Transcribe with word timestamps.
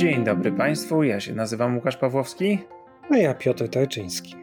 Dzień 0.00 0.24
dobry 0.24 0.52
Państwu, 0.52 1.02
ja 1.02 1.20
się 1.20 1.34
nazywam 1.34 1.76
Łukasz 1.76 1.96
Pawłowski. 1.96 2.58
A 3.10 3.16
ja 3.16 3.34
Piotr 3.34 3.68
Tajczyński 3.68 4.36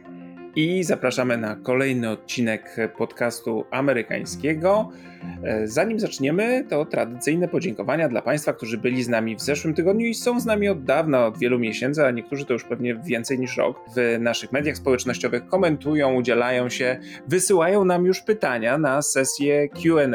i 0.56 0.83
zapraszamy 0.83 1.37
na 1.37 1.56
kolejny 1.56 2.09
odcinek 2.09 2.77
podcastu 2.98 3.66
amerykańskiego. 3.72 4.90
E, 5.43 5.67
zanim 5.67 6.00
zaczniemy, 6.00 6.66
to 6.69 6.85
tradycyjne 6.85 7.47
podziękowania 7.47 8.09
dla 8.09 8.21
Państwa, 8.21 8.54
którzy 8.54 8.77
byli 8.77 9.04
z 9.04 9.09
nami 9.09 9.36
w 9.36 9.41
zeszłym 9.41 9.73
tygodniu 9.73 10.05
i 10.05 10.13
są 10.13 10.39
z 10.39 10.45
nami 10.45 10.70
od 10.70 10.84
dawna, 10.84 11.25
od 11.25 11.38
wielu 11.38 11.59
miesięcy, 11.59 12.05
a 12.05 12.11
niektórzy 12.11 12.45
to 12.45 12.53
już 12.53 12.63
pewnie 12.63 12.95
więcej 12.95 13.39
niż 13.39 13.57
rok. 13.57 13.81
W 13.95 14.17
naszych 14.20 14.52
mediach 14.52 14.77
społecznościowych 14.77 15.48
komentują, 15.48 16.13
udzielają 16.13 16.70
się, 16.70 16.99
wysyłają 17.27 17.85
nam 17.85 18.05
już 18.05 18.21
pytania 18.21 18.77
na 18.77 19.02
sesję 19.02 19.70
QA, 19.70 20.07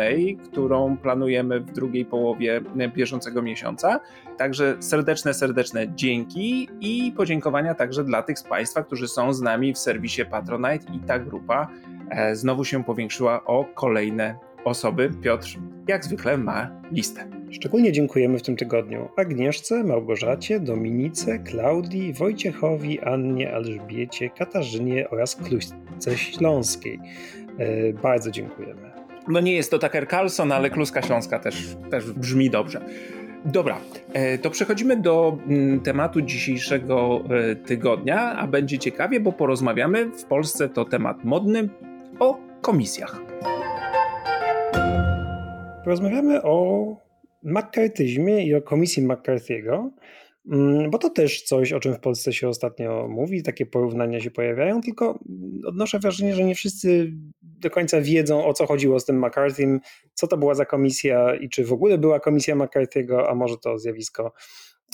którą 0.45 0.97
planujemy 0.97 1.61
w 1.61 1.73
drugiej 1.73 2.05
połowie 2.05 2.61
bieżącego 2.95 3.43
miesiąca. 3.43 4.01
Także 4.37 4.77
serdeczne, 4.81 5.35
serdeczne 5.35 5.95
dzięki 5.95 6.69
i 6.81 7.13
podziękowania 7.17 7.75
także 7.75 8.05
dla 8.05 8.23
tych 8.23 8.39
z 8.39 8.43
Państwa, 8.43 8.83
którzy 8.83 9.09
są 9.09 9.33
z 9.33 9.41
nami 9.41 9.73
w 9.73 9.79
serwisie 9.79 10.25
Patronite 10.25 10.93
i 10.95 10.99
ta 10.99 11.19
grupa 11.19 11.69
e, 12.11 12.37
znowu 12.37 12.65
się 12.65 12.85
powiększyła 12.85 13.45
o 13.45 13.65
kolejne 13.75 14.35
osoby. 14.65 15.11
Piotr, 15.23 15.59
jak 15.89 16.05
zwykle, 16.05 16.39
ma 16.39 16.71
listę. 16.93 17.27
Szczególnie 17.51 17.93
dziękujemy 17.93 18.39
w 18.39 18.43
tym 18.43 18.57
tygodniu 18.57 19.09
Agnieszce, 19.17 19.85
Małgorzacie, 19.85 20.61
Dominice, 20.61 21.39
Klaudii, 21.39 22.13
Wojciechowi, 22.13 23.01
Annie, 23.01 23.53
Elżbiecie, 23.53 24.31
Katarzynie 24.31 25.11
oraz 25.11 25.37
Kluśce 25.37 26.17
Śląskiej. 26.17 27.01
E, 27.59 27.93
bardzo 27.93 28.31
dziękujemy. 28.31 28.93
No 29.29 29.41
nie 29.41 29.53
jest 29.53 29.71
to 29.71 29.79
Tucker 29.79 30.09
Carlson, 30.09 30.53
ale 30.53 30.71
Kluska 30.71 31.03
Śląska 31.03 31.39
też, 31.39 31.77
też 31.91 32.13
brzmi 32.13 32.51
dobrze. 32.51 32.81
Dobra, 33.45 33.79
e, 34.13 34.39
to 34.39 34.51
przechodzimy 34.51 34.97
do 34.97 35.39
mm, 35.47 35.81
tematu 35.81 36.21
dzisiejszego 36.21 37.23
e, 37.31 37.57
tygodnia, 37.57 38.37
a 38.37 38.47
będzie 38.47 38.79
ciekawie, 38.79 39.21
bo 39.21 39.33
porozmawiamy 39.33 40.07
w 40.07 40.25
Polsce 40.25 40.69
to 40.69 40.85
temat 40.85 41.25
modny 41.25 41.69
o 42.19 42.39
komisjach. 42.61 43.32
Porozmawiamy 45.85 46.43
o 46.43 46.87
makartyzmie 47.43 48.47
i 48.47 48.55
o 48.55 48.63
komisji 48.63 49.03
McCarthy'ego, 49.03 49.91
mm, 50.53 50.91
bo 50.91 50.99
to 50.99 51.11
też 51.11 51.43
coś, 51.43 51.73
o 51.73 51.81
czym 51.81 51.95
w 51.95 52.01
Polsce 52.01 52.33
się 52.33 52.49
ostatnio 52.49 53.09
mówi, 53.09 53.43
takie 53.43 53.67
porównania 53.67 54.21
się 54.21 54.31
pojawiają, 54.31 54.81
tylko 54.81 55.19
odnoszę 55.67 55.99
wrażenie, 55.99 56.35
że 56.35 56.45
nie 56.45 56.55
wszyscy 56.55 57.13
do 57.43 57.71
końca 57.71 58.01
wiedzą, 58.01 58.45
o 58.45 58.53
co 58.53 58.67
chodziło 58.67 59.01
z 59.01 59.05
tym 59.05 59.21
McCarthy'm, 59.21 59.79
co 60.15 60.27
to 60.27 60.37
była 60.37 60.55
za 60.55 60.65
komisja 60.65 61.35
i 61.35 61.49
czy 61.49 61.65
w 61.65 61.73
ogóle 61.73 61.99
była 61.99 62.21
komisja 62.21 62.57
McCarthy'ego, 62.57 63.27
a 63.29 63.35
może 63.35 63.59
to 63.59 63.79
zjawisko 63.79 64.33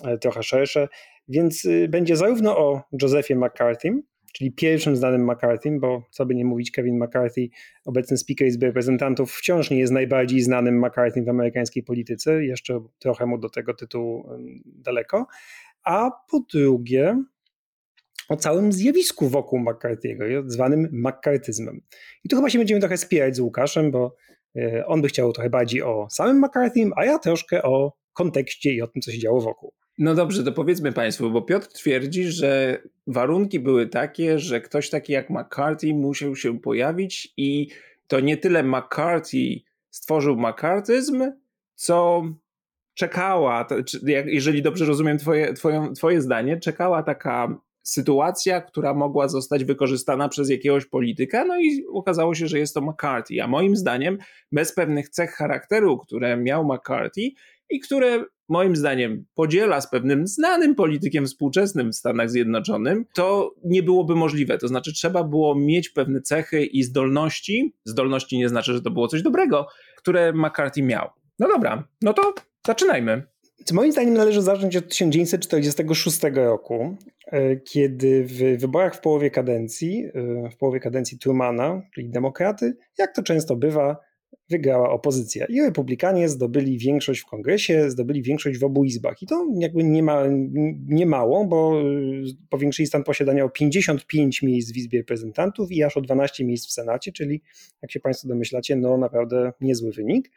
e, 0.04 0.18
trochę 0.18 0.42
szersze. 0.42 0.88
Więc 1.28 1.64
y, 1.64 1.88
będzie 1.88 2.16
zarówno 2.16 2.58
o 2.58 2.82
Josephie 3.02 3.36
McCarthym, 3.36 4.02
czyli 4.32 4.52
pierwszym 4.52 4.96
znanym 4.96 5.30
McCarthym, 5.30 5.80
bo 5.80 6.02
co 6.10 6.26
by 6.26 6.34
nie 6.34 6.44
mówić, 6.44 6.70
Kevin 6.70 7.04
McCarthy, 7.04 7.48
obecny 7.84 8.16
Speaker 8.16 8.48
Izby 8.48 8.66
Reprezentantów, 8.66 9.32
wciąż 9.32 9.70
nie 9.70 9.78
jest 9.78 9.92
najbardziej 9.92 10.40
znanym 10.40 10.86
McCarthym 10.86 11.24
w 11.24 11.28
amerykańskiej 11.28 11.82
polityce, 11.82 12.44
jeszcze 12.44 12.80
trochę 12.98 13.26
mu 13.26 13.38
do 13.38 13.48
tego 13.48 13.74
tytułu 13.74 14.28
daleko. 14.64 15.26
A 15.84 16.10
po 16.30 16.40
drugie, 16.52 17.22
o 18.28 18.36
całym 18.36 18.72
zjawisku 18.72 19.28
wokół 19.28 19.60
McCarthy'ego, 19.60 20.42
zwanym 20.46 20.88
McCarthyzmem. 20.92 21.80
I 22.24 22.28
tu 22.28 22.36
chyba 22.36 22.50
się 22.50 22.58
będziemy 22.58 22.80
trochę 22.80 22.96
spierać 22.96 23.36
z 23.36 23.40
Łukaszem, 23.40 23.90
bo 23.90 24.16
e, 24.56 24.86
on 24.86 25.02
by 25.02 25.08
chciał 25.08 25.32
trochę 25.32 25.50
bardziej 25.50 25.82
o 25.82 26.06
samym 26.10 26.38
McCarthym, 26.38 26.92
a 26.96 27.04
ja 27.04 27.18
troszkę 27.18 27.62
o 27.62 27.92
kontekście 28.12 28.72
i 28.72 28.82
o 28.82 28.86
tym, 28.86 29.02
co 29.02 29.12
się 29.12 29.18
działo 29.18 29.40
wokół. 29.40 29.72
No 29.98 30.14
dobrze, 30.14 30.44
to 30.44 30.52
powiedzmy 30.52 30.92
Państwu, 30.92 31.30
bo 31.30 31.42
Piotr 31.42 31.66
twierdzi, 31.68 32.24
że 32.24 32.82
warunki 33.06 33.60
były 33.60 33.86
takie, 33.86 34.38
że 34.38 34.60
ktoś 34.60 34.90
taki 34.90 35.12
jak 35.12 35.30
McCarthy 35.30 35.94
musiał 35.94 36.36
się 36.36 36.60
pojawić 36.60 37.32
i 37.36 37.68
to 38.06 38.20
nie 38.20 38.36
tyle 38.36 38.62
McCarthy 38.62 39.60
stworzył 39.90 40.36
McCarthyzm, 40.36 41.32
co 41.74 42.22
czekała, 42.94 43.66
jeżeli 44.26 44.62
dobrze 44.62 44.84
rozumiem 44.84 45.18
twoje, 45.18 45.52
twoje, 45.52 45.92
twoje 45.96 46.20
zdanie, 46.20 46.60
czekała 46.60 47.02
taka 47.02 47.60
sytuacja, 47.82 48.60
która 48.60 48.94
mogła 48.94 49.28
zostać 49.28 49.64
wykorzystana 49.64 50.28
przez 50.28 50.50
jakiegoś 50.50 50.86
polityka, 50.86 51.44
no 51.44 51.60
i 51.60 51.84
okazało 51.92 52.34
się, 52.34 52.46
że 52.46 52.58
jest 52.58 52.74
to 52.74 52.80
McCarthy. 52.80 53.42
A 53.42 53.46
moim 53.46 53.76
zdaniem, 53.76 54.18
bez 54.52 54.74
pewnych 54.74 55.08
cech 55.08 55.30
charakteru, 55.30 55.98
które 55.98 56.36
miał 56.36 56.64
McCarthy 56.64 57.30
i 57.70 57.80
które 57.80 58.24
moim 58.48 58.76
zdaniem 58.76 59.24
podziela 59.34 59.80
z 59.80 59.90
pewnym 59.90 60.26
znanym 60.26 60.74
politykiem 60.74 61.26
współczesnym 61.26 61.92
w 61.92 61.96
Stanach 61.96 62.30
Zjednoczonych, 62.30 62.98
to 63.14 63.54
nie 63.64 63.82
byłoby 63.82 64.14
możliwe. 64.14 64.58
To 64.58 64.68
znaczy, 64.68 64.92
trzeba 64.92 65.24
było 65.24 65.54
mieć 65.54 65.88
pewne 65.88 66.20
cechy 66.20 66.64
i 66.64 66.82
zdolności. 66.82 67.74
Zdolności 67.84 68.38
nie 68.38 68.48
znaczy, 68.48 68.72
że 68.72 68.82
to 68.82 68.90
było 68.90 69.08
coś 69.08 69.22
dobrego, 69.22 69.66
które 69.96 70.32
McCarthy 70.32 70.82
miał. 70.82 71.08
No 71.38 71.48
dobra, 71.48 71.88
no 72.02 72.12
to 72.12 72.34
zaczynajmy. 72.66 73.22
Moim 73.72 73.92
zdaniem 73.92 74.14
należy 74.14 74.42
zacząć 74.42 74.76
od 74.76 74.88
1946 74.88 76.20
roku, 76.34 76.96
e, 77.26 77.56
kiedy 77.56 78.24
w 78.24 78.60
wyborach 78.60 78.94
w 78.96 79.00
połowie 79.00 79.30
kadencji, 79.30 80.04
e, 80.14 80.50
w 80.50 80.56
połowie 80.56 80.80
kadencji 80.80 81.18
Trumana, 81.18 81.82
czyli 81.94 82.10
demokraty, 82.10 82.76
jak 82.98 83.14
to 83.14 83.22
często 83.22 83.56
bywa, 83.56 83.96
wygrała 84.50 84.90
opozycja. 84.90 85.46
I 85.46 85.60
republikanie 85.60 86.28
zdobyli 86.28 86.78
większość 86.78 87.20
w 87.20 87.26
kongresie, 87.26 87.90
zdobyli 87.90 88.22
większość 88.22 88.58
w 88.58 88.64
obu 88.64 88.84
izbach. 88.84 89.22
I 89.22 89.26
to 89.26 89.46
jakby 89.58 89.84
nie, 89.84 90.02
ma, 90.02 90.24
nie 90.88 91.06
mało, 91.06 91.44
bo 91.44 91.82
powiększyli 92.50 92.86
stan 92.86 93.04
posiadania 93.04 93.44
o 93.44 93.48
55 93.48 94.42
miejsc 94.42 94.72
w 94.72 94.76
Izbie 94.76 94.98
Reprezentantów 94.98 95.72
i 95.72 95.82
aż 95.82 95.96
o 95.96 96.00
12 96.00 96.44
miejsc 96.44 96.68
w 96.68 96.72
Senacie, 96.72 97.12
czyli 97.12 97.42
jak 97.82 97.92
się 97.92 98.00
Państwo 98.00 98.28
domyślacie, 98.28 98.76
no 98.76 98.98
naprawdę 98.98 99.52
niezły 99.60 99.92
wynik. 99.92 100.30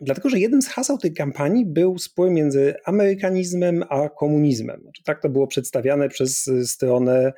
Dlatego, 0.00 0.28
że 0.28 0.38
jednym 0.38 0.62
z 0.62 0.68
haseł 0.68 0.98
tej 0.98 1.12
kampanii 1.12 1.66
był 1.66 1.98
spór 1.98 2.30
między 2.30 2.74
amerykanizmem 2.84 3.84
a 3.88 4.08
komunizmem. 4.08 4.80
Znaczy, 4.82 5.02
tak 5.04 5.22
to 5.22 5.28
było 5.28 5.46
przedstawiane 5.46 6.08
przez 6.08 6.50
stronę 6.64 7.32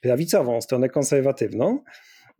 prawicową, 0.00 0.60
stronę 0.60 0.88
konserwatywną. 0.88 1.78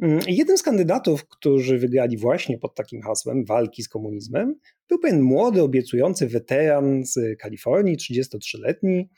Mm, 0.02 0.20
jednym 0.28 0.58
z 0.58 0.62
kandydatów, 0.62 1.28
którzy 1.28 1.78
wygrali 1.78 2.16
właśnie 2.16 2.58
pod 2.58 2.74
takim 2.74 3.02
hasłem 3.02 3.44
walki 3.44 3.82
z 3.82 3.88
komunizmem, 3.88 4.54
był 4.88 4.98
pewien 4.98 5.20
młody, 5.20 5.62
obiecujący 5.62 6.28
weteran 6.28 7.04
z 7.04 7.38
Kalifornii, 7.38 7.96
33-letni, 7.96 9.08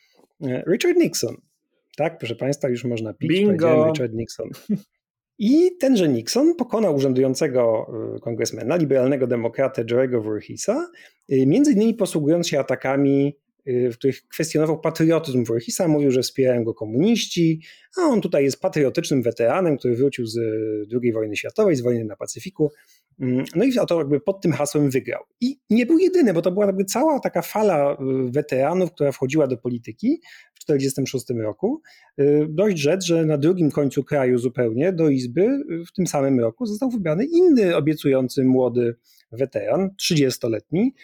e, 0.43 0.63
Richard 0.73 0.97
Nixon. 0.99 1.37
Tak, 1.97 2.19
proszę 2.19 2.37
Państwa, 2.37 2.69
już 2.69 2.85
można 2.85 3.15
pić. 3.15 3.31
Bingo. 3.31 3.87
Richard 3.87 4.13
Nixon. 4.13 4.49
I 5.39 5.71
tenże 5.81 6.09
Nixon 6.09 6.55
pokonał 6.55 6.95
urzędującego 6.95 7.87
e, 8.17 8.21
kongresmena, 8.21 8.77
liberalnego 8.77 9.27
demokratę 9.27 9.85
Jerego 9.91 10.23
Voorheesa, 10.23 10.91
e, 11.29 11.47
między 11.47 11.73
innymi 11.73 11.95
posługując 11.95 12.49
się 12.49 12.61
atakami 12.61 13.37
w 13.67 13.95
których 13.95 14.29
kwestionował 14.29 14.81
patriotyzm 14.81 15.45
Voorheesa, 15.45 15.89
mówił, 15.89 16.11
że 16.11 16.23
wspierają 16.23 16.65
go 16.65 16.75
komuniści, 16.75 17.63
a 17.99 18.01
on 18.01 18.21
tutaj 18.21 18.45
jest 18.45 18.61
patriotycznym 18.61 19.23
weteranem, 19.23 19.79
który 19.79 19.97
wrócił 19.97 20.27
z 20.27 20.39
II 21.03 21.13
wojny 21.13 21.37
światowej, 21.37 21.77
z 21.77 21.81
wojny 21.81 22.05
na 22.05 22.17
Pacyfiku. 22.17 22.71
Mm, 23.21 23.45
no 23.55 23.65
i 23.65 23.73
to 23.89 23.99
jakby 23.99 24.21
pod 24.21 24.41
tym 24.41 24.53
hasłem 24.53 24.91
wygrał. 24.91 25.23
I 25.41 25.61
nie 25.71 25.87
był 25.87 25.99
jedyny, 25.99 26.35
bo 26.35 26.43
to 26.43 26.51
była 26.51 26.67
jakby 26.67 26.85
cała 26.85 27.21
taka 27.21 27.43
fala 27.43 27.93
y, 27.93 27.97
weteranów, 28.31 28.93
która 28.93 29.13
wchodziła 29.13 29.47
do 29.47 29.57
polityki 29.57 30.21
w 30.55 30.65
1946 30.65 31.43
roku. 31.43 31.83
Y, 32.21 32.47
dość 32.51 32.79
rzecz, 32.79 33.05
że 33.05 33.25
na 33.25 33.39
drugim 33.39 33.71
końcu 33.71 34.05
kraju 34.05 34.39
zupełnie 34.39 34.93
do 34.93 35.09
Izby 35.09 35.49
w 35.89 35.93
tym 35.93 36.07
samym 36.07 36.41
roku 36.41 36.67
został 36.67 36.91
wybrany 36.91 37.25
inny 37.25 37.77
obiecujący 37.77 38.45
młody 38.45 38.97
weteran, 39.33 39.91
30-letni, 40.03 40.95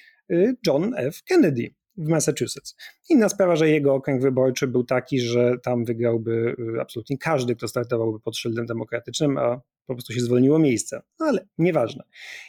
John 0.67 0.95
F. 0.97 1.23
Kennedy 1.29 1.75
w 1.97 2.09
Massachusetts. 2.09 2.77
Inna 3.11 3.29
sprawa, 3.29 3.57
że 3.57 3.71
jego 3.71 3.95
okręg 3.95 4.23
wyborczy 4.23 4.67
był 4.67 4.85
taki, 4.85 5.21
że 5.21 5.59
tam 5.63 5.85
wygrałby 5.85 6.57
y, 6.77 6.81
absolutnie 6.81 7.19
każdy, 7.19 7.57
kto 7.57 7.69
startowałby 7.69 8.21
pod 8.21 8.37
szyldem 8.37 8.67
demokratycznym, 8.67 9.39
a 9.39 9.61
po 9.87 9.95
prostu 9.95 10.13
się 10.13 10.21
zwolniło 10.21 10.59
miejsce. 10.59 11.03
No 11.21 11.27
ale 11.27 11.47
nieważne. 11.59 12.05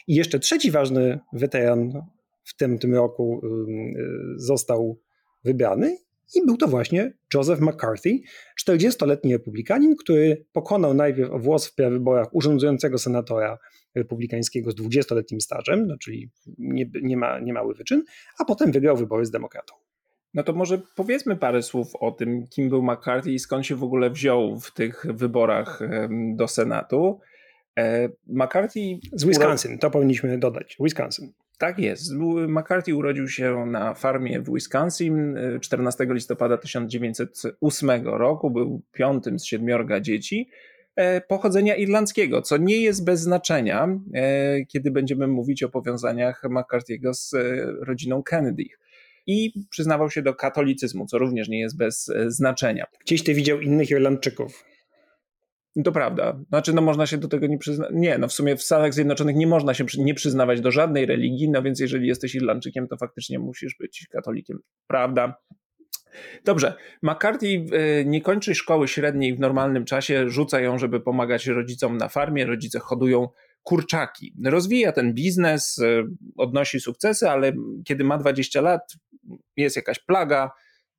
I 0.06 0.14
jeszcze 0.14 0.38
trzeci 0.38 0.70
ważny 0.70 1.20
weteran 1.32 1.92
w 2.44 2.56
tym, 2.56 2.78
tym 2.78 2.94
roku 2.94 3.40
y, 3.44 4.36
został 4.36 5.00
wybrany 5.44 5.96
i 6.34 6.46
był 6.46 6.56
to 6.56 6.68
właśnie 6.68 7.12
Joseph 7.34 7.60
McCarthy, 7.60 8.10
40-letni 8.68 9.32
republikanin, 9.32 9.96
który 9.96 10.46
pokonał 10.52 10.94
najpierw 10.94 11.30
włos 11.42 11.66
w 11.66 11.74
prawyborach 11.74 12.34
urządzającego 12.34 12.98
senatora 12.98 13.58
republikańskiego 13.96 14.70
z 14.70 14.76
20-letnim 14.76 15.40
stażem, 15.40 15.86
no 15.86 15.98
czyli 15.98 16.30
nie, 16.58 16.90
nie, 17.02 17.16
ma, 17.16 17.38
nie 17.38 17.52
mały 17.52 17.74
wyczyn, 17.74 18.04
a 18.38 18.44
potem 18.44 18.72
wygrał 18.72 18.96
wybory 18.96 19.26
z 19.26 19.30
demokratą. 19.30 19.74
No 20.34 20.42
to 20.42 20.52
może 20.52 20.82
powiedzmy 20.96 21.36
parę 21.36 21.62
słów 21.62 21.96
o 22.00 22.10
tym, 22.10 22.46
kim 22.46 22.68
był 22.68 22.82
McCarthy 22.82 23.32
i 23.32 23.38
skąd 23.38 23.66
się 23.66 23.76
w 23.76 23.82
ogóle 23.82 24.10
wziął 24.10 24.60
w 24.60 24.72
tych 24.72 25.06
wyborach 25.08 25.80
do 26.34 26.48
Senatu. 26.48 27.20
E, 27.78 28.08
McCarthy. 28.26 28.80
Z 29.12 29.24
Wisconsin, 29.24 29.78
to 29.78 29.90
powinniśmy 29.90 30.38
dodać. 30.38 30.76
Wisconsin. 30.80 31.32
Tak 31.58 31.78
jest. 31.78 32.12
McCarthy 32.48 32.94
urodził 32.94 33.28
się 33.28 33.66
na 33.66 33.94
farmie 33.94 34.40
w 34.40 34.54
Wisconsin 34.54 35.36
14 35.60 36.06
listopada 36.10 36.58
1908 36.58 37.90
roku. 38.04 38.50
Był 38.50 38.82
piątym 38.92 39.38
z 39.38 39.44
siedmiorga 39.44 40.00
dzieci 40.00 40.48
e, 40.50 40.75
pochodzenia 41.28 41.76
irlandzkiego, 41.76 42.42
co 42.42 42.56
nie 42.56 42.80
jest 42.80 43.04
bez 43.04 43.20
znaczenia, 43.20 43.88
e, 44.14 44.64
kiedy 44.64 44.90
będziemy 44.90 45.26
mówić 45.26 45.62
o 45.62 45.68
powiązaniach 45.68 46.42
McCarthy'ego 46.44 47.14
z 47.14 47.34
e, 47.34 47.66
rodziną 47.80 48.22
Kennedy. 48.22 48.64
I 49.26 49.52
przyznawał 49.70 50.10
się 50.10 50.22
do 50.22 50.34
katolicyzmu, 50.34 51.06
co 51.06 51.18
również 51.18 51.48
nie 51.48 51.60
jest 51.60 51.76
bez 51.76 52.12
znaczenia. 52.26 52.86
Gdzieś 53.00 53.24
ty 53.24 53.34
widział 53.34 53.60
innych 53.60 53.90
Irlandczyków. 53.90 54.64
To 55.84 55.92
prawda. 55.92 56.40
Znaczy, 56.48 56.72
no 56.72 56.82
można 56.82 57.06
się 57.06 57.18
do 57.18 57.28
tego 57.28 57.46
nie 57.46 57.58
przyznać. 57.58 57.90
Nie, 57.94 58.18
no 58.18 58.28
w 58.28 58.32
sumie 58.32 58.56
w 58.56 58.62
Stanach 58.62 58.94
Zjednoczonych 58.94 59.36
nie 59.36 59.46
można 59.46 59.74
się 59.74 59.84
nie 59.98 60.14
przyznawać 60.14 60.60
do 60.60 60.70
żadnej 60.70 61.06
religii, 61.06 61.50
no 61.50 61.62
więc 61.62 61.80
jeżeli 61.80 62.08
jesteś 62.08 62.34
Irlandczykiem, 62.34 62.88
to 62.88 62.96
faktycznie 62.96 63.38
musisz 63.38 63.76
być 63.80 64.06
katolikiem. 64.10 64.58
Prawda? 64.86 65.34
Dobrze. 66.44 66.74
McCarthy 67.02 67.46
e, 67.72 68.04
nie 68.04 68.22
kończy 68.22 68.54
szkoły 68.54 68.88
średniej 68.88 69.34
w 69.34 69.40
normalnym 69.40 69.84
czasie, 69.84 70.30
rzuca 70.30 70.60
ją, 70.60 70.78
żeby 70.78 71.00
pomagać 71.00 71.46
rodzicom 71.46 71.96
na 71.96 72.08
farmie. 72.08 72.46
Rodzice 72.46 72.78
hodują 72.78 73.28
kurczaki. 73.62 74.34
Rozwija 74.44 74.92
ten 74.92 75.14
biznes, 75.14 75.78
e, 75.78 76.04
odnosi 76.36 76.80
sukcesy, 76.80 77.30
ale 77.30 77.52
kiedy 77.84 78.04
ma 78.04 78.18
20 78.18 78.60
lat, 78.60 78.96
jest 79.56 79.76
jakaś 79.76 79.98
plaga, 79.98 80.50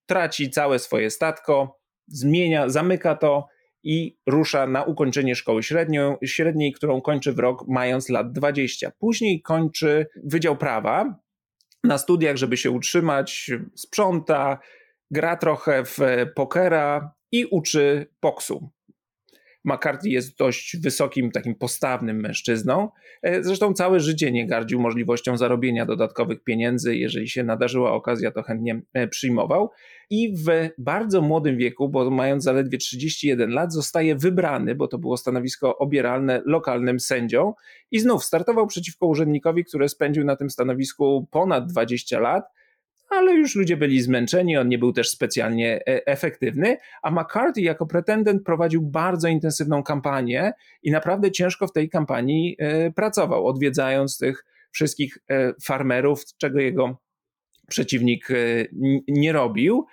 traci 0.06 0.50
całe 0.50 0.80
swoje 0.80 1.10
statko, 1.10 1.80
zmienia, 2.08 2.70
zamyka 2.70 3.16
to 3.16 3.48
i 3.84 4.18
rusza 4.26 4.68
na 4.68 4.84
ukończenie 4.84 5.36
szkoły 5.36 5.64
średnio, 5.64 6.18
średniej, 6.26 6.74
którą 6.74 7.02
kończy 7.02 7.34
w 7.34 7.40
rok 7.40 7.68
mając 7.68 8.10
lat 8.10 8.32
20. 8.32 8.92
Później 9.00 9.42
kończy 9.42 10.08
Wydział 10.24 10.58
Prawa 10.58 11.20
na 11.84 11.98
studiach, 11.98 12.38
żeby 12.38 12.58
się 12.58 12.72
utrzymać, 12.72 13.52
sprząta, 13.76 14.60
gra 15.12 15.38
trochę 15.38 15.84
w 15.86 16.00
pokera 16.36 17.12
i 17.32 17.46
uczy 17.46 18.08
boksu. 18.22 18.70
McCarthy 19.68 20.10
jest 20.10 20.38
dość 20.38 20.78
wysokim, 20.78 21.32
takim 21.32 21.56
postawnym 21.56 22.20
mężczyzną. 22.20 22.90
E, 23.22 23.44
zresztą 23.44 23.74
całe 23.74 24.00
życie 24.00 24.32
nie 24.32 24.48
gardził 24.48 24.80
możliwością 24.80 25.38
zarobienia 25.38 25.86
dodatkowych 25.86 26.44
pieniędzy. 26.44 26.96
Jeżeli 26.96 27.30
się 27.30 27.44
nadarzyła 27.44 27.92
okazja, 27.92 28.32
to 28.32 28.44
chętnie 28.44 28.82
e, 28.94 29.08
przyjmował. 29.08 29.70
I 30.10 30.34
w 30.38 30.70
bardzo 30.78 31.22
młodym 31.22 31.58
wieku, 31.58 31.90
bo 31.90 32.10
mając 32.10 32.44
zaledwie 32.44 32.78
31 32.78 33.50
lat, 33.50 33.74
zostaje 33.74 34.16
wybrany, 34.16 34.76
bo 34.76 34.88
to 34.88 34.98
było 34.98 35.18
stanowisko 35.18 35.78
obieralne 35.78 36.42
lokalnym 36.46 37.00
sędzią. 37.00 37.54
I 37.92 38.00
znów 38.00 38.26
startował 38.26 38.68
przeciwko 38.68 39.08
urzędnikowi, 39.08 39.66
który 39.66 39.90
spędził 39.90 40.24
na 40.24 40.36
tym 40.36 40.50
stanowisku 40.50 41.28
ponad 41.32 41.68
20 41.72 42.20
lat 42.20 42.44
ale 43.10 43.34
już 43.34 43.56
ludzie 43.56 43.78
byli 43.78 44.02
zmęczeni, 44.02 44.58
on 44.58 44.68
nie 44.70 44.78
był 44.78 44.94
też 44.94 45.10
specjalnie 45.10 45.76
e, 45.76 46.08
efektywny, 46.08 46.78
a 47.02 47.12
McCarthy 47.12 47.62
jako 47.62 47.86
pretendent 47.86 48.44
prowadził 48.44 48.82
bardzo 48.82 49.28
intensywną 49.28 49.84
kampanię 49.84 50.52
i 50.84 50.92
naprawdę 50.92 51.32
ciężko 51.32 51.68
w 51.68 51.74
tej 51.74 51.90
kampanii 51.90 52.56
e, 52.60 52.92
pracował, 52.92 53.48
odwiedzając 53.48 54.18
tych 54.18 54.46
wszystkich 54.72 55.18
e, 55.30 55.54
farmerów, 55.64 56.22
czego 56.38 56.60
jego 56.60 56.98
przeciwnik 57.68 58.28
nie 59.08 59.34
robił. 59.34 59.86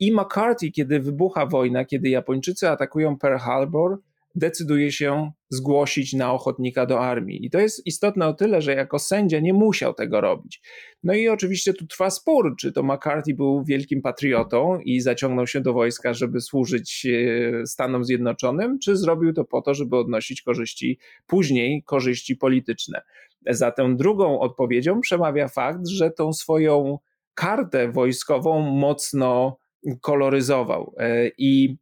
I 0.00 0.12
McCarthy, 0.12 0.70
kiedy 0.70 1.00
wybucha 1.00 1.46
wojna, 1.46 1.84
kiedy 1.84 2.08
Japończycy 2.08 2.68
atakują 2.68 3.18
Pearl 3.18 3.36
Harbor, 3.36 3.98
decyduje 4.36 4.92
się 4.92 5.30
zgłosić 5.50 6.12
na 6.12 6.32
ochotnika 6.32 6.86
do 6.86 7.00
armii. 7.00 7.46
I 7.46 7.50
to 7.50 7.58
jest 7.58 7.86
istotne 7.86 8.26
o 8.26 8.32
tyle, 8.32 8.62
że 8.62 8.74
jako 8.74 8.98
sędzia 8.98 9.40
nie 9.40 9.52
musiał 9.52 9.94
tego 9.94 10.20
robić. 10.20 10.60
No 11.02 11.14
i 11.14 11.28
oczywiście 11.28 11.74
tu 11.74 11.86
trwa 11.86 12.10
spór, 12.10 12.56
czy 12.58 12.72
to 12.72 12.82
McCarthy 12.82 13.34
był 13.34 13.64
wielkim 13.64 14.02
patriotą 14.02 14.78
i 14.84 15.00
zaciągnął 15.00 15.46
się 15.46 15.60
do 15.60 15.72
wojska, 15.72 16.14
żeby 16.14 16.40
służyć 16.40 17.06
e, 17.06 17.66
Stanom 17.66 18.04
Zjednoczonym, 18.04 18.78
czy 18.78 18.96
zrobił 18.96 19.32
to 19.32 19.44
po 19.44 19.62
to, 19.62 19.74
żeby 19.74 19.96
odnosić 19.96 20.42
korzyści, 20.42 20.98
później 21.26 21.82
korzyści 21.82 22.36
polityczne. 22.36 23.02
Za 23.50 23.70
tę 23.70 23.96
drugą 23.96 24.40
odpowiedzią 24.40 25.00
przemawia 25.00 25.48
fakt, 25.48 25.88
że 25.88 26.10
tą 26.10 26.32
swoją 26.32 26.98
kartę 27.34 27.92
wojskową 27.92 28.60
mocno 28.60 29.58
koloryzował 30.00 30.94
e, 30.98 31.30
i 31.38 31.76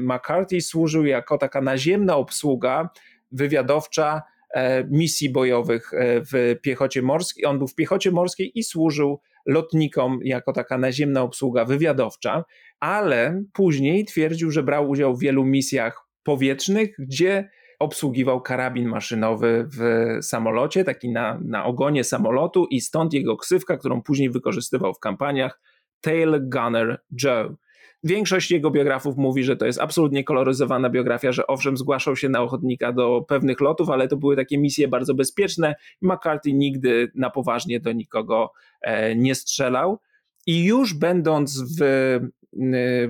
McCarthy 0.00 0.60
służył 0.60 1.06
jako 1.06 1.38
taka 1.38 1.60
naziemna 1.60 2.16
obsługa 2.16 2.90
wywiadowcza 3.32 4.22
e, 4.54 4.84
misji 4.84 5.30
bojowych 5.30 5.94
e, 5.94 6.20
w 6.20 6.56
piechocie 6.62 7.02
morskiej. 7.02 7.46
On 7.46 7.58
był 7.58 7.68
w 7.68 7.74
piechocie 7.74 8.10
morskiej 8.10 8.58
i 8.58 8.62
służył 8.62 9.20
lotnikom 9.46 10.18
jako 10.22 10.52
taka 10.52 10.78
naziemna 10.78 11.22
obsługa 11.22 11.64
wywiadowcza, 11.64 12.44
ale 12.80 13.42
później 13.52 14.04
twierdził, 14.04 14.50
że 14.50 14.62
brał 14.62 14.90
udział 14.90 15.16
w 15.16 15.20
wielu 15.20 15.44
misjach 15.44 16.06
powietrznych, 16.22 16.94
gdzie 16.98 17.50
obsługiwał 17.78 18.40
karabin 18.40 18.88
maszynowy 18.88 19.68
w 19.78 20.08
samolocie, 20.22 20.84
taki 20.84 21.08
na, 21.08 21.40
na 21.44 21.64
ogonie 21.64 22.04
samolotu 22.04 22.66
i 22.70 22.80
stąd 22.80 23.12
jego 23.12 23.36
ksywka, 23.36 23.76
którą 23.76 24.02
później 24.02 24.30
wykorzystywał 24.30 24.94
w 24.94 24.98
kampaniach, 24.98 25.60
Tail 26.00 26.48
Gunner 26.48 27.02
Joe. 27.22 27.56
Większość 28.04 28.50
jego 28.50 28.70
biografów 28.70 29.16
mówi, 29.16 29.44
że 29.44 29.56
to 29.56 29.66
jest 29.66 29.80
absolutnie 29.80 30.24
koloryzowana 30.24 30.90
biografia, 30.90 31.32
że 31.32 31.46
owszem, 31.46 31.76
zgłaszał 31.76 32.16
się 32.16 32.28
na 32.28 32.42
ochotnika 32.42 32.92
do 32.92 33.24
pewnych 33.28 33.60
lotów, 33.60 33.90
ale 33.90 34.08
to 34.08 34.16
były 34.16 34.36
takie 34.36 34.58
misje 34.58 34.88
bardzo 34.88 35.14
bezpieczne. 35.14 35.74
McCarthy 36.02 36.52
nigdy 36.52 37.12
na 37.14 37.30
poważnie 37.30 37.80
do 37.80 37.92
nikogo 37.92 38.52
e, 38.80 39.16
nie 39.16 39.34
strzelał. 39.34 39.98
I 40.46 40.64
już 40.64 40.94
będąc 40.94 41.78
w 41.78 42.20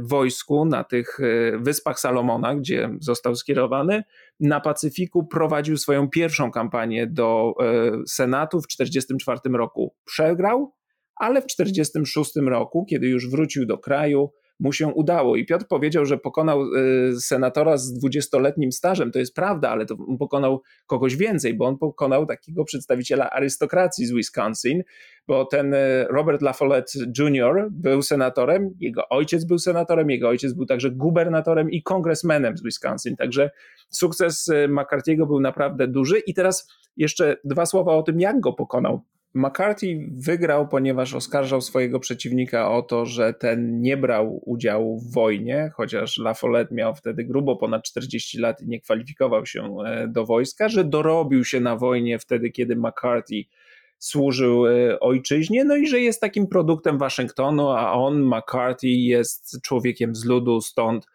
wojsku 0.00 0.64
na 0.64 0.84
tych 0.84 1.20
e, 1.20 1.58
Wyspach 1.58 2.00
Salomona, 2.00 2.54
gdzie 2.54 2.90
został 3.00 3.36
skierowany, 3.36 4.02
na 4.40 4.60
Pacyfiku 4.60 5.26
prowadził 5.26 5.76
swoją 5.76 6.08
pierwszą 6.08 6.50
kampanię 6.50 7.06
do 7.06 7.54
e, 7.60 7.64
Senatu 8.06 8.60
w 8.60 8.66
1944 8.66 9.56
roku. 9.58 9.94
Przegrał, 10.04 10.72
ale 11.16 11.42
w 11.42 11.46
1946 11.46 12.48
roku, 12.50 12.86
kiedy 12.90 13.08
już 13.08 13.30
wrócił 13.30 13.66
do 13.66 13.78
kraju, 13.78 14.30
mu 14.60 14.72
się 14.72 14.86
udało. 14.86 15.36
I 15.36 15.46
Piotr 15.46 15.66
powiedział, 15.66 16.04
że 16.04 16.18
pokonał 16.18 16.64
y, 16.64 17.20
senatora 17.20 17.76
z 17.76 17.92
dwudziestoletnim 17.92 18.72
stażem. 18.72 19.12
To 19.12 19.18
jest 19.18 19.34
prawda, 19.34 19.70
ale 19.70 19.86
to 19.86 19.96
pokonał 20.18 20.62
kogoś 20.86 21.16
więcej, 21.16 21.54
bo 21.54 21.66
on 21.66 21.78
pokonał 21.78 22.26
takiego 22.26 22.64
przedstawiciela 22.64 23.30
arystokracji 23.30 24.06
z 24.06 24.12
Wisconsin, 24.12 24.82
bo 25.26 25.44
ten 25.44 25.74
y, 25.74 26.06
Robert 26.10 26.42
LaFollette 26.42 26.92
Jr. 27.18 27.68
był 27.70 28.02
senatorem, 28.02 28.74
jego 28.80 29.08
ojciec 29.08 29.44
był 29.44 29.58
senatorem, 29.58 30.10
jego 30.10 30.28
ojciec 30.28 30.52
był 30.52 30.66
także 30.66 30.90
gubernatorem 30.90 31.70
i 31.70 31.82
kongresmenem 31.82 32.56
z 32.56 32.62
Wisconsin. 32.62 33.16
Także 33.16 33.50
sukces 33.90 34.48
y, 34.48 34.68
McCarthy'ego 34.68 35.26
był 35.26 35.40
naprawdę 35.40 35.88
duży. 35.88 36.18
I 36.18 36.34
teraz 36.34 36.68
jeszcze 36.96 37.36
dwa 37.44 37.66
słowa 37.66 37.94
o 37.94 38.02
tym, 38.02 38.20
jak 38.20 38.40
go 38.40 38.52
pokonał. 38.52 39.00
McCarthy 39.34 40.08
wygrał, 40.12 40.68
ponieważ 40.68 41.14
oskarżał 41.14 41.60
swojego 41.60 42.00
przeciwnika 42.00 42.70
o 42.70 42.82
to, 42.82 43.06
że 43.06 43.34
ten 43.34 43.80
nie 43.80 43.96
brał 43.96 44.42
udziału 44.46 45.00
w 45.00 45.12
wojnie, 45.12 45.70
chociaż 45.74 46.18
La 46.18 46.34
Follette 46.34 46.74
miał 46.74 46.94
wtedy 46.94 47.24
grubo 47.24 47.56
ponad 47.56 47.82
40 47.82 48.38
lat 48.38 48.62
i 48.62 48.68
nie 48.68 48.80
kwalifikował 48.80 49.46
się 49.46 49.76
e, 49.86 50.08
do 50.08 50.26
wojska, 50.26 50.68
że 50.68 50.84
dorobił 50.84 51.44
się 51.44 51.60
na 51.60 51.76
wojnie 51.76 52.18
wtedy, 52.18 52.50
kiedy 52.50 52.76
McCarthy 52.76 53.44
służył 53.98 54.66
e, 54.66 55.00
ojczyźnie, 55.00 55.64
no 55.64 55.76
i 55.76 55.86
że 55.86 56.00
jest 56.00 56.20
takim 56.20 56.46
produktem 56.46 56.98
Waszyngtonu, 56.98 57.68
a 57.68 57.92
on, 57.92 58.22
McCarthy, 58.22 58.88
jest 58.88 59.60
człowiekiem 59.62 60.14
z 60.14 60.24
ludu, 60.24 60.60
stąd 60.60 61.06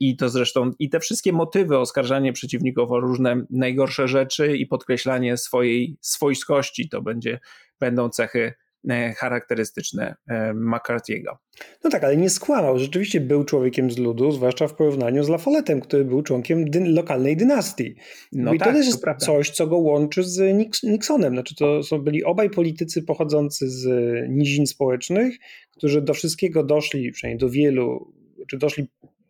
i 0.00 0.16
to 0.16 0.28
zresztą, 0.28 0.70
i 0.78 0.90
te 0.90 1.00
wszystkie 1.00 1.32
motywy, 1.32 1.78
oskarżanie 1.78 2.32
przeciwników 2.32 2.90
o 2.90 3.00
różne 3.00 3.44
najgorsze 3.50 4.08
rzeczy 4.08 4.56
i 4.56 4.66
podkreślanie 4.66 5.36
swojej 5.36 5.96
swojskości, 6.00 6.88
to 6.88 7.02
będzie, 7.02 7.40
będą 7.80 8.08
cechy 8.08 8.52
e, 8.90 9.12
charakterystyczne 9.12 10.14
e, 10.28 10.54
McCarthy'ego. 10.54 11.36
No 11.84 11.90
tak, 11.90 12.04
ale 12.04 12.16
nie 12.16 12.30
skłamał. 12.30 12.78
Rzeczywiście 12.78 13.20
był 13.20 13.44
człowiekiem 13.44 13.90
z 13.90 13.98
ludu, 13.98 14.32
zwłaszcza 14.32 14.68
w 14.68 14.74
porównaniu 14.74 15.24
z 15.24 15.28
Lafolletem, 15.28 15.80
który 15.80 16.04
był 16.04 16.22
członkiem 16.22 16.64
lokalnej 16.84 17.36
dynastii. 17.36 17.94
No 18.32 18.54
I 18.54 18.58
tak, 18.58 18.68
to 18.68 18.74
też 18.74 18.86
jest 18.86 19.04
to 19.04 19.14
coś, 19.14 19.50
co 19.50 19.66
go 19.66 19.78
łączy 19.78 20.24
z 20.24 20.40
Nixonem. 20.82 21.32
Znaczy 21.32 21.54
to 21.54 21.82
są 21.82 21.98
byli 21.98 22.24
obaj 22.24 22.50
politycy 22.50 23.02
pochodzący 23.02 23.70
z 23.70 23.88
nizin 24.28 24.66
społecznych, 24.66 25.34
którzy 25.70 26.02
do 26.02 26.14
wszystkiego 26.14 26.64
doszli, 26.64 27.12
przynajmniej 27.12 27.38
do 27.38 27.50
wielu, 27.50 28.12
czy 28.50 28.58
doszli 28.58 28.86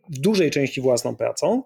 w 0.09 0.19
dużej 0.19 0.51
części 0.51 0.81
własną 0.81 1.15
pracą 1.15 1.63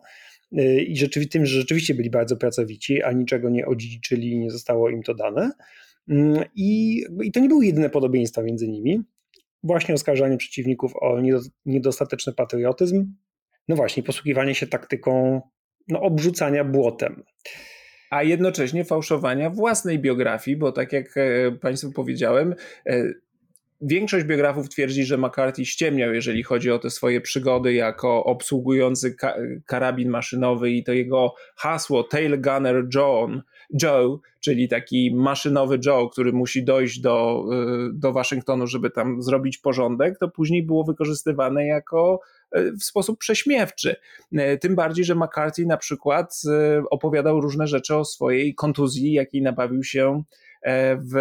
y, 0.59 0.81
i 1.21 1.27
tym, 1.29 1.45
że 1.45 1.59
rzeczywiście 1.59 1.95
byli 1.95 2.09
bardzo 2.09 2.37
pracowici, 2.37 3.03
a 3.03 3.11
niczego 3.11 3.49
nie 3.49 3.65
odziedziczyli 3.65 4.31
i 4.31 4.39
nie 4.39 4.51
zostało 4.51 4.89
im 4.89 5.03
to 5.03 5.13
dane. 5.13 5.51
Mm, 6.09 6.43
I, 6.55 7.01
I 7.23 7.31
to 7.31 7.39
nie 7.39 7.49
były 7.49 7.65
jedyne 7.65 7.89
podobieństwa 7.89 8.43
między 8.43 8.67
nimi. 8.67 9.01
Właśnie 9.63 9.95
oskarżanie 9.95 10.37
przeciwników 10.37 10.91
o 11.01 11.21
niedostateczny 11.65 12.33
patriotyzm, 12.33 13.13
no 13.67 13.75
właśnie, 13.75 14.03
posługiwanie 14.03 14.55
się 14.55 14.67
taktyką 14.67 15.41
no, 15.87 16.01
obrzucania 16.01 16.63
błotem. 16.63 17.23
A 18.09 18.23
jednocześnie 18.23 18.85
fałszowania 18.85 19.49
własnej 19.49 19.99
biografii, 19.99 20.57
bo 20.57 20.71
tak 20.71 20.93
jak 20.93 21.17
e, 21.17 21.51
Państwu 21.51 21.91
powiedziałem, 21.91 22.55
e, 22.85 23.13
Większość 23.81 24.25
biografów 24.25 24.69
twierdzi, 24.69 25.03
że 25.03 25.17
McCarthy 25.17 25.65
ściemniał, 25.65 26.13
jeżeli 26.13 26.43
chodzi 26.43 26.71
o 26.71 26.79
te 26.79 26.89
swoje 26.89 27.21
przygody 27.21 27.73
jako 27.73 28.23
obsługujący 28.23 29.15
ka 29.15 29.35
karabin 29.65 30.09
maszynowy 30.09 30.71
i 30.71 30.83
to 30.83 30.93
jego 30.93 31.33
hasło 31.55 32.03
Tail 32.03 32.41
Gunner 32.41 32.85
John, 32.95 33.41
Joe, 33.83 34.19
czyli 34.39 34.67
taki 34.67 35.15
maszynowy 35.15 35.79
Joe, 35.85 36.09
który 36.09 36.33
musi 36.33 36.63
dojść 36.63 36.99
do, 36.99 37.45
y, 37.89 37.93
do 37.93 38.13
Waszyngtonu, 38.13 38.67
żeby 38.67 38.89
tam 38.89 39.21
zrobić 39.21 39.57
porządek, 39.57 40.19
to 40.19 40.27
później 40.27 40.63
było 40.63 40.83
wykorzystywane 40.83 41.65
jako 41.65 42.19
y, 42.57 42.71
w 42.71 42.83
sposób 42.83 43.19
prześmiewczy. 43.19 43.95
Y, 44.33 44.57
tym 44.61 44.75
bardziej, 44.75 45.05
że 45.05 45.15
McCarthy 45.15 45.65
na 45.65 45.77
przykład 45.77 46.41
opowiadał 46.89 47.41
różne 47.41 47.67
rzeczy 47.67 47.95
o 47.95 48.05
swojej 48.05 48.55
kontuzji, 48.55 49.13
jakiej 49.13 49.41
nabawił 49.41 49.83
się 49.83 50.23
e, 50.61 50.95
w 50.95 51.15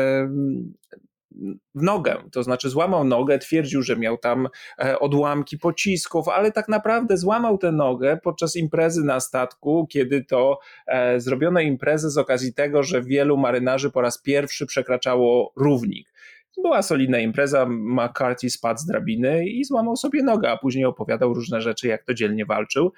w 1.75 1.83
nogę, 1.83 2.17
to 2.33 2.43
znaczy 2.43 2.71
złamał 2.71 3.05
nogę, 3.05 3.39
twierdził, 3.39 3.83
że 3.83 3.97
miał 3.97 4.19
tam 4.19 4.49
e, 4.79 4.99
odłamki 4.99 5.59
pocisków, 5.59 6.29
ale 6.29 6.53
tak 6.53 6.69
naprawdę 6.69 7.17
złamał 7.17 7.59
tę 7.59 7.73
nogę 7.73 8.19
podczas 8.23 8.57
imprezy 8.57 9.05
na 9.05 9.21
statku, 9.21 9.87
kiedy 9.91 10.25
to 10.25 10.59
e, 10.87 11.21
zrobiono 11.21 11.61
imprezę 11.61 12.11
z 12.11 12.19
okazji 12.19 12.55
tego, 12.55 12.83
że 12.83 13.03
wielu 13.03 13.37
marynarzy 13.37 13.91
po 13.91 14.01
raz 14.01 14.23
pierwszy 14.23 14.67
przekraczało 14.67 15.53
równik. 15.57 16.17
Była 16.63 16.83
solidna 16.83 17.19
impreza, 17.19 17.67
McCarthy 17.69 18.51
spadł 18.51 18.81
z 18.81 18.87
drabiny 18.87 19.47
i 19.47 19.65
złamał 19.65 19.97
sobie 19.97 20.23
nogę, 20.23 20.51
a 20.51 20.57
później 20.57 20.85
opowiadał 20.85 21.35
różne 21.35 21.61
rzeczy, 21.61 21.89
jak 21.89 22.05
to 22.05 22.15
dzielnie 22.15 22.47
walczył. 22.47 22.93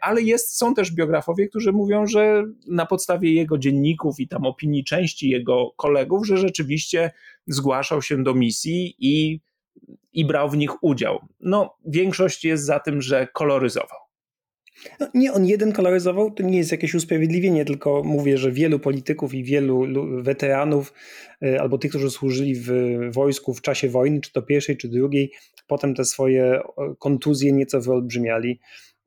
Ale 0.00 0.22
jest, 0.22 0.56
są 0.56 0.74
też 0.74 0.92
biografowie, 0.92 1.48
którzy 1.48 1.72
mówią, 1.72 2.06
że 2.06 2.44
na 2.66 2.86
podstawie 2.86 3.34
jego 3.34 3.58
dzienników 3.58 4.20
i 4.20 4.28
tam 4.28 4.46
opinii 4.46 4.84
części 4.84 5.30
jego 5.30 5.70
kolegów, 5.76 6.26
że 6.26 6.36
rzeczywiście 6.36 7.10
zgłaszał 7.46 8.02
się 8.02 8.22
do 8.22 8.34
misji 8.34 8.94
i, 8.98 9.40
i 10.12 10.24
brał 10.24 10.50
w 10.50 10.56
nich 10.56 10.82
udział. 10.82 11.18
No, 11.40 11.76
większość 11.86 12.44
jest 12.44 12.64
za 12.64 12.80
tym, 12.80 13.02
że 13.02 13.28
koloryzował. 13.32 13.98
No, 15.00 15.08
nie 15.14 15.32
on 15.32 15.46
jeden 15.46 15.72
koloryzował, 15.72 16.30
to 16.30 16.42
nie 16.42 16.58
jest 16.58 16.72
jakieś 16.72 16.94
usprawiedliwienie, 16.94 17.64
tylko 17.64 18.02
mówię, 18.04 18.38
że 18.38 18.52
wielu 18.52 18.78
polityków 18.78 19.34
i 19.34 19.44
wielu 19.44 19.86
weteranów, 20.22 20.92
y, 21.44 21.60
albo 21.60 21.78
tych, 21.78 21.90
którzy 21.90 22.10
służyli 22.10 22.54
w 22.54 22.70
wojsku 23.12 23.54
w 23.54 23.60
czasie 23.60 23.88
wojny, 23.88 24.20
czy 24.20 24.32
to 24.32 24.42
pierwszej, 24.42 24.76
czy 24.76 24.88
drugiej, 24.88 25.32
potem 25.66 25.94
te 25.94 26.04
swoje 26.04 26.60
kontuzje 26.98 27.52
nieco 27.52 27.80
wyolbrzymiali. 27.80 28.60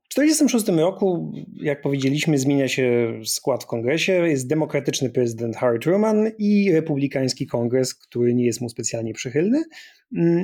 W 0.09 0.15
1946 0.15 0.79
roku, 0.79 1.31
jak 1.53 1.81
powiedzieliśmy, 1.81 2.37
zmienia 2.37 2.67
się 2.67 3.13
skład 3.25 3.63
w 3.63 3.67
kongresie. 3.67 4.13
Jest 4.13 4.47
demokratyczny 4.47 5.09
prezydent 5.09 5.55
Harry 5.55 5.79
Truman 5.79 6.31
i 6.37 6.71
republikański 6.71 7.47
kongres, 7.47 7.95
który 7.95 8.33
nie 8.33 8.45
jest 8.45 8.61
mu 8.61 8.69
specjalnie 8.69 9.13
przychylny. 9.13 9.63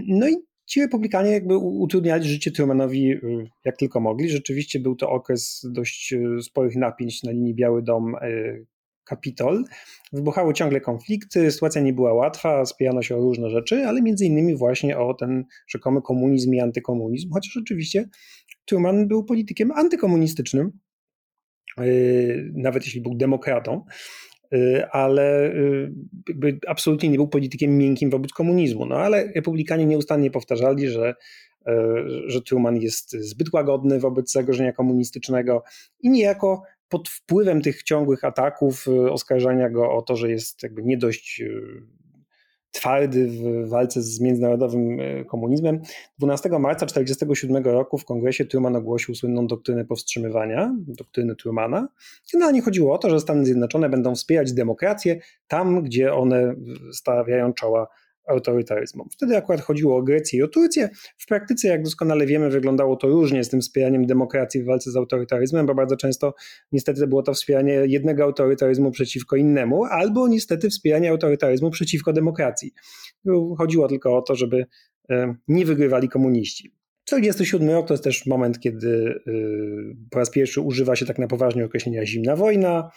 No 0.08 0.30
i 0.30 0.36
ci 0.66 0.82
republikanie 0.82 1.32
jakby 1.32 1.58
utrudniali 1.58 2.30
życie 2.30 2.52
Trumanowi 2.52 3.12
y, 3.12 3.20
jak 3.66 3.78
tylko 3.78 4.00
mogli. 4.00 4.30
Rzeczywiście 4.30 4.80
był 4.80 4.96
to 4.96 5.10
okres 5.10 5.66
dość 5.72 6.14
y, 6.14 6.42
sporych 6.42 6.76
napięć 6.76 7.24
na 7.24 7.32
linii 7.32 7.56
Biały 7.56 7.84
Dom 7.84 8.16
y, 8.16 8.66
Kapitol. 9.04 9.64
Wybuchały 10.14 10.54
ciągle 10.54 10.82
konflikty, 10.82 11.52
sytuacja 11.52 11.82
nie 11.82 11.94
była 11.94 12.14
łatwa, 12.14 12.66
spierano 12.66 13.02
się 13.02 13.16
o 13.16 13.20
różne 13.20 13.50
rzeczy, 13.50 13.86
ale 13.88 14.02
między 14.02 14.26
innymi 14.26 14.56
właśnie 14.56 14.98
o 14.98 15.14
ten 15.14 15.46
rzekomy 15.68 16.02
komunizm 16.02 16.54
i 16.54 16.60
antykomunizm, 16.60 17.30
chociaż 17.34 17.58
oczywiście 17.58 18.10
Truman 18.66 19.08
był 19.08 19.24
politykiem 19.24 19.72
antykomunistycznym, 19.72 20.72
nawet 22.54 22.86
jeśli 22.86 23.02
był 23.02 23.16
demokratą. 23.16 23.86
Y, 24.54 24.86
ale 24.92 25.54
y, 25.54 25.92
jakby 26.30 26.60
absolutnie 26.68 27.10
nie 27.10 27.18
był 27.18 27.28
politykiem 27.28 27.78
miękkim 27.78 28.10
wobec 28.10 28.34
komunizmu. 28.34 28.86
No 28.86 28.96
ale 28.96 29.32
republikanie 29.36 29.86
nieustannie 29.86 30.32
powtarzali, 30.32 30.88
że, 30.90 31.16
że 32.26 32.42
Truman 32.42 32.78
jest 32.78 33.12
zbyt 33.12 33.54
łagodny 33.54 34.00
wobec 34.00 34.32
zagrożenia 34.32 34.74
komunistycznego 34.74 35.64
i 36.00 36.10
niejako 36.10 36.64
pod 36.90 37.10
wpływem 37.10 37.62
tych 37.62 37.84
ciągłych 37.84 38.24
ataków, 38.24 38.88
oskarżania 39.10 39.70
go 39.70 39.92
o 39.92 40.02
to, 40.02 40.16
że 40.16 40.30
jest 40.30 40.64
jakby 40.64 40.84
nie 40.84 40.98
dość 40.98 41.44
twardy 42.72 43.28
w 43.28 43.70
walce 43.70 44.02
z 44.02 44.20
międzynarodowym 44.20 45.00
e, 45.00 45.26
komunizmem. 45.26 45.82
12 46.20 46.50
marca 46.50 46.86
1947 46.86 47.64
roku 47.64 47.98
w 47.98 48.06
kongresie 48.06 48.46
Truman 48.46 48.76
ogłosił 48.76 49.16
słynną 49.16 49.48
doktrynę 49.48 49.86
powstrzymywania, 49.86 50.76
doktrynę 50.88 51.36
Trumana. 51.36 51.88
Generalnie 52.34 52.62
chodziło 52.62 52.94
o 52.94 52.98
to, 52.98 53.10
że 53.10 53.20
Stany 53.20 53.46
Zjednoczone 53.46 53.90
będą 53.90 54.16
wspierać 54.16 54.54
demokrację 54.54 55.20
tam, 55.48 55.84
gdzie 55.84 56.14
one 56.14 56.56
stawiają 56.94 57.54
czoła 57.54 57.88
autorytaryzmom. 58.28 59.08
Wtedy 59.12 59.38
akurat 59.38 59.62
chodziło 59.62 59.98
o 59.98 60.04
Grecję 60.04 60.40
i 60.40 60.44
o 60.44 60.48
Turcję. 60.48 60.90
W 61.18 61.28
praktyce, 61.28 61.68
jak 61.68 61.84
doskonale 61.84 62.26
wiemy, 62.26 62.50
wyglądało 62.50 62.96
to 62.96 63.08
różnie 63.08 63.44
z 63.44 63.50
tym 63.50 63.62
wspieraniem 63.62 64.06
demokracji 64.06 64.64
w 64.64 64.66
walce 64.66 64.92
z 64.92 64.96
autorytaryzmem, 64.96 65.66
bo 65.66 65.76
bardzo 65.76 65.98
często 65.98 66.34
niestety 66.72 67.08
było 67.08 67.24
to 67.24 67.34
wspieranie 67.34 67.74
jednego 67.74 68.24
autorytaryzmu 68.24 68.92
przeciwko 68.92 69.36
innemu, 69.36 69.86
albo 69.86 70.28
niestety 70.28 70.70
wspieranie 70.70 71.10
autorytaryzmu 71.10 71.72
przeciwko 71.72 72.14
demokracji. 72.14 72.72
Chodziło 73.58 73.88
tylko 73.88 74.18
o 74.18 74.22
to, 74.22 74.36
żeby 74.36 74.66
e, 75.10 75.36
nie 75.48 75.66
wygrywali 75.66 76.10
komuniści. 76.10 76.72
1947 77.06 77.70
rok 77.70 77.88
to 77.88 77.94
jest 77.94 78.04
też 78.04 78.26
moment, 78.26 78.60
kiedy 78.60 79.22
e, 79.28 79.32
po 80.10 80.20
raz 80.20 80.30
pierwszy 80.30 80.62
używa 80.62 80.96
się 80.96 81.06
tak 81.06 81.20
na 81.20 81.28
poważnie 81.28 81.66
określenia 81.66 82.06
zimna 82.06 82.36
wojna. 82.36 82.92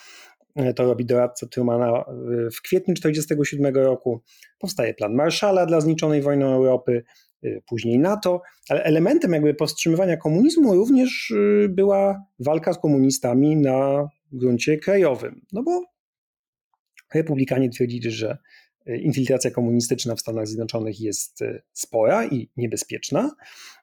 E, 0.56 0.74
to 0.74 0.84
robi 0.84 1.04
doradca 1.04 1.46
Trumana 1.46 1.86
e, 1.86 2.04
w 2.50 2.62
kwietniu 2.62 2.94
1947 2.94 3.74
roku. 3.74 4.22
Powstaje 4.58 4.94
plan 4.94 5.14
Marszala 5.14 5.66
dla 5.66 5.80
zniczonej 5.80 6.22
wojną 6.22 6.54
Europy, 6.54 7.04
e, 7.42 7.60
później 7.60 7.98
NATO, 7.98 8.42
ale 8.68 8.84
elementem 8.84 9.32
jakby 9.32 9.54
powstrzymywania 9.54 10.16
komunizmu 10.16 10.74
również 10.74 11.32
była 11.68 12.24
walka 12.38 12.72
z 12.72 12.78
komunistami 12.78 13.56
na 13.56 14.08
gruncie 14.32 14.78
krajowym. 14.78 15.40
No 15.52 15.62
bo 15.62 15.84
republikanie 17.14 17.70
twierdzili, 17.70 18.10
że 18.10 18.38
infiltracja 18.86 19.50
komunistyczna 19.50 20.14
w 20.14 20.20
Stanach 20.20 20.46
Zjednoczonych 20.46 21.00
jest 21.00 21.40
spora 21.72 22.26
i 22.26 22.50
niebezpieczna. 22.56 23.30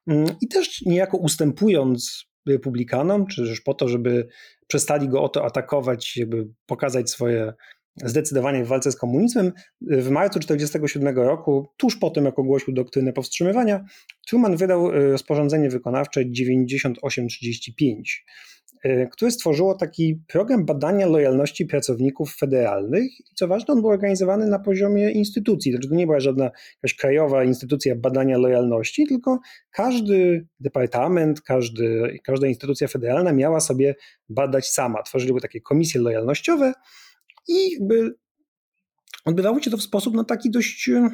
Mm, 0.07 0.25
I 0.41 0.47
też 0.47 0.81
niejako 0.81 1.17
ustępując 1.17 2.25
republikanom, 2.47 3.27
czy 3.27 3.45
też 3.45 3.61
po 3.61 3.73
to, 3.73 3.87
żeby 3.87 4.27
przestali 4.71 5.09
go 5.09 5.23
o 5.23 5.29
to 5.29 5.45
atakować, 5.45 6.17
jakby 6.17 6.47
pokazać 6.65 7.09
swoje 7.09 7.53
zdecydowanie 7.95 8.63
w 8.63 8.67
walce 8.67 8.91
z 8.91 8.95
komunizmem. 8.95 9.51
W 9.81 10.09
marcu 10.09 10.39
1947 10.39 11.15
roku, 11.15 11.67
tuż 11.77 11.95
po 11.95 12.09
tym, 12.09 12.25
jak 12.25 12.39
ogłosił 12.39 12.73
doktrynę 12.73 13.13
powstrzymywania, 13.13 13.85
Truman 14.27 14.57
wydał 14.57 14.91
e, 14.91 15.11
rozporządzenie 15.11 15.69
wykonawcze 15.69 16.31
9835, 16.31 18.25
e, 18.27 18.31
które 19.11 19.31
stworzyło 19.31 19.75
taki 19.75 20.21
program 20.27 20.65
badania 20.65 21.05
lojalności 21.05 21.65
pracowników 21.65 22.35
federalnych. 22.35 23.19
I 23.19 23.23
co 23.35 23.47
ważne, 23.47 23.73
on 23.73 23.81
był 23.81 23.89
organizowany 23.89 24.47
na 24.47 24.59
poziomie 24.59 25.11
instytucji. 25.11 25.71
Znaczy, 25.71 25.89
to 25.89 25.95
nie 25.95 26.05
była 26.05 26.19
żadna 26.19 26.51
jakaś 26.75 26.95
krajowa 26.95 27.43
instytucja 27.43 27.95
badania 27.95 28.37
lojalności, 28.37 29.07
tylko 29.07 29.39
każdy 29.71 30.47
departament, 30.59 31.41
każdy, 31.41 32.19
każda 32.23 32.47
instytucja 32.47 32.87
federalna 32.87 33.33
miała 33.33 33.59
sobie 33.59 33.95
badać 34.29 34.67
sama. 34.67 35.03
Tworzyły 35.03 35.41
takie 35.41 35.61
komisje 35.61 36.01
lojalnościowe 36.01 36.73
i 37.47 37.71
jakby 37.71 38.15
odbywało 39.25 39.61
się 39.61 39.71
to 39.71 39.77
w 39.77 39.83
sposób 39.83 40.13
no, 40.15 40.23
taki 40.23 40.51
dość 40.51 40.89
e, 40.89 41.09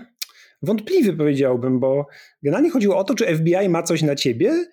wątpliwy, 0.62 1.14
powiedziałbym, 1.14 1.80
bo 1.80 2.08
generalnie 2.44 2.70
chodziło 2.70 2.98
o 2.98 3.04
to, 3.04 3.16
czy 3.16 3.36
FBI 3.36 3.70
ma 3.70 3.84
coś 3.84 4.02
na 4.02 4.16
ciebie, 4.16 4.66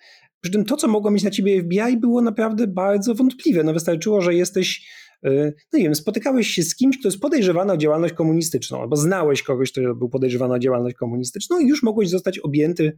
przy 0.45 0.51
czym 0.51 0.65
to, 0.65 0.77
co 0.77 0.87
mogło 0.87 1.11
mieć 1.11 1.23
na 1.23 1.31
ciebie 1.31 1.61
FBI, 1.61 1.97
było 1.97 2.21
naprawdę 2.21 2.67
bardzo 2.67 3.15
wątpliwe. 3.15 3.63
No 3.63 3.73
wystarczyło, 3.73 4.21
że 4.21 4.35
jesteś, 4.35 4.87
e, 5.23 5.53
no 5.73 5.79
nie 5.79 5.83
wiem, 5.83 5.95
spotykałeś 5.95 6.47
się 6.47 6.63
z 6.63 6.75
kimś, 6.75 6.99
kto 6.99 7.07
jest 7.07 7.19
podejrzewany 7.19 7.73
o 7.73 7.77
działalność 7.77 8.13
komunistyczną, 8.13 8.81
albo 8.81 8.95
znałeś 8.95 9.43
kogoś, 9.43 9.71
kto 9.71 9.95
był 9.95 10.09
podejrzewany 10.09 10.53
o 10.53 10.59
działalność 10.59 10.95
komunistyczną 10.95 11.59
i 11.59 11.67
już 11.67 11.83
mogłeś 11.83 12.09
zostać 12.09 12.39
objęty 12.39 12.95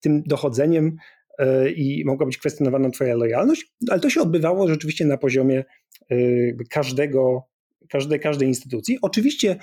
tym 0.00 0.22
dochodzeniem 0.22 0.96
e, 1.38 1.70
i 1.70 2.04
mogła 2.04 2.26
być 2.26 2.38
kwestionowana 2.38 2.90
twoja 2.90 3.14
lojalność, 3.14 3.72
ale 3.90 4.00
to 4.00 4.10
się 4.10 4.20
odbywało 4.20 4.68
rzeczywiście 4.68 5.04
na 5.04 5.18
poziomie 5.18 5.64
każdego 6.70 7.42
każdej, 7.90 8.20
każdej 8.20 8.48
instytucji. 8.48 8.98
Oczywiście 9.02 9.56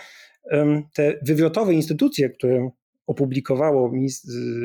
te 0.93 1.19
wywrotowe 1.21 1.73
instytucje, 1.73 2.29
które 2.29 2.69
opublikowało 3.11 3.91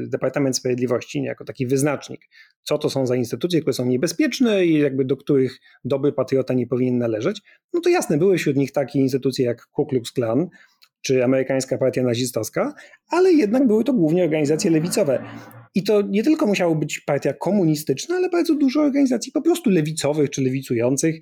Departament 0.06 0.56
Sprawiedliwości 0.56 1.22
jako 1.22 1.44
taki 1.44 1.66
wyznacznik, 1.66 2.20
co 2.62 2.78
to 2.78 2.90
są 2.90 3.06
za 3.06 3.16
instytucje, 3.16 3.60
które 3.60 3.74
są 3.74 3.86
niebezpieczne 3.86 4.66
i 4.66 4.78
jakby 4.78 5.04
do 5.04 5.16
których 5.16 5.58
dobry 5.84 6.12
patriota 6.12 6.54
nie 6.54 6.66
powinien 6.66 6.98
należeć, 6.98 7.42
no 7.74 7.80
to 7.80 7.88
jasne, 7.88 8.18
były 8.18 8.38
wśród 8.38 8.56
nich 8.56 8.72
takie 8.72 8.98
instytucje 8.98 9.46
jak 9.46 9.66
Ku 9.66 9.86
Klux 9.86 10.12
Klan, 10.12 10.48
czy 11.02 11.24
amerykańska 11.24 11.78
partia 11.78 12.02
nazistowska, 12.02 12.74
ale 13.08 13.32
jednak 13.32 13.66
były 13.66 13.84
to 13.84 13.92
głównie 13.92 14.24
organizacje 14.24 14.70
lewicowe. 14.70 15.24
I 15.76 15.82
to 15.82 16.02
nie 16.02 16.22
tylko 16.22 16.46
musiało 16.46 16.74
być 16.74 17.00
partia 17.00 17.32
komunistyczna, 17.32 18.16
ale 18.16 18.30
bardzo 18.30 18.54
dużo 18.54 18.80
organizacji 18.80 19.32
po 19.32 19.42
prostu 19.42 19.70
lewicowych 19.70 20.30
czy 20.30 20.42
lewicujących, 20.42 21.16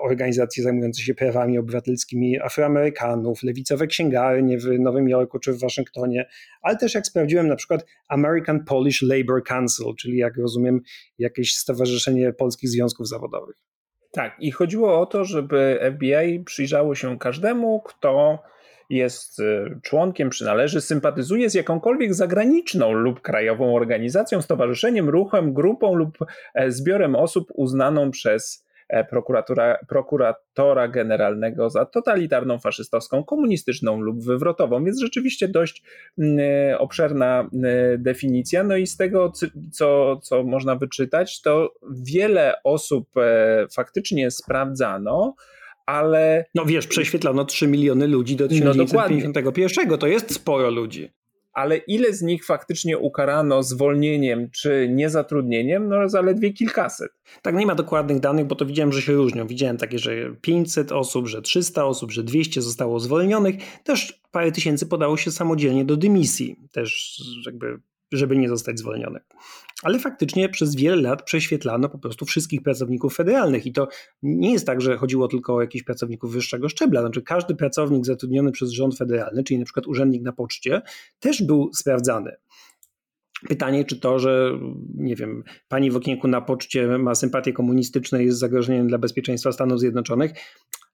organizacje 0.00 0.62
zajmujące 0.62 1.02
się 1.02 1.14
prawami 1.14 1.58
obywatelskimi 1.58 2.40
Afroamerykanów, 2.40 3.42
lewicowe 3.42 3.86
księgarnie 3.86 4.58
w 4.58 4.78
Nowym 4.78 5.08
Jorku 5.08 5.38
czy 5.38 5.52
w 5.52 5.60
Waszyngtonie, 5.60 6.28
ale 6.62 6.76
też 6.76 6.94
jak 6.94 7.06
sprawdziłem 7.06 7.48
na 7.48 7.56
przykład 7.56 7.86
American 8.08 8.64
Polish 8.64 9.02
Labor 9.02 9.44
Council, 9.44 9.86
czyli 9.98 10.16
jak 10.16 10.36
rozumiem 10.36 10.80
jakieś 11.18 11.54
stowarzyszenie 11.54 12.32
polskich 12.32 12.70
związków 12.70 13.08
zawodowych. 13.08 13.56
Tak, 14.12 14.36
i 14.40 14.50
chodziło 14.50 15.00
o 15.00 15.06
to, 15.06 15.24
żeby 15.24 15.78
FBI 15.94 16.44
przyjrzało 16.44 16.94
się 16.94 17.18
każdemu, 17.18 17.80
kto 17.80 18.38
jest 18.90 19.38
y, 19.38 19.80
członkiem, 19.82 20.30
przynależy, 20.30 20.80
sympatyzuje 20.80 21.50
z 21.50 21.54
jakąkolwiek 21.54 22.14
zagraniczną 22.14 22.92
lub 22.92 23.20
krajową 23.20 23.76
organizacją, 23.76 24.42
stowarzyszeniem, 24.42 25.08
ruchem, 25.08 25.54
grupą 25.54 25.94
lub 25.94 26.18
e, 26.54 26.70
zbiorem 26.70 27.16
osób 27.16 27.48
uznaną 27.54 28.10
przez 28.10 28.66
e, 28.88 29.04
prokuratora, 29.88 30.88
generalnego 30.88 31.70
za 31.70 31.86
totalitarną, 31.86 32.58
faszystowską, 32.58 33.24
komunistyczną 33.24 34.00
lub 34.00 34.24
wywrotową. 34.24 34.84
Więc 34.84 35.00
rzeczywiście 35.00 35.48
dość 35.48 35.82
mm, 36.18 36.38
e, 36.40 36.78
obszerna 36.78 37.50
definicja. 37.98 38.62
No 38.62 38.76
i 38.76 38.86
z 38.86 38.96
tego, 38.96 39.32
co, 39.72 40.16
co 40.22 40.42
można 40.44 40.76
wyczytać, 40.76 41.42
to 41.42 41.74
wiele 41.90 42.54
osób 42.64 43.08
faktycznie 43.70 44.30
sprawdzano 44.30 45.34
ale... 45.86 46.44
No 46.54 46.64
wiesz, 46.64 46.86
prześwietlano 46.86 47.44
3 47.44 47.66
miliony 47.66 48.06
ludzi 48.06 48.36
do 48.36 48.48
1951, 48.48 49.88
no 49.88 49.98
to 49.98 50.06
jest 50.06 50.34
sporo 50.34 50.70
ludzi. 50.70 51.10
Ale 51.52 51.76
ile 51.76 52.12
z 52.12 52.22
nich 52.22 52.44
faktycznie 52.44 52.98
ukarano 52.98 53.62
zwolnieniem 53.62 54.50
czy 54.50 54.88
niezatrudnieniem? 54.90 55.88
No 55.88 56.08
zaledwie 56.08 56.52
kilkaset. 56.52 57.10
Tak, 57.42 57.54
nie 57.54 57.66
ma 57.66 57.74
dokładnych 57.74 58.20
danych, 58.20 58.46
bo 58.46 58.54
to 58.54 58.66
widziałem, 58.66 58.92
że 58.92 59.02
się 59.02 59.12
różnią. 59.12 59.46
Widziałem 59.46 59.76
takie, 59.76 59.98
że 59.98 60.34
500 60.40 60.92
osób, 60.92 61.28
że 61.28 61.42
300 61.42 61.84
osób, 61.84 62.12
że 62.12 62.22
200 62.22 62.62
zostało 62.62 63.00
zwolnionych. 63.00 63.56
Też 63.84 64.20
parę 64.30 64.52
tysięcy 64.52 64.86
podało 64.86 65.16
się 65.16 65.30
samodzielnie 65.30 65.84
do 65.84 65.96
dymisji. 65.96 66.56
Też 66.72 67.20
jakby 67.46 67.78
żeby 68.12 68.36
nie 68.36 68.48
zostać 68.48 68.78
zwolniony. 68.78 69.20
Ale 69.82 69.98
faktycznie 69.98 70.48
przez 70.48 70.76
wiele 70.76 71.02
lat 71.02 71.22
prześwietlano 71.22 71.88
po 71.88 71.98
prostu 71.98 72.24
wszystkich 72.24 72.62
pracowników 72.62 73.16
federalnych 73.16 73.66
i 73.66 73.72
to 73.72 73.88
nie 74.22 74.52
jest 74.52 74.66
tak, 74.66 74.80
że 74.80 74.96
chodziło 74.96 75.28
tylko 75.28 75.54
o 75.54 75.60
jakichś 75.60 75.84
pracowników 75.84 76.32
wyższego 76.32 76.68
szczebla. 76.68 77.00
Znaczy 77.00 77.22
każdy 77.22 77.54
pracownik 77.54 78.06
zatrudniony 78.06 78.52
przez 78.52 78.70
rząd 78.70 78.98
federalny, 78.98 79.44
czyli 79.44 79.58
na 79.58 79.64
przykład 79.64 79.86
urzędnik 79.86 80.22
na 80.22 80.32
poczcie, 80.32 80.82
też 81.20 81.42
był 81.42 81.70
sprawdzany. 81.74 82.36
Pytanie, 83.48 83.84
czy 83.84 84.00
to, 84.00 84.18
że 84.18 84.58
nie 84.94 85.16
wiem, 85.16 85.44
pani 85.68 85.90
w 85.90 85.96
okienku 85.96 86.28
na 86.28 86.40
poczcie 86.40 86.98
ma 86.98 87.14
sympatię 87.14 87.52
komunistyczne, 87.52 88.24
jest 88.24 88.38
zagrożeniem 88.38 88.88
dla 88.88 88.98
bezpieczeństwa 88.98 89.52
Stanów 89.52 89.80
Zjednoczonych? 89.80 90.32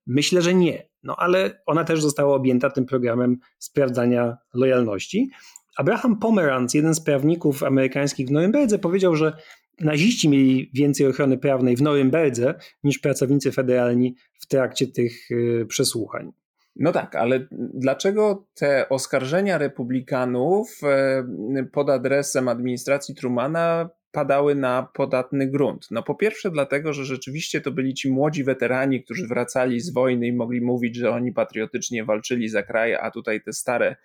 Myślę, 0.07 0.43
że 0.43 0.55
nie. 0.55 0.89
No 1.03 1.17
ale 1.19 1.63
ona 1.67 1.85
też 1.85 2.03
została 2.03 2.35
objęta 2.35 2.71
tym 2.71 2.87
programem 2.87 3.39
sprawdzania 3.59 4.37
lojalności. 4.55 5.31
Abraham 5.77 6.19
Pomeranz, 6.19 6.75
jeden 6.75 6.95
z 6.95 7.01
prawników 7.01 7.63
amerykańskich 7.63 8.29
w 8.29 8.31
Norymberdze, 8.31 8.79
powiedział, 8.79 9.17
że 9.17 9.33
naziści 9.81 10.29
mieli 10.29 10.71
więcej 10.75 11.07
ochrony 11.07 11.39
prawnej 11.39 11.77
w 11.77 11.83
Norymberdze 11.83 12.55
niż 12.85 12.99
pracownicy 12.99 13.53
federalni 13.53 14.17
w 14.41 14.47
trakcie 14.47 14.87
tych 14.87 15.31
y, 15.31 15.67
przesłuchań. 15.69 16.33
No 16.77 16.93
tak, 16.93 17.17
ale 17.17 17.47
dlaczego 17.75 18.47
te 18.55 18.89
oskarżenia 18.89 19.59
republikanów 19.59 20.81
e, 20.85 21.25
pod 21.73 21.91
adresem 21.91 22.49
administracji 22.49 23.15
Trumana 23.15 23.91
padały 24.13 24.55
na 24.55 24.89
podatny 24.95 25.47
grunt? 25.47 25.87
No 25.91 26.03
po 26.03 26.15
pierwsze 26.15 26.51
dlatego, 26.51 26.93
że 26.93 27.05
rzeczywiście 27.05 27.61
to 27.61 27.71
byli 27.71 27.95
ci 27.95 28.11
młodzi 28.13 28.45
weterani, 28.45 29.05
którzy 29.05 29.27
wracali 29.27 29.81
z 29.81 29.93
wojny 29.93 30.27
i 30.27 30.33
mogli 30.33 30.61
mówić, 30.61 30.97
że 30.97 31.11
oni 31.11 31.33
patriotycznie 31.33 32.05
walczyli 32.05 32.49
za 32.49 32.63
kraj, 32.63 32.95
a 32.95 33.11
tutaj 33.11 33.43
te 33.43 33.53
stare 33.53 33.97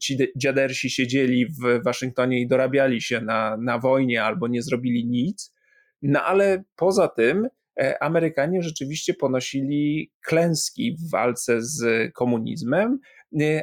ci 0.00 0.18
dziadersi 0.36 0.90
siedzieli 0.90 1.46
w 1.46 1.84
Waszyngtonie 1.84 2.40
i 2.40 2.48
dorabiali 2.48 3.00
się 3.00 3.20
na, 3.20 3.56
na 3.56 3.78
wojnie 3.78 4.24
albo 4.24 4.48
nie 4.48 4.62
zrobili 4.62 5.06
nic. 5.06 5.54
No 6.02 6.22
ale 6.22 6.64
poza 6.76 7.08
tym 7.08 7.48
e, 7.80 8.02
Amerykanie 8.02 8.62
rzeczywiście 8.62 9.14
ponosili 9.14 10.12
klęski 10.24 10.96
w 10.96 11.10
walce 11.10 11.62
z 11.62 12.12
komunizmem, 12.12 12.98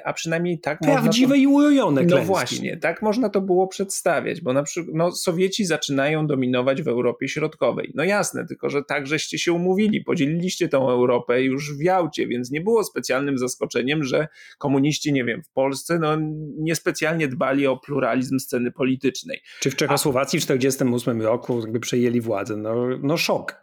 a 0.03 0.13
przynajmniej 0.13 0.59
tak 0.59 0.79
Prawdziwe 0.79 1.35
to, 1.35 1.35
i 1.35 1.47
urojone 1.47 2.03
No 2.03 2.21
właśnie, 2.21 2.77
tak 2.77 3.01
można 3.01 3.29
to 3.29 3.41
było 3.41 3.67
przedstawiać, 3.67 4.41
bo 4.41 4.53
na 4.53 4.63
przykład 4.63 4.95
no, 4.95 5.11
Sowieci 5.11 5.65
zaczynają 5.65 6.27
dominować 6.27 6.81
w 6.81 6.87
Europie 6.87 7.27
Środkowej. 7.27 7.91
No 7.95 8.03
jasne, 8.03 8.45
tylko 8.45 8.69
że 8.69 8.83
tak 8.83 9.07
żeście 9.07 9.39
się 9.39 9.53
umówili, 9.53 10.03
podzieliliście 10.03 10.69
tą 10.69 10.89
Europę 10.89 11.41
już 11.41 11.77
w 11.77 11.81
Jałcie, 11.81 12.27
więc 12.27 12.51
nie 12.51 12.61
było 12.61 12.83
specjalnym 12.83 13.37
zaskoczeniem, 13.37 14.03
że 14.03 14.27
komuniści, 14.57 15.13
nie 15.13 15.23
wiem, 15.23 15.43
w 15.43 15.49
Polsce 15.49 15.99
no, 15.99 16.17
niespecjalnie 16.57 17.27
dbali 17.27 17.67
o 17.67 17.77
pluralizm 17.77 18.39
sceny 18.39 18.71
politycznej. 18.71 19.41
Czy 19.59 19.71
w 19.71 19.75
Czechosłowacji 19.75 20.39
w 20.39 20.43
1948 20.43 21.21
roku 21.21 21.59
jakby 21.59 21.79
przejęli 21.79 22.21
władzę? 22.21 22.57
No, 22.57 22.75
no 23.03 23.17
szok. 23.17 23.61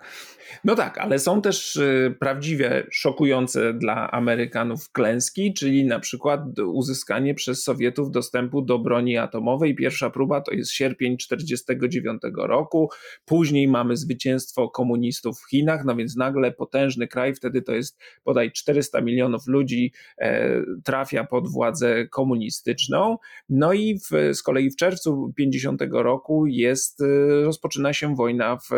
No 0.64 0.74
tak, 0.74 0.98
ale 0.98 1.18
są 1.18 1.42
też 1.42 1.76
y, 1.76 2.16
prawdziwie 2.20 2.86
szokujące 2.90 3.74
dla 3.74 4.10
Amerykanów 4.10 4.92
klęski, 4.92 5.54
czyli 5.54 5.84
na 5.84 6.00
przykład 6.00 6.58
uzyskanie 6.58 7.34
przez 7.34 7.62
Sowietów 7.62 8.10
dostępu 8.10 8.62
do 8.62 8.78
broni 8.78 9.18
atomowej. 9.18 9.74
Pierwsza 9.74 10.10
próba 10.10 10.40
to 10.40 10.52
jest 10.52 10.72
sierpień 10.72 11.16
1949 11.16 12.22
roku. 12.36 12.90
Później 13.24 13.68
mamy 13.68 13.96
zwycięstwo 13.96 14.68
komunistów 14.68 15.40
w 15.40 15.50
Chinach, 15.50 15.84
no 15.84 15.96
więc 15.96 16.16
nagle 16.16 16.52
potężny 16.52 17.08
kraj, 17.08 17.34
wtedy 17.34 17.62
to 17.62 17.72
jest 17.72 17.98
bodaj 18.24 18.52
400 18.52 19.00
milionów 19.00 19.46
ludzi, 19.46 19.92
e, 20.18 20.62
trafia 20.84 21.24
pod 21.24 21.48
władzę 21.48 22.08
komunistyczną. 22.08 23.18
No 23.48 23.72
i 23.72 23.98
w, 23.98 24.34
z 24.36 24.42
kolei 24.42 24.70
w 24.70 24.76
czerwcu 24.76 25.32
50 25.36 25.82
roku 25.90 26.46
jest, 26.46 27.00
e, 27.00 27.44
rozpoczyna 27.44 27.92
się 27.92 28.14
wojna 28.14 28.56
w 28.56 28.70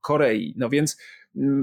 Korei. 0.00 0.54
No 0.56 0.68
więc 0.68 0.96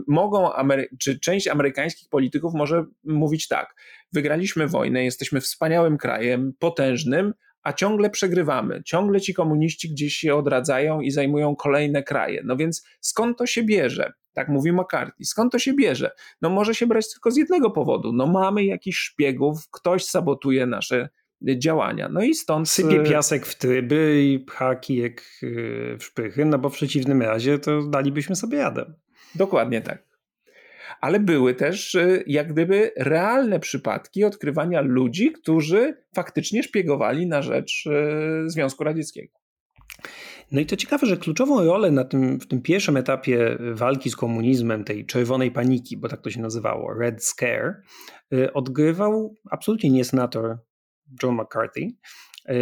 mogą, 0.07 0.53
Amery 0.53 0.89
czy 0.99 1.19
część 1.19 1.47
amerykańskich 1.47 2.09
polityków 2.09 2.53
może 2.53 2.85
mówić 3.03 3.47
tak, 3.47 3.75
wygraliśmy 4.13 4.67
wojnę, 4.67 5.03
jesteśmy 5.03 5.41
wspaniałym 5.41 5.97
krajem, 5.97 6.53
potężnym, 6.59 7.33
a 7.63 7.73
ciągle 7.73 8.09
przegrywamy. 8.09 8.83
Ciągle 8.85 9.21
ci 9.21 9.33
komuniści 9.33 9.89
gdzieś 9.89 10.13
się 10.13 10.35
odradzają 10.35 11.01
i 11.01 11.11
zajmują 11.11 11.55
kolejne 11.55 12.03
kraje. 12.03 12.41
No 12.45 12.57
więc 12.57 12.85
skąd 13.01 13.37
to 13.37 13.45
się 13.45 13.63
bierze? 13.63 14.13
Tak 14.33 14.49
mówi 14.49 14.71
McCarthy. 14.71 15.25
Skąd 15.25 15.51
to 15.51 15.59
się 15.59 15.73
bierze? 15.73 16.11
No 16.41 16.49
może 16.49 16.75
się 16.75 16.87
brać 16.87 17.13
tylko 17.13 17.31
z 17.31 17.37
jednego 17.37 17.71
powodu. 17.71 18.13
No 18.13 18.27
mamy 18.27 18.65
jakichś 18.65 18.97
szpiegów, 18.97 19.69
ktoś 19.71 20.05
sabotuje 20.05 20.65
nasze 20.65 21.09
działania. 21.57 22.09
No 22.09 22.21
i 22.21 22.33
stąd... 22.33 22.69
Sypie 22.69 23.03
piasek 23.03 23.45
w 23.45 23.57
tryby 23.57 24.23
i 24.23 24.39
pcha 24.39 24.75
kijek 24.75 25.23
w 25.99 26.03
szpychy, 26.03 26.45
no 26.45 26.59
bo 26.59 26.69
w 26.69 26.73
przeciwnym 26.73 27.21
razie 27.21 27.59
to 27.59 27.81
dalibyśmy 27.81 28.35
sobie 28.35 28.57
radę. 28.57 28.93
Dokładnie 29.37 29.81
tak. 29.81 30.07
Ale 31.01 31.19
były 31.19 31.53
też 31.53 31.95
y, 31.95 32.23
jak 32.27 32.53
gdyby 32.53 32.91
realne 32.97 33.59
przypadki 33.59 34.23
odkrywania 34.23 34.81
ludzi, 34.81 35.31
którzy 35.31 35.97
faktycznie 36.15 36.63
szpiegowali 36.63 37.27
na 37.27 37.41
rzecz 37.41 37.85
y, 37.85 38.49
Związku 38.49 38.83
Radzieckiego. 38.83 39.33
No 40.51 40.61
i 40.61 40.65
to 40.65 40.75
ciekawe, 40.75 41.07
że 41.07 41.17
kluczową 41.17 41.63
rolę 41.63 41.91
na 41.91 42.03
tym, 42.03 42.39
w 42.39 42.47
tym 42.47 42.61
pierwszym 42.61 42.97
etapie 42.97 43.57
walki 43.73 44.09
z 44.09 44.15
komunizmem, 44.15 44.83
tej 44.83 45.05
czerwonej 45.05 45.51
paniki, 45.51 45.97
bo 45.97 46.09
tak 46.09 46.21
to 46.21 46.29
się 46.29 46.41
nazywało, 46.41 46.93
Red 46.93 47.23
Scare, 47.23 47.81
y, 48.33 48.53
odgrywał 48.53 49.35
absolutnie 49.51 49.89
nie 49.89 50.05
senator 50.05 50.57
John 51.23 51.35
McCarthy, 51.35 51.87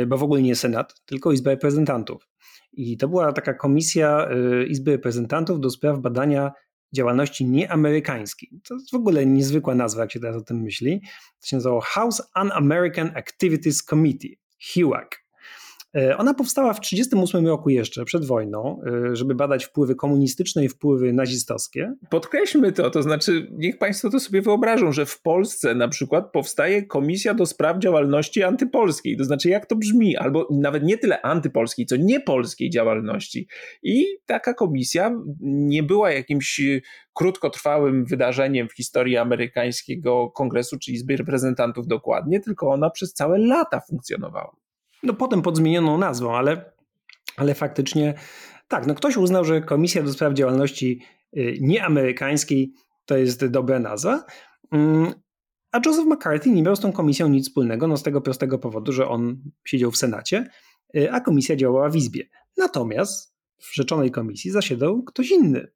bo 0.08 0.18
w 0.18 0.24
ogóle 0.24 0.42
nie 0.42 0.56
Senat, 0.56 1.02
tylko 1.06 1.32
Izba 1.32 1.52
Reprezentantów. 1.52 2.28
I 2.74 2.98
to 2.98 3.08
była 3.08 3.34
taka 3.34 3.54
komisja 3.54 4.30
Izby 4.68 4.92
Reprezentantów 4.92 5.60
do 5.60 5.70
spraw 5.70 6.00
badania 6.00 6.52
działalności 6.96 7.46
nieamerykańskiej. 7.46 8.50
To 8.68 8.74
jest 8.74 8.92
w 8.92 8.96
ogóle 8.96 9.26
niezwykła 9.26 9.76
nazwa, 9.76 10.02
jak 10.02 10.12
się 10.12 10.20
teraz 10.20 10.36
o 10.36 10.42
tym 10.42 10.62
myśli. 10.62 11.02
To 11.42 11.48
się 11.48 11.56
nazywało 11.56 11.82
House 11.82 12.22
Un-American 12.42 13.12
Activities 13.16 13.84
Committee, 13.84 14.40
HUAC. 14.74 15.25
E, 15.96 16.18
ona 16.18 16.34
powstała 16.34 16.74
w 16.74 16.80
1938 16.80 17.48
roku 17.48 17.70
jeszcze, 17.70 18.06
przed 18.06 18.26
wojną, 18.26 18.82
e, 19.12 19.16
żeby 19.16 19.36
badać 19.36 19.66
wpływy 19.66 19.96
komunistyczne 19.96 20.66
i 20.66 20.70
wpływy 20.70 21.14
nazistowskie. 21.14 21.94
Podkreślmy 22.10 22.72
to, 22.72 22.90
to 22.90 23.04
znaczy 23.04 23.48
niech 23.52 23.78
Państwo 23.78 24.10
to 24.10 24.20
sobie 24.20 24.42
wyobrażą, 24.42 24.92
że 24.92 25.06
w 25.06 25.22
Polsce 25.22 25.76
na 25.76 25.88
przykład 25.88 26.32
powstaje 26.32 26.86
Komisja 26.86 27.34
do 27.34 27.46
Spraw 27.46 27.80
Działalności 27.80 28.44
Antypolskiej. 28.44 29.18
To 29.18 29.24
znaczy 29.24 29.50
jak 29.50 29.66
to 29.66 29.76
brzmi, 29.76 30.18
albo 30.18 30.48
nawet 30.52 30.84
nie 30.84 30.98
tyle 30.98 31.22
antypolskiej, 31.22 31.86
co 31.86 31.96
niepolskiej 31.96 32.70
działalności. 32.70 33.48
I 33.84 34.06
taka 34.26 34.54
komisja 34.54 35.12
nie 35.42 35.84
była 35.84 36.12
jakimś 36.12 36.62
krótkotrwałym 37.14 38.06
wydarzeniem 38.06 38.70
w 38.70 38.74
historii 38.74 39.18
amerykańskiego 39.18 40.30
kongresu 40.30 40.80
czy 40.80 40.92
Izby 40.92 41.18
Reprezentantów 41.18 41.88
dokładnie, 41.88 42.40
tylko 42.40 42.70
ona 42.70 42.90
przez 42.90 43.14
całe 43.14 43.38
lata 43.38 43.82
funkcjonowała 43.90 44.65
no 45.06 45.14
potem 45.14 45.42
pod 45.42 45.58
zmienioną 45.58 45.98
nazwą, 45.98 46.36
ale 46.36 46.76
ale 47.38 47.56
faktycznie 47.56 48.14
tak, 48.68 48.88
no 48.88 48.96
ktoś 48.96 49.18
uznał, 49.18 49.46
że 49.46 49.62
Komisja 49.62 50.04
do 50.04 50.14
Spraw 50.14 50.34
Działalności 50.34 51.02
y, 51.38 51.58
Nieamerykańskiej 51.62 52.74
to 53.06 53.18
jest 53.18 53.46
dobra 53.46 53.80
nazwa, 53.80 54.26
mm, 54.72 55.14
a 55.72 55.80
Joseph 55.86 56.08
McCarthy 56.08 56.50
nie 56.50 56.64
miał 56.64 56.76
z 56.76 56.80
tą 56.80 56.92
komisją 56.92 57.28
nic 57.28 57.48
wspólnego, 57.48 57.88
no 57.88 57.98
z 57.98 58.04
tego 58.04 58.22
prostego 58.22 58.60
powodu, 58.60 58.92
że 58.92 59.08
on 59.08 59.42
siedział 59.66 59.92
w 59.92 59.98
Senacie, 59.98 60.50
y, 60.98 61.12
a 61.12 61.22
komisja 61.22 61.56
działała 61.56 61.90
w 61.90 61.96
Izbie. 61.96 62.24
Natomiast 62.58 63.36
w 63.58 63.76
rzeczonej 63.76 64.12
komisji 64.12 64.52
zasiadał 64.52 65.04
ktoś 65.04 65.32
inny, 65.32 65.68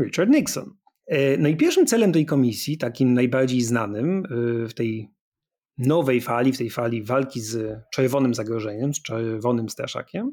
Richard 0.00 0.30
Nixon. 0.30 0.74
Y, 1.12 1.36
no 1.38 1.48
i 1.48 1.56
pierwszym 1.56 1.86
celem 1.86 2.12
tej 2.12 2.26
komisji, 2.26 2.78
takim 2.78 3.14
najbardziej 3.14 3.60
znanym 3.60 4.22
w 4.68 4.74
tej 4.74 5.08
nowej 5.78 6.20
fali, 6.20 6.52
w 6.52 6.58
tej 6.58 6.70
fali 6.70 7.02
walki 7.02 7.40
z 7.40 7.80
czerwonym 7.90 8.34
zagrożeniem, 8.34 8.94
z 8.94 9.02
czerwonym 9.02 9.68
straszakiem, 9.68 10.32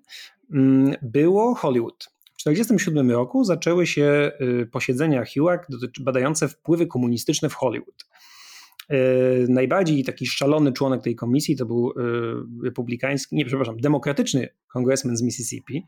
mm, 0.53 0.95
było 1.01 1.55
Hollywood. 1.55 2.09
W 2.39 2.43
1947 2.43 3.11
roku 3.11 3.43
zaczęły 3.43 3.87
się 3.87 4.31
y, 4.41 4.65
posiedzenia 4.65 5.23
HUAC 5.25 5.61
badające 5.99 6.47
wpływy 6.47 6.87
komunistyczne 6.87 7.49
w 7.49 7.53
Hollywood. 7.53 8.05
Y, 8.91 9.45
najbardziej 9.49 10.03
taki 10.03 10.27
szalony 10.27 10.73
członek 10.73 11.01
tej 11.01 11.15
komisji 11.15 11.55
to 11.55 11.65
był 11.65 11.91
y, 11.91 11.93
republikański, 12.63 13.35
nie 13.35 13.45
przepraszam, 13.45 13.77
demokratyczny 13.77 14.49
kongresmen 14.67 15.17
z 15.17 15.21
Mississippi, 15.21 15.85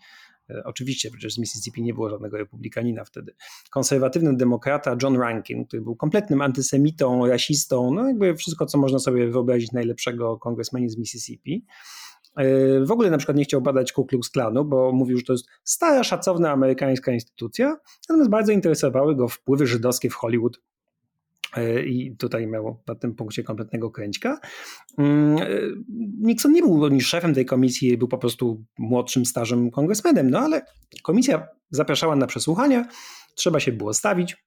oczywiście, 0.64 1.12
przecież 1.12 1.34
z 1.34 1.38
Mississippi 1.38 1.84
nie 1.84 1.94
było 1.94 2.10
żadnego 2.10 2.38
republikanina 2.38 3.06
wtedy. 3.06 3.36
Konserwatywny 3.70 4.38
demokrata 4.38 4.96
John 5.04 5.16
Rankin, 5.16 5.66
który 5.66 5.82
był 5.82 5.96
kompletnym 5.96 6.42
antysemitą, 6.42 7.28
rasistą, 7.28 7.94
no 7.94 8.08
jakby 8.08 8.36
wszystko, 8.36 8.66
co 8.66 8.78
można 8.78 9.00
sobie 9.00 9.28
wyobrazić 9.28 9.72
najlepszego 9.72 10.38
kongresmenie 10.38 10.90
z 10.90 10.98
Mississippi. 10.98 11.66
E, 12.38 12.46
w 12.86 12.92
ogóle 12.92 13.10
na 13.10 13.18
przykład 13.18 13.38
nie 13.38 13.44
chciał 13.44 13.62
badać 13.62 13.92
Ku 13.92 14.06
Klux 14.06 14.30
Klanu, 14.30 14.66
bo 14.66 14.92
mówił, 14.92 15.18
że 15.18 15.24
to 15.24 15.34
jest 15.34 15.46
stara, 15.64 16.04
szacowna 16.04 16.52
amerykańska 16.52 17.12
instytucja, 17.12 17.78
natomiast 18.10 18.30
bardzo 18.30 18.52
interesowały 18.52 19.16
go 19.16 19.28
wpływy 19.28 19.68
żydowskie 19.68 20.10
w 20.10 20.14
Hollywood 20.14 20.58
E, 20.58 20.81
i 21.86 22.16
tutaj 22.18 22.48
miał 22.48 22.84
na 22.88 22.96
tym 22.96 23.16
punkcie 23.16 23.44
kompletnego 23.44 23.92
kręćka. 23.92 24.40
Mm, 24.98 25.38
e, 25.38 25.48
Nixon 26.22 26.52
nie 26.52 26.62
był 26.62 26.88
ni 26.88 27.02
szefem 27.02 27.34
tej 27.34 27.46
komisji, 27.46 27.98
był 27.98 28.08
po 28.08 28.18
prostu 28.18 28.66
młodszym, 28.78 29.26
starzym 29.26 29.72
kongresmenem, 29.72 30.30
no 30.30 30.40
ale 30.40 30.62
komisja 31.04 31.48
zapraszała 31.70 32.16
na 32.16 32.28
przesłuchania, 32.28 32.86
trzeba 33.36 33.60
się 33.60 33.72
było 33.72 33.94
stawić. 33.94 34.38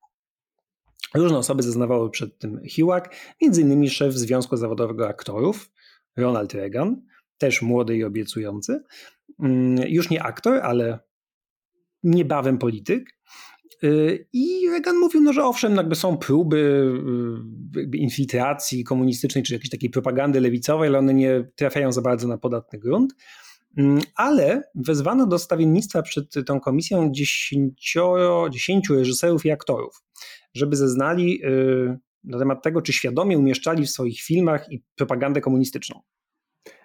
Różne 1.15 1.39
osoby 1.39 1.63
zeznawały 1.63 2.11
przed 2.11 2.39
tym 2.39 2.61
HIWAC, 2.69 3.05
między 3.43 3.61
innymi 3.61 3.91
szef 3.91 4.15
Związku 4.15 4.57
Zawodowego 4.57 5.09
Aktorów, 5.09 5.71
Ronald 6.17 6.55
Reagan, 6.55 7.03
też 7.39 7.63
młody 7.63 7.97
i 7.97 8.05
obiecujący. 8.05 8.83
Mm, 9.41 9.89
już 9.89 10.11
nie 10.11 10.23
aktor, 10.23 10.61
ale 10.63 10.99
niebawem 12.03 12.59
polityk. 12.59 13.19
Y, 13.85 14.27
I 14.33 14.69
Reagan 14.71 14.97
mówił, 14.97 15.21
no, 15.21 15.33
że 15.33 15.45
owszem, 15.45 15.77
jakby 15.77 15.95
są 15.95 16.17
próby 16.17 16.57
y, 17.77 17.97
infiltracji 17.97 18.85
komunistycznej 18.85 19.45
czy 19.45 19.53
jakiejś 19.53 19.71
takiej 19.71 19.91
propagandy 19.91 20.41
lewicowej, 20.41 20.89
ale 20.89 20.99
one 20.99 21.15
nie 21.15 21.45
trafiają 21.57 21.93
za 21.93 22.03
bardzo 22.03 22.29
na 22.29 22.39
podatny 22.39 22.79
grunt. 22.79 23.15
Mm, 23.77 24.01
ale 24.15 24.63
wezwano 24.75 25.27
do 25.27 25.39
stawiennictwa 25.39 26.03
przed 26.03 26.35
tą 26.47 26.61
komisją 26.61 27.13
dziesięciu 28.51 28.95
reżyserów 28.95 29.47
i 29.47 29.51
aktorów, 29.51 30.03
żeby 30.55 30.77
zeznali 30.77 31.45
y, 31.45 31.99
na 32.25 32.39
temat 32.39 32.63
tego, 32.63 32.83
czy 32.83 32.93
świadomie 32.93 33.39
umieszczali 33.39 33.87
w 33.87 33.91
swoich 33.91 34.21
filmach 34.21 34.73
i 34.73 34.83
propagandę 34.95 35.41
komunistyczną. 35.41 36.01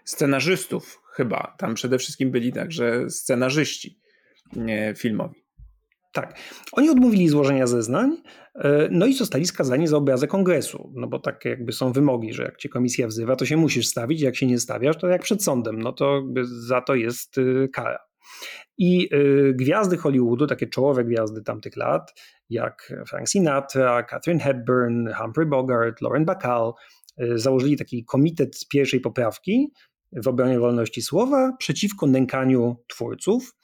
Scenarzystów 0.05 1.01
chyba. 1.13 1.55
Tam 1.57 1.73
przede 1.73 1.97
wszystkim 1.97 2.31
byli 2.31 2.53
także 2.53 3.09
scenarzyści 3.09 3.99
filmowi. 4.97 5.48
Tak. 6.11 6.39
Oni 6.71 6.89
odmówili 6.89 7.29
złożenia 7.29 7.67
zeznań, 7.67 8.17
e, 8.55 8.87
no 8.91 9.05
i 9.05 9.13
zostali 9.13 9.45
skazani 9.45 9.87
za 9.87 9.97
obrazę 9.97 10.27
kongresu, 10.27 10.91
no 10.95 11.07
bo 11.07 11.19
tak 11.19 11.45
jakby 11.45 11.71
są 11.71 11.91
wymogi, 11.91 12.33
że 12.33 12.43
jak 12.43 12.57
cię 12.57 12.69
komisja 12.69 13.07
wzywa, 13.07 13.35
to 13.35 13.45
się 13.45 13.57
musisz 13.57 13.87
stawić, 13.87 14.21
jak 14.21 14.35
się 14.35 14.45
nie 14.45 14.59
stawiasz, 14.59 14.97
to 14.97 15.07
jak 15.07 15.21
przed 15.21 15.43
sądem, 15.43 15.81
no 15.81 15.93
to 15.93 16.23
za 16.43 16.81
to 16.81 16.95
jest 16.95 17.37
y, 17.37 17.69
kara. 17.73 17.99
I 18.77 19.09
y, 19.13 19.53
gwiazdy 19.55 19.97
Hollywoodu, 19.97 20.47
takie 20.47 20.67
czołowe 20.67 21.03
gwiazdy 21.03 21.41
tamtych 21.43 21.75
lat, 21.75 22.13
jak 22.49 22.93
Frank 23.07 23.29
Sinatra, 23.29 24.03
Catherine 24.03 24.39
Hepburn, 24.39 25.13
Humphrey 25.13 25.45
Bogart, 25.45 26.01
Lauren 26.01 26.25
Bacall, 26.25 26.73
y, 27.21 27.37
założyli 27.39 27.77
taki 27.77 28.05
komitet 28.05 28.67
pierwszej 28.71 28.99
poprawki 28.99 29.71
w 30.11 30.27
obronie 30.27 30.59
wolności 30.59 31.01
słowa 31.01 31.53
przeciwko 31.59 32.07
nękaniu 32.07 32.75
twórców. 32.87 33.55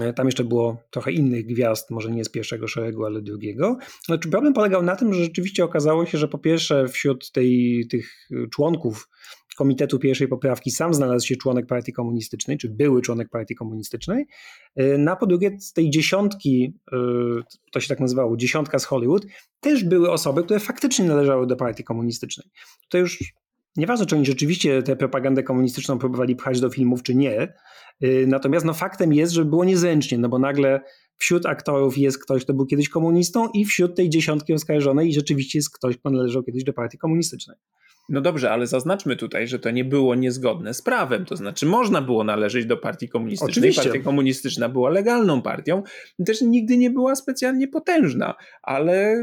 E, 0.00 0.12
tam 0.12 0.26
jeszcze 0.26 0.44
było 0.44 0.76
trochę 0.90 1.12
innych 1.12 1.46
gwiazd, 1.46 1.90
może 1.90 2.10
nie 2.10 2.24
z 2.24 2.28
pierwszego 2.28 2.68
szeregu, 2.68 3.04
ale 3.04 3.22
drugiego. 3.22 3.78
Znaczy 4.04 4.30
problem 4.30 4.52
polegał 4.52 4.82
na 4.82 4.96
tym, 4.96 5.14
że 5.14 5.24
rzeczywiście 5.24 5.64
okazało 5.64 6.06
się, 6.06 6.18
że 6.18 6.28
po 6.28 6.38
pierwsze 6.38 6.88
wśród 6.88 7.32
tej, 7.32 7.86
tych 7.90 8.28
członków 8.50 9.08
Komitetu 9.56 9.98
Pierwszej 9.98 10.28
Poprawki 10.28 10.70
sam 10.70 10.94
znalazł 10.94 11.26
się 11.26 11.36
członek 11.36 11.66
partii 11.66 11.92
komunistycznej, 11.92 12.58
czy 12.58 12.68
były 12.68 13.02
członek 13.02 13.28
partii 13.28 13.54
komunistycznej. 13.54 14.26
E, 14.76 14.98
na 14.98 15.16
po 15.16 15.26
drugie 15.26 15.60
z 15.60 15.72
tej 15.72 15.90
dziesiątki, 15.90 16.74
e, 16.92 16.96
to 17.72 17.80
się 17.80 17.88
tak 17.88 18.00
nazywało, 18.00 18.36
dziesiątka 18.36 18.78
z 18.78 18.84
Hollywood, 18.84 19.26
też 19.60 19.84
były 19.84 20.10
osoby, 20.10 20.42
które 20.42 20.60
faktycznie 20.60 21.04
należały 21.04 21.46
do 21.46 21.56
partii 21.56 21.84
komunistycznej. 21.84 22.46
To 22.88 22.98
już 22.98 23.18
Nieważne, 23.76 24.06
czy 24.06 24.16
oni 24.16 24.26
rzeczywiście 24.26 24.82
tę 24.82 24.96
propagandę 24.96 25.42
komunistyczną 25.42 25.98
próbowali 25.98 26.36
pchać 26.36 26.60
do 26.60 26.70
filmów, 26.70 27.02
czy 27.02 27.14
nie. 27.14 27.54
Y, 28.04 28.24
natomiast 28.28 28.66
no, 28.66 28.74
faktem 28.74 29.12
jest, 29.12 29.32
że 29.32 29.44
było 29.44 29.64
niezręcznie, 29.64 30.18
no 30.18 30.28
bo 30.28 30.38
nagle 30.38 30.80
wśród 31.16 31.46
aktorów 31.46 31.98
jest 31.98 32.22
ktoś, 32.22 32.44
kto 32.44 32.54
był 32.54 32.66
kiedyś 32.66 32.88
komunistą 32.88 33.48
i 33.54 33.64
wśród 33.64 33.96
tej 33.96 34.10
dziesiątki 34.10 34.52
oskarżonej 34.52 35.12
rzeczywiście 35.12 35.58
jest 35.58 35.70
ktoś, 35.70 35.96
kto 35.96 36.10
należał 36.10 36.42
kiedyś 36.42 36.64
do 36.64 36.72
partii 36.72 36.98
komunistycznej. 36.98 37.56
No 38.08 38.20
dobrze, 38.20 38.50
ale 38.50 38.66
zaznaczmy 38.66 39.16
tutaj, 39.16 39.48
że 39.48 39.58
to 39.58 39.70
nie 39.70 39.84
było 39.84 40.14
niezgodne 40.14 40.74
z 40.74 40.82
prawem. 40.82 41.24
To 41.24 41.36
znaczy, 41.36 41.66
można 41.66 42.02
było 42.02 42.24
należeć 42.24 42.66
do 42.66 42.76
partii 42.76 43.08
komunistycznej. 43.08 43.52
Oczywiście. 43.52 43.82
Partia 43.82 44.04
komunistyczna 44.04 44.68
była 44.68 44.90
legalną 44.90 45.42
partią, 45.42 45.82
też 46.26 46.40
nigdy 46.40 46.76
nie 46.76 46.90
była 46.90 47.14
specjalnie 47.14 47.68
potężna, 47.68 48.34
ale 48.62 49.16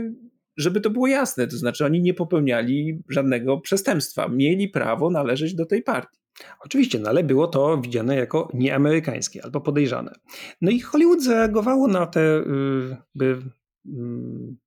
żeby 0.57 0.81
to 0.81 0.89
było 0.89 1.07
jasne, 1.07 1.47
to 1.47 1.57
znaczy 1.57 1.85
oni 1.85 2.01
nie 2.01 2.13
popełniali 2.13 3.03
żadnego 3.09 3.57
przestępstwa, 3.57 4.27
mieli 4.27 4.69
prawo 4.69 5.09
należeć 5.09 5.55
do 5.55 5.65
tej 5.65 5.83
partii. 5.83 6.19
Oczywiście, 6.59 6.99
no 6.99 7.09
ale 7.09 7.23
było 7.23 7.47
to 7.47 7.77
widziane 7.77 8.15
jako 8.15 8.49
nieamerykańskie 8.53 9.43
albo 9.43 9.61
podejrzane. 9.61 10.13
No 10.61 10.71
i 10.71 10.79
Hollywood 10.79 11.23
zareagowało 11.23 11.87
na 11.87 12.05
tę, 12.05 12.21
y, 12.21 12.97
by, 13.15 13.41
mm, 13.85 14.57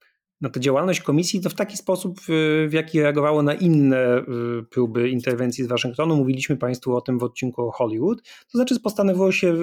na 0.41 0.49
tę 0.49 0.61
działalność 0.61 1.01
komisji 1.01 1.41
to 1.41 1.51
w 1.51 1.55
taki 1.55 1.77
sposób, 1.77 2.21
w 2.69 2.73
jaki 2.73 3.01
reagowało 3.01 3.43
na 3.43 3.55
inne 3.55 4.19
y, 4.19 4.23
próby 4.71 5.11
interwencji 5.11 5.65
z 5.65 5.67
Waszyngtonu. 5.67 6.17
Mówiliśmy 6.17 6.57
Państwu 6.57 6.97
o 6.97 7.01
tym 7.01 7.19
w 7.19 7.23
odcinku 7.23 7.63
o 7.63 7.71
Hollywood. 7.71 8.23
To 8.23 8.59
znaczy 8.59 8.81
postanowiło 8.81 9.33
się 9.33 9.55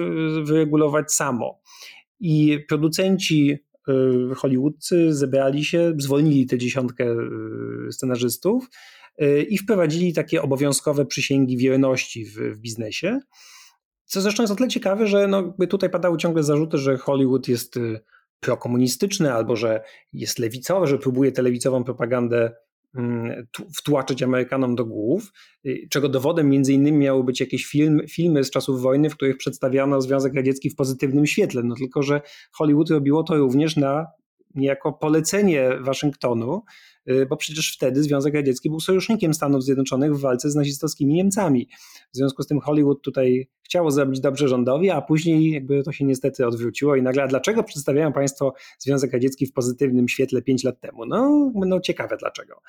wyregulować 0.44 1.12
samo. 1.12 1.60
I 2.20 2.58
producenci 2.68 3.50
Y, 3.50 3.73
Hollywoodcy 4.36 5.14
zebrali 5.14 5.64
się, 5.64 5.92
zwolnili 5.98 6.46
tę 6.46 6.58
dziesiątkę 6.58 7.04
y, 7.88 7.92
scenarzystów 7.92 8.68
y, 9.22 9.42
i 9.42 9.58
wprowadzili 9.58 10.12
takie 10.12 10.42
obowiązkowe 10.42 11.06
przysięgi 11.06 11.56
wierności 11.56 12.24
w, 12.24 12.36
w 12.36 12.56
biznesie. 12.56 13.20
Co 14.04 14.20
zresztą 14.20 14.42
jest 14.42 14.52
o 14.52 14.56
tyle 14.56 14.68
ciekawe, 14.68 15.06
że 15.06 15.26
no, 15.26 15.56
tutaj 15.70 15.90
padały 15.90 16.18
ciągle 16.18 16.42
zarzuty, 16.42 16.78
że 16.78 16.96
Hollywood 16.96 17.48
jest 17.48 17.78
prokomunistyczny 18.40 19.32
albo 19.32 19.56
że 19.56 19.84
jest 20.12 20.38
lewicowy, 20.38 20.86
że 20.86 20.98
próbuje 20.98 21.32
tę 21.32 21.42
lewicową 21.42 21.84
propagandę 21.84 22.52
Mm, 22.94 23.46
wtłaczać 23.76 24.22
Amerykanom 24.22 24.74
do 24.74 24.84
głów, 24.84 25.32
y, 25.66 25.86
czego 25.90 26.08
dowodem 26.08 26.50
między 26.50 26.72
innymi 26.72 26.98
miały 26.98 27.24
być 27.24 27.40
jakieś 27.40 27.66
film, 27.66 28.00
filmy 28.10 28.44
z 28.44 28.50
czasów 28.50 28.82
wojny, 28.82 29.10
w 29.10 29.16
których 29.16 29.36
przedstawiano 29.36 30.00
Związek 30.00 30.34
Radziecki 30.34 30.70
w 30.70 30.76
pozytywnym 30.76 31.26
świetle, 31.26 31.62
no 31.62 31.74
tylko, 31.74 32.02
że 32.02 32.20
Hollywood 32.52 32.90
robiło 32.90 33.22
to 33.22 33.36
również 33.36 33.76
na 33.76 34.06
niejako 34.54 34.92
polecenie 34.92 35.70
Waszyngtonu, 35.80 36.62
y, 37.10 37.26
bo 37.26 37.36
przecież 37.36 37.74
wtedy 37.74 38.02
Związek 38.02 38.34
Radziecki 38.34 38.70
był 38.70 38.80
sojusznikiem 38.80 39.34
Stanów 39.34 39.64
Zjednoczonych 39.64 40.16
w 40.16 40.20
walce 40.20 40.50
z 40.50 40.54
nazistowskimi 40.54 41.14
Niemcami. 41.14 41.68
W 42.12 42.16
związku 42.16 42.42
z 42.42 42.46
tym 42.46 42.60
Hollywood 42.60 43.02
tutaj 43.02 43.48
chciało 43.62 43.90
zrobić 43.90 44.20
dobrze 44.20 44.48
rządowi, 44.48 44.90
a 44.90 45.02
później 45.02 45.50
jakby 45.50 45.82
to 45.82 45.92
się 45.92 46.04
niestety 46.04 46.46
odwróciło 46.46 46.96
i 46.96 47.02
nagle, 47.02 47.22
a 47.22 47.26
dlaczego 47.26 47.62
przedstawiają 47.62 48.12
Państwo 48.12 48.54
Związek 48.78 49.12
Radziecki 49.12 49.46
w 49.46 49.52
pozytywnym 49.52 50.08
świetle 50.08 50.42
5 50.42 50.64
lat 50.64 50.80
temu? 50.80 51.06
No, 51.06 51.52
no 51.54 51.80
ciekawe 51.80 52.16
dlaczego. 52.16 52.60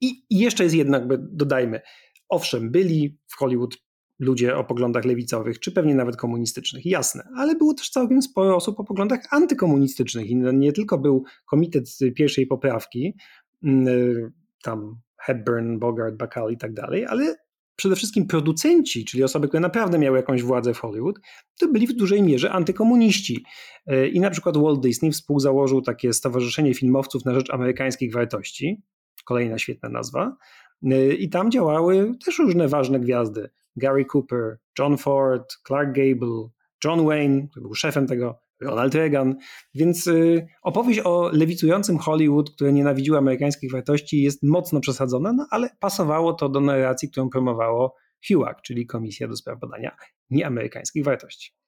I, 0.00 0.22
jeszcze 0.30 0.64
jest 0.64 0.76
jednak, 0.76 1.02
dodajmy, 1.18 1.80
owszem, 2.28 2.70
byli 2.70 3.18
w 3.26 3.36
Hollywood 3.36 3.76
ludzie 4.20 4.56
o 4.56 4.64
poglądach 4.64 5.04
lewicowych, 5.04 5.60
czy 5.60 5.72
pewnie 5.72 5.94
nawet 5.94 6.16
komunistycznych, 6.16 6.86
jasne, 6.86 7.28
ale 7.36 7.54
było 7.54 7.74
też 7.74 7.90
całkiem 7.90 8.22
sporo 8.22 8.56
osób 8.56 8.80
o 8.80 8.84
poglądach 8.84 9.20
antykomunistycznych 9.30 10.30
i 10.30 10.36
nie 10.36 10.72
tylko 10.72 10.98
był 10.98 11.24
komitet 11.46 11.98
pierwszej 12.16 12.46
poprawki, 12.46 13.16
mm, 13.62 14.32
tam 14.62 15.00
Hepburn, 15.16 15.78
Bogart, 15.78 16.16
Bacall 16.16 16.52
i 16.52 16.56
tak 16.56 16.72
dalej, 16.72 17.06
ale 17.06 17.36
przede 17.76 17.96
wszystkim 17.96 18.26
producenci, 18.26 19.04
czyli 19.04 19.24
osoby, 19.24 19.48
które 19.48 19.60
naprawdę 19.60 19.98
miały 19.98 20.16
jakąś 20.16 20.42
władzę 20.42 20.74
w 20.74 20.78
Hollywood, 20.78 21.20
to 21.58 21.68
byli 21.68 21.86
w 21.86 21.92
dużej 21.92 22.22
mierze 22.22 22.52
antykomuniści. 22.52 23.44
E, 23.86 24.08
I 24.08 24.20
na 24.20 24.30
przykład 24.30 24.56
Walt 24.56 24.80
Disney 24.80 25.12
współzałożył 25.12 25.82
takie 25.82 26.12
Stowarzyszenie 26.12 26.74
Filmowców 26.74 27.24
na 27.24 27.34
Rzecz 27.34 27.50
Amerykańskich 27.50 28.12
Wartości, 28.12 28.82
kolejna 29.24 29.58
świetna 29.58 29.88
nazwa, 29.88 30.36
e, 30.84 31.14
i 31.14 31.28
tam 31.28 31.50
działały 31.50 32.12
też 32.24 32.38
różne 32.38 32.68
ważne 32.68 33.00
gwiazdy. 33.00 33.50
Gary 33.76 34.04
Cooper, 34.12 34.58
John 34.78 34.98
Ford, 34.98 35.52
Clark 35.66 35.88
Gable, 35.88 36.48
John 36.84 37.06
Wayne, 37.06 37.48
który 37.48 37.62
był 37.62 37.74
szefem 37.74 38.06
tego, 38.06 38.40
Ronald 38.60 38.94
Reagan. 38.94 39.36
Więc 39.74 40.06
y, 40.06 40.46
opowieść 40.62 41.00
o 41.04 41.30
lewicującym 41.32 41.98
Hollywood, 41.98 42.50
które 42.50 42.72
nienawidziło 42.72 43.18
amerykańskich 43.18 43.72
wartości, 43.72 44.22
jest 44.22 44.42
mocno 44.42 44.80
przesadzona, 44.80 45.32
no 45.32 45.46
ale 45.50 45.70
pasowało 45.80 46.32
to 46.32 46.48
do 46.48 46.60
narracji, 46.60 47.10
którą 47.10 47.30
promowało 47.30 47.96
HUAC, 48.28 48.56
czyli 48.62 48.86
Komisja 48.86 49.28
do 49.28 49.36
Spraw 49.36 49.60
Badania 49.60 49.96
Nieamerykańskich 50.30 51.04
Wartości. 51.04 51.59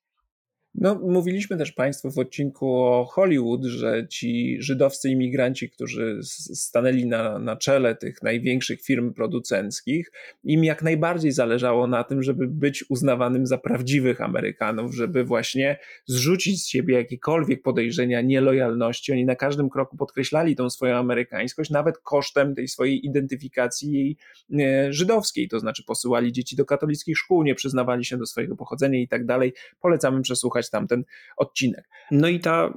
No, 0.75 0.95
mówiliśmy 0.95 1.57
też 1.57 1.73
Państwu 1.73 2.11
w 2.11 2.19
odcinku 2.19 2.77
o 2.77 3.05
Hollywood, 3.05 3.65
że 3.65 4.07
ci 4.09 4.57
żydowscy 4.61 5.11
imigranci, 5.11 5.71
którzy 5.71 6.21
stanęli 6.55 7.07
na, 7.07 7.39
na 7.39 7.57
czele 7.57 7.95
tych 7.97 8.23
największych 8.23 8.83
firm 8.83 9.15
producenckich, 9.15 10.13
im 10.45 10.65
jak 10.65 10.83
najbardziej 10.83 11.33
zależało 11.33 11.87
na 11.87 12.05
tym, 12.05 12.23
żeby 12.23 12.49
być 12.49 12.85
uznawanym 12.91 13.47
za 13.47 13.59
prawdziwych 13.59 14.21
Amerykanów, 14.21 14.95
żeby 14.95 15.25
właśnie 15.25 15.79
zrzucić 16.07 16.63
z 16.63 16.67
siebie 16.67 16.95
jakiekolwiek 16.95 17.63
podejrzenia 17.63 18.21
nielojalności. 18.21 19.13
Oni 19.13 19.25
na 19.25 19.37
każdym 19.37 19.71
kroku 19.71 19.97
podkreślali 19.97 20.57
tą 20.57 20.71
swoją 20.71 20.97
amerykańskość, 20.97 21.71
nawet 21.71 21.99
kosztem 21.99 22.55
tej 22.55 22.69
swojej 22.69 23.07
identyfikacji 23.07 24.17
e, 24.61 24.93
żydowskiej, 24.93 25.49
to 25.49 25.61
znaczy 25.61 25.85
posyłali 25.85 26.33
dzieci 26.33 26.57
do 26.57 26.65
katolickich 26.65 27.19
szkół, 27.19 27.43
nie 27.43 27.55
przyznawali 27.55 28.05
się 28.05 28.17
do 28.17 28.27
swojego 28.27 28.57
pochodzenia 28.57 29.01
i 29.01 29.09
tak 29.09 29.27
dalej. 29.27 29.53
Polecamy 29.81 30.23
przesłuchać 30.23 30.62
posłuchać 30.63 30.71
tamten 30.71 31.05
odcinek. 31.37 31.89
No 32.11 32.29
i 32.29 32.41
ta 32.41 32.75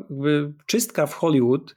czystka 0.66 1.08
w 1.08 1.14
Hollywood 1.14 1.76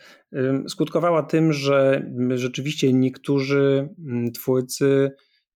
skutkowała 0.69 1.23
tym, 1.23 1.53
że 1.53 2.11
rzeczywiście 2.35 2.93
niektórzy 2.93 3.89
twórcy 4.35 5.11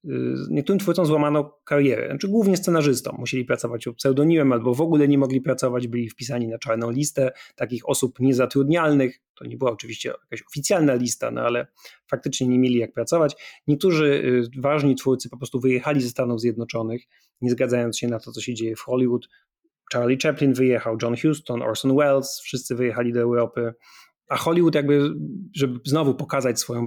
y, 0.05 0.11
Niektórym 0.51 0.79
twórcom 0.79 1.07
złamano 1.07 1.59
karierę, 1.65 2.09
znaczy 2.09 2.29
głównie 2.29 2.57
scenarzystom. 2.57 3.17
Musieli 3.19 3.45
pracować 3.45 3.85
pod 3.85 3.97
pseudonimem 3.97 4.53
albo 4.53 4.75
w 4.75 4.81
ogóle 4.81 5.09
nie 5.09 5.19
mogli 5.19 5.41
pracować, 5.41 5.89
byli 5.89 6.09
wpisani 6.09 6.49
na 6.49 6.59
czarną 6.59 6.91
listę 6.91 7.33
takich 7.57 7.89
osób 7.89 8.21
niezatrudnialnych. 8.21 9.21
To 9.39 9.45
nie 9.45 9.57
była 9.57 9.71
oczywiście 9.71 10.09
jakaś 10.09 10.47
oficjalna 10.49 10.95
lista, 10.95 11.31
no 11.31 11.41
ale 11.41 11.67
faktycznie 12.11 12.47
nie 12.47 12.59
mieli 12.59 12.79
jak 12.79 12.93
pracować. 12.93 13.35
Niektórzy 13.67 14.07
y, 14.57 14.61
ważni 14.61 14.95
twórcy 14.95 15.29
po 15.29 15.37
prostu 15.37 15.61
wyjechali 15.61 16.01
ze 16.01 16.09
Stanów 16.09 16.41
Zjednoczonych, 16.41 17.03
nie 17.41 17.51
zgadzając 17.51 17.99
się 17.99 18.09
na 18.09 18.19
to, 18.21 18.33
co 18.33 18.41
się 18.41 18.55
dzieje 18.55 18.77
w 18.77 18.81
Hollywood, 18.81 19.29
Charlie 19.93 20.19
Chaplin 20.23 20.55
wyjechał, 20.55 20.97
John 21.03 21.15
Huston, 21.23 21.63
Orson 21.63 21.97
Welles, 21.97 22.41
wszyscy 22.45 22.75
wyjechali 22.75 23.13
do 23.13 23.21
Europy. 23.21 23.73
A 24.29 24.37
Hollywood, 24.37 24.75
jakby, 24.75 25.11
żeby 25.57 25.81
znowu 25.85 26.15
pokazać 26.15 26.61
swoją, 26.61 26.87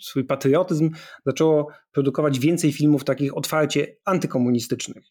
swój 0.00 0.24
patriotyzm, 0.24 0.90
zaczęło 1.26 1.68
produkować 1.92 2.38
więcej 2.38 2.72
filmów 2.72 3.04
takich 3.04 3.36
otwarcie 3.36 3.96
antykomunistycznych. 4.04 5.04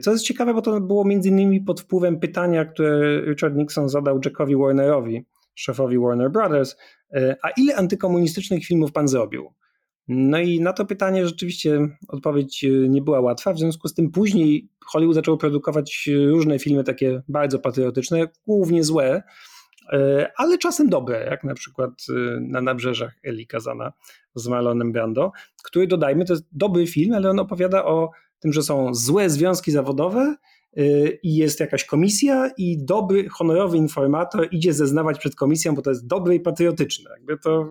Co 0.00 0.12
jest 0.12 0.24
ciekawe, 0.24 0.54
bo 0.54 0.62
to 0.62 0.80
było 0.80 1.04
między 1.04 1.28
innymi 1.28 1.60
pod 1.60 1.80
wpływem 1.80 2.20
pytania, 2.20 2.64
które 2.64 3.20
Richard 3.20 3.54
Nixon 3.54 3.88
zadał 3.88 4.20
Jackowi 4.24 4.56
Warnerowi, 4.56 5.26
szefowi 5.54 5.98
Warner 5.98 6.30
Brothers, 6.30 6.76
a 7.42 7.50
ile 7.56 7.76
antykomunistycznych 7.76 8.64
filmów 8.64 8.92
pan 8.92 9.08
zrobił? 9.08 9.54
No 10.08 10.38
i 10.38 10.60
na 10.60 10.72
to 10.72 10.86
pytanie 10.86 11.26
rzeczywiście 11.26 11.88
odpowiedź 12.08 12.64
e, 12.64 12.68
nie 12.68 13.02
była 13.02 13.20
łatwa. 13.20 13.52
W 13.52 13.58
związku 13.58 13.88
z 13.88 13.94
tym 13.94 14.10
później 14.10 14.68
Hollywood 14.86 15.14
zaczął 15.14 15.38
produkować 15.38 16.08
e, 16.08 16.26
różne 16.26 16.58
filmy 16.58 16.84
takie 16.84 17.22
bardzo 17.28 17.58
patriotyczne, 17.58 18.28
głównie 18.46 18.84
złe, 18.84 19.22
e, 19.92 20.30
ale 20.36 20.58
czasem 20.58 20.88
dobre, 20.88 21.26
jak 21.30 21.44
na 21.44 21.54
przykład 21.54 21.90
na 22.40 22.60
nabrzeżach 22.60 23.14
Eli 23.24 23.46
Kazana 23.46 23.92
z 24.34 24.48
Marlonem 24.48 24.92
Brando, 24.92 25.32
który 25.64 25.86
dodajmy, 25.86 26.24
to 26.24 26.32
jest 26.32 26.48
dobry 26.52 26.86
film, 26.86 27.14
ale 27.14 27.30
on 27.30 27.38
opowiada 27.38 27.84
o 27.84 28.10
tym, 28.38 28.52
że 28.52 28.62
są 28.62 28.94
złe 28.94 29.30
związki 29.30 29.70
zawodowe 29.70 30.36
i 31.22 31.36
jest 31.36 31.60
jakaś 31.60 31.84
komisja 31.84 32.50
i 32.56 32.84
dobry, 32.84 33.28
honorowy 33.28 33.76
informator 33.76 34.48
idzie 34.50 34.72
zeznawać 34.72 35.18
przed 35.18 35.34
komisją, 35.34 35.74
bo 35.74 35.82
to 35.82 35.90
jest 35.90 36.06
dobre 36.06 36.34
i 36.34 36.40
patriotyczne. 36.40 37.10
Jakby 37.10 37.38
to 37.38 37.70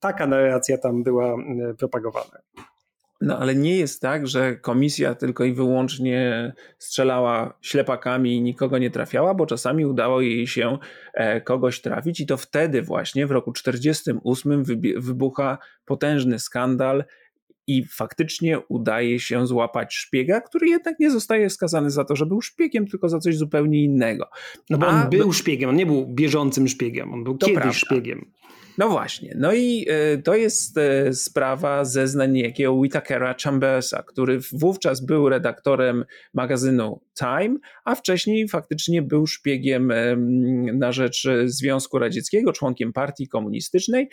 taka 0.00 0.26
narracja 0.26 0.78
tam 0.78 1.02
była 1.02 1.34
e, 1.34 1.74
propagowana. 1.74 2.38
No 3.20 3.38
ale 3.38 3.54
nie 3.54 3.76
jest 3.76 4.02
tak, 4.02 4.26
że 4.26 4.56
komisja 4.56 5.14
tylko 5.14 5.44
i 5.44 5.52
wyłącznie 5.52 6.52
strzelała 6.78 7.58
ślepakami 7.60 8.36
i 8.36 8.42
nikogo 8.42 8.78
nie 8.78 8.90
trafiała, 8.90 9.34
bo 9.34 9.46
czasami 9.46 9.86
udało 9.86 10.20
jej 10.20 10.46
się 10.46 10.78
e, 11.14 11.40
kogoś 11.40 11.80
trafić 11.80 12.20
i 12.20 12.26
to 12.26 12.36
wtedy 12.36 12.82
właśnie 12.82 13.26
w 13.26 13.30
roku 13.30 13.52
1948 13.52 14.64
wybucha 15.02 15.58
potężny 15.84 16.38
skandal 16.38 17.04
i 17.72 17.86
faktycznie 17.86 18.60
udaje 18.68 19.20
się 19.20 19.46
złapać 19.46 19.94
szpiega, 19.94 20.40
który 20.40 20.68
jednak 20.68 21.00
nie 21.00 21.10
zostaje 21.10 21.50
skazany 21.50 21.90
za 21.90 22.04
to, 22.04 22.16
że 22.16 22.26
był 22.26 22.40
szpiegiem, 22.40 22.86
tylko 22.86 23.08
za 23.08 23.18
coś 23.18 23.36
zupełnie 23.36 23.84
innego. 23.84 24.28
No 24.70 24.78
bo 24.78 24.86
on 24.86 25.10
był 25.10 25.32
szpiegiem, 25.32 25.70
on 25.70 25.76
nie 25.76 25.86
był 25.86 26.06
bieżącym 26.06 26.68
szpiegiem, 26.68 27.12
on 27.12 27.24
był 27.24 27.36
kiedyś 27.38 27.54
prawda. 27.54 27.72
szpiegiem. 27.72 28.32
No 28.78 28.88
właśnie. 28.88 29.34
No 29.38 29.52
i 29.52 29.86
e, 29.88 30.18
to 30.18 30.34
jest 30.34 30.78
e, 30.78 31.14
sprawa 31.14 31.84
zeznań 31.84 32.32
niejakiego 32.32 32.72
Whitakera 32.72 33.34
Chambersa, 33.44 34.02
który 34.02 34.40
wówczas 34.52 35.06
był 35.06 35.28
redaktorem 35.28 36.04
magazynu 36.34 37.00
Time, 37.18 37.58
a 37.84 37.94
wcześniej 37.94 38.48
faktycznie 38.48 39.02
był 39.02 39.26
szpiegiem 39.26 39.92
na 40.72 40.92
rzecz 40.92 41.28
Związku 41.44 41.98
Radzieckiego, 41.98 42.52
członkiem 42.52 42.92
partii 42.92 43.28
komunistycznej 43.28 44.08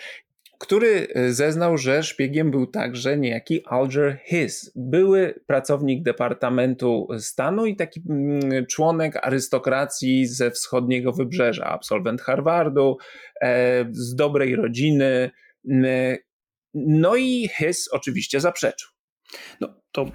który 0.60 1.08
e, 1.15 1.34
zeznał, 1.34 1.78
że 1.78 2.04
szpiegiem 2.04 2.52
był 2.52 2.67
także 2.67 3.17
niejaki 3.17 3.62
Alger 3.65 4.19
Hiss, 4.26 4.72
były 4.76 5.39
pracownik 5.48 6.04
Departamentu 6.04 7.08
Stanu 7.19 7.65
i 7.65 7.76
taki 7.76 8.02
mm, 8.10 8.65
członek 8.65 9.28
arystokracji 9.28 10.28
ze 10.28 10.52
wschodniego 10.52 11.13
wybrzeża, 11.13 11.65
absolwent 11.65 12.22
Harvardu, 12.22 12.98
e, 13.41 13.86
z 13.91 14.15
dobrej 14.15 14.56
rodziny. 14.56 15.32
No 16.74 17.15
i 17.15 17.50
Hiss 17.58 17.89
oczywiście 17.91 18.39
zaprzeczył. 18.39 18.89
No 19.62 19.74
to 19.91 20.06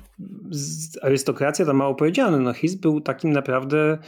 arystokracja 1.03 1.65
to 1.65 1.75
mało 1.75 1.95
powiedziane. 1.95 2.39
No 2.39 2.53
Hiss 2.53 2.75
był 2.75 3.01
takim 3.01 3.33
naprawdę 3.33 3.99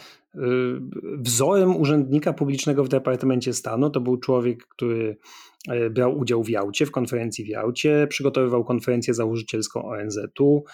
wzorem 1.18 1.77
urzędnika 1.77 2.33
publicznego 2.33 2.85
w 2.85 2.88
Departamencie 2.88 3.53
Stanu. 3.53 3.90
To 3.90 4.01
był 4.01 4.16
człowiek, 4.16 4.66
który 4.66 5.16
E, 5.68 5.90
brał 5.90 6.18
udział 6.18 6.42
w 6.42 6.49
Jałcie, 6.49 6.87
w 6.87 6.90
konferencji 6.90 7.44
w 7.44 7.49
Jałcie, 7.49 8.07
przygotowywał 8.07 8.64
konferencję 8.64 9.14
założycielską 9.14 9.85
ONZ-u, 9.85 10.64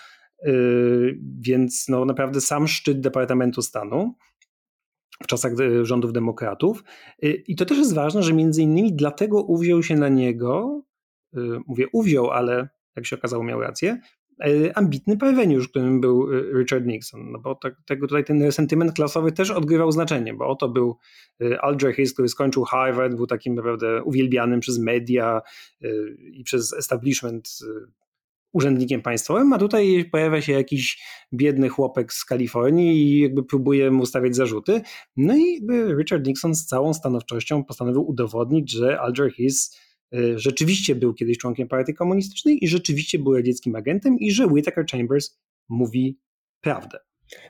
e, 0.42 0.52
więc 1.40 1.88
no 1.88 2.04
naprawdę 2.04 2.40
sam 2.40 2.68
szczyt 2.68 3.00
Departamentu 3.00 3.62
Stanu 3.62 4.14
w 5.22 5.26
czasach 5.26 5.52
e, 5.60 5.84
rządów 5.84 6.12
demokratów. 6.12 6.84
I 7.22 7.56
to 7.56 7.64
też 7.64 7.78
jest 7.78 7.94
ważne, 7.94 8.22
że 8.22 8.32
między 8.32 8.62
innymi 8.62 8.92
dlatego 8.94 9.42
uwziął 9.42 9.82
się 9.82 9.94
na 9.94 10.08
niego, 10.08 10.82
mówię 11.66 11.86
uwziął, 11.92 12.30
ale 12.30 12.68
jak 12.96 13.06
się 13.06 13.16
okazało 13.16 13.44
miał 13.44 13.60
rację, 13.60 14.00
ambitny 14.74 15.16
peweniusz, 15.16 15.68
którym 15.68 16.00
był 16.00 16.28
e, 16.32 16.58
Richard 16.58 16.86
Nixon, 16.86 17.32
no 17.32 17.38
bo 17.38 17.54
tak, 17.54 17.74
tego 17.86 18.06
tutaj 18.06 18.24
ten 18.24 18.52
sentyment 18.52 18.92
klasowy 18.92 19.32
też 19.32 19.50
odgrywał 19.50 19.92
znaczenie, 19.92 20.34
bo 20.34 20.46
oto 20.46 20.68
był 20.68 20.96
e, 21.40 21.60
Alger 21.60 21.94
Hayes, 21.94 22.12
który 22.12 22.28
skończył 22.28 22.64
Harvard, 22.64 23.14
był 23.14 23.26
takim 23.26 23.54
naprawdę 23.54 24.02
uwielbianym 24.02 24.60
przez 24.60 24.78
media 24.78 25.42
i 26.32 26.44
przez 26.44 26.72
establishment 26.72 27.48
urzędnikiem 28.52 29.02
państwowym, 29.02 29.52
a 29.52 29.58
tutaj 29.58 30.04
pojawia 30.12 30.42
się 30.42 30.52
jakiś 30.52 31.02
biedny 31.32 31.68
chłopek 31.68 32.12
z 32.12 32.24
Kalifornii 32.24 33.02
i 33.02 33.20
jakby 33.20 33.42
próbuje 33.42 33.90
mu 33.90 34.06
stawiać 34.06 34.36
zarzuty. 34.36 34.80
No 35.16 35.36
i 35.36 35.66
Richard 35.98 36.26
Nixon 36.26 36.54
z 36.54 36.66
całą 36.66 36.94
stanowczością 36.94 37.64
postanowił 37.64 38.08
udowodnić, 38.08 38.72
że 38.72 39.00
Alger 39.00 39.30
Y, 39.38 39.91
rzeczywiście 40.36 40.94
był 40.94 41.14
kiedyś 41.14 41.38
członkiem 41.38 41.68
partii 41.68 41.94
komunistycznej 41.94 42.64
i 42.64 42.68
rzeczywiście 42.68 43.18
był 43.18 43.34
radzieckim 43.34 43.76
agentem 43.76 44.18
i 44.18 44.30
że 44.30 44.46
Whittaker 44.46 44.86
Chambers 44.86 45.38
mówi 45.68 46.18
prawdę. 46.60 46.98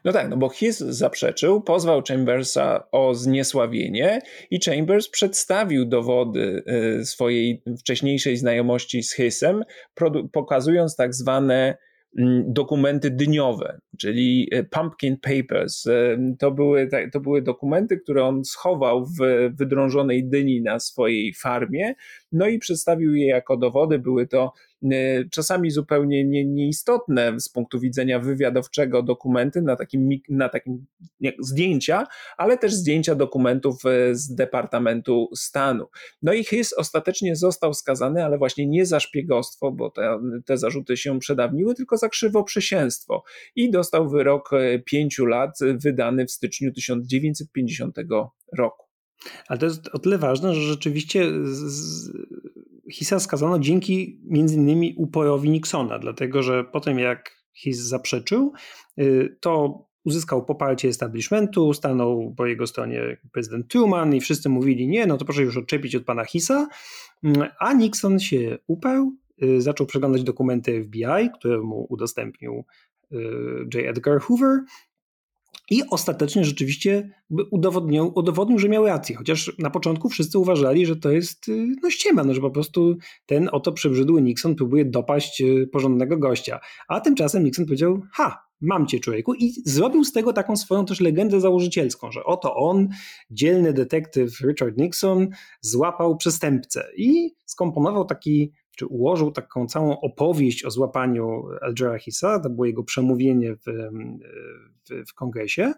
No 0.04 0.12
tak, 0.12 0.30
no 0.30 0.36
bo 0.36 0.48
Hiss 0.48 0.78
zaprzeczył, 0.78 1.60
pozwał 1.60 2.02
Chambersa 2.08 2.84
o 2.92 3.14
zniesławienie 3.14 4.20
i 4.50 4.60
Chambers 4.60 5.08
przedstawił 5.08 5.84
dowody 5.84 6.62
y, 7.00 7.04
swojej 7.06 7.62
wcześniejszej 7.78 8.36
znajomości 8.36 9.02
z 9.02 9.14
Hissem, 9.14 9.64
pokazując 10.32 10.96
tak 10.96 11.14
zwane 11.14 11.76
Mm, 12.18 12.52
dokumenty 12.52 13.10
dniowe, 13.10 13.80
czyli 13.98 14.48
e, 14.52 14.64
pumpkin 14.64 15.16
papers. 15.16 15.86
E, 15.86 16.18
to 16.38 16.50
były, 16.50 16.88
to 17.12 17.20
były 17.20 17.42
dokumenty, 17.42 17.96
które 17.96 18.24
on 18.24 18.44
schował 18.44 19.06
w 19.06 19.18
wydrążonej 19.58 20.28
dyni 20.28 20.62
na 20.62 20.80
swojej 20.80 21.34
farmie, 21.34 21.94
no 22.32 22.46
i 22.46 22.58
przedstawił 22.58 23.14
je 23.14 23.26
jako 23.26 23.56
dowody. 23.56 23.98
Były 23.98 24.26
to 24.26 24.52
czasami 25.30 25.70
zupełnie 25.70 26.24
nie, 26.24 26.44
nieistotne 26.44 27.40
z 27.40 27.48
punktu 27.48 27.80
widzenia 27.80 28.18
wywiadowczego 28.18 29.02
dokumenty 29.02 29.62
na 29.62 29.76
takim, 29.76 30.08
na 30.28 30.48
takim 30.48 30.86
zdjęcia, 31.40 32.06
ale 32.36 32.58
też 32.58 32.74
zdjęcia 32.74 33.14
dokumentów 33.14 33.82
z 34.12 34.34
Departamentu 34.34 35.28
Stanu. 35.34 35.86
No 36.22 36.32
i 36.32 36.44
His 36.44 36.72
ostatecznie 36.72 37.36
został 37.36 37.74
skazany, 37.74 38.24
ale 38.24 38.38
właśnie 38.38 38.66
nie 38.66 38.86
za 38.86 39.00
szpiegostwo, 39.00 39.72
bo 39.72 39.90
te, 39.90 40.18
te 40.46 40.58
zarzuty 40.58 40.96
się 40.96 41.18
przedawniły, 41.18 41.74
tylko 41.74 41.96
za 41.96 42.08
krzywoprzysięstwo 42.08 43.22
i 43.56 43.70
dostał 43.70 44.08
wyrok 44.08 44.50
pięciu 44.84 45.26
lat 45.26 45.58
wydany 45.76 46.26
w 46.26 46.30
styczniu 46.30 46.72
1950 46.72 47.96
roku. 48.58 48.91
Ale 49.48 49.58
to 49.58 49.66
jest 49.66 49.88
o 49.88 49.98
tyle 49.98 50.18
ważne, 50.18 50.54
że 50.54 50.60
rzeczywiście 50.60 51.26
Hisa 52.90 53.20
skazano 53.20 53.58
dzięki 53.58 54.20
między 54.24 54.54
innymi 54.54 54.94
uporowi 54.98 55.50
Nixona, 55.50 55.98
dlatego 55.98 56.42
że 56.42 56.64
po 56.64 56.80
tym 56.80 56.98
jak 56.98 57.42
His 57.54 57.78
zaprzeczył, 57.78 58.52
y, 58.98 59.36
to 59.40 59.84
uzyskał 60.04 60.44
poparcie 60.44 60.88
establishmentu, 60.88 61.72
stanął 61.72 62.34
po 62.36 62.46
jego 62.46 62.66
stronie 62.66 63.16
prezydent 63.32 63.68
Truman 63.68 64.14
i 64.14 64.20
wszyscy 64.20 64.48
mówili, 64.48 64.88
nie, 64.88 65.06
no 65.06 65.16
to 65.16 65.24
proszę 65.24 65.42
już 65.42 65.56
odczepić 65.56 65.96
od 65.96 66.04
pana 66.04 66.24
Hisa, 66.24 66.68
mm, 67.24 67.48
a 67.58 67.72
Nixon 67.72 68.18
się 68.18 68.58
uparł, 68.66 69.12
y, 69.42 69.60
zaczął 69.60 69.86
przeglądać 69.86 70.22
dokumenty 70.22 70.84
FBI, 70.84 71.30
które 71.38 71.58
mu 71.58 71.86
udostępnił 71.88 72.64
y, 73.12 73.16
J. 73.74 73.86
Edgar 73.86 74.20
Hoover 74.20 74.60
i 75.72 75.82
ostatecznie 75.90 76.44
rzeczywiście 76.44 77.10
udowodnił, 77.50 78.12
udowodnił, 78.14 78.58
że 78.58 78.68
miał 78.68 78.86
rację, 78.86 79.16
chociaż 79.16 79.52
na 79.58 79.70
początku 79.70 80.08
wszyscy 80.08 80.38
uważali, 80.38 80.86
że 80.86 80.96
to 80.96 81.10
jest 81.10 81.48
y, 81.48 81.66
no 81.82 81.90
ściema, 81.90 82.24
no, 82.24 82.34
że 82.34 82.40
po 82.40 82.50
prostu 82.50 82.96
ten 83.26 83.48
oto 83.52 83.72
przebrzydły 83.72 84.22
Nixon 84.22 84.54
próbuje 84.54 84.84
dopaść 84.84 85.40
y, 85.40 85.68
porządnego 85.72 86.18
gościa. 86.18 86.60
A 86.88 87.00
tymczasem 87.00 87.44
Nixon 87.44 87.66
powiedział, 87.66 88.02
ha, 88.12 88.42
mam 88.60 88.86
cię 88.86 89.00
człowieku 89.00 89.34
i 89.34 89.52
zrobił 89.64 90.04
z 90.04 90.12
tego 90.12 90.32
taką 90.32 90.56
swoją 90.56 90.84
też 90.84 91.00
legendę 91.00 91.40
założycielską, 91.40 92.12
że 92.12 92.24
oto 92.24 92.56
on, 92.56 92.88
dzielny 93.30 93.72
detektyw 93.72 94.40
Richard 94.40 94.76
Nixon 94.76 95.28
złapał 95.60 96.16
przestępcę 96.16 96.88
i 96.96 97.34
skomponował 97.46 98.04
taki 98.04 98.52
czy 98.76 98.86
ułożył 98.86 99.32
taką 99.32 99.66
całą 99.66 100.00
opowieść 100.00 100.64
o 100.64 100.70
złapaniu 100.70 101.42
Algera 101.60 101.98
Hissa, 101.98 102.40
to 102.40 102.50
było 102.50 102.66
jego 102.66 102.84
przemówienie 102.84 103.54
w, 103.56 103.64
w, 104.90 105.08
w 105.10 105.14
kongresie 105.14 105.72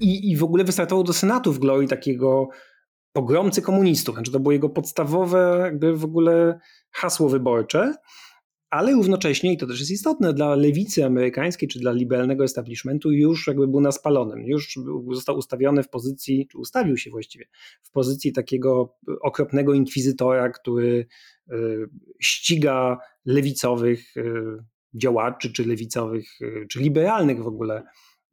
i, 0.00 0.30
i 0.30 0.36
w 0.36 0.44
ogóle 0.44 0.64
wystartował 0.64 1.04
do 1.04 1.12
Senatu 1.12 1.52
w 1.52 1.58
glorii 1.58 1.88
takiego 1.88 2.48
pogromcy 3.12 3.62
komunistów, 3.62 4.14
znaczy 4.14 4.32
to 4.32 4.40
było 4.40 4.52
jego 4.52 4.68
podstawowe 4.68 5.60
jakby 5.62 5.96
w 5.96 6.04
ogóle 6.04 6.58
hasło 6.90 7.28
wyborcze, 7.28 7.94
ale 8.72 8.92
równocześnie, 8.92 9.52
i 9.52 9.56
to 9.56 9.66
też 9.66 9.80
jest 9.80 9.92
istotne, 9.92 10.34
dla 10.34 10.54
lewicy 10.54 11.04
amerykańskiej 11.04 11.68
czy 11.68 11.78
dla 11.78 11.92
liberalnego 11.92 12.44
establishmentu 12.44 13.12
już 13.12 13.46
jakby 13.46 13.68
był 13.68 13.80
na 13.80 13.92
spalonym, 13.92 14.46
już 14.46 14.74
został 15.12 15.36
ustawiony 15.36 15.82
w 15.82 15.88
pozycji, 15.88 16.48
czy 16.52 16.58
ustawił 16.58 16.96
się 16.96 17.10
właściwie, 17.10 17.44
w 17.82 17.90
pozycji 17.90 18.32
takiego 18.32 18.96
okropnego 19.22 19.74
inkwizytora, 19.74 20.48
który 20.48 21.06
y, 21.52 21.54
ściga 22.20 22.98
lewicowych 23.24 24.16
y, 24.16 24.22
działaczy, 24.94 25.52
czy 25.52 25.64
lewicowych, 25.64 26.40
y, 26.40 26.66
czy 26.70 26.80
liberalnych 26.80 27.42
w 27.42 27.46
ogóle 27.46 27.82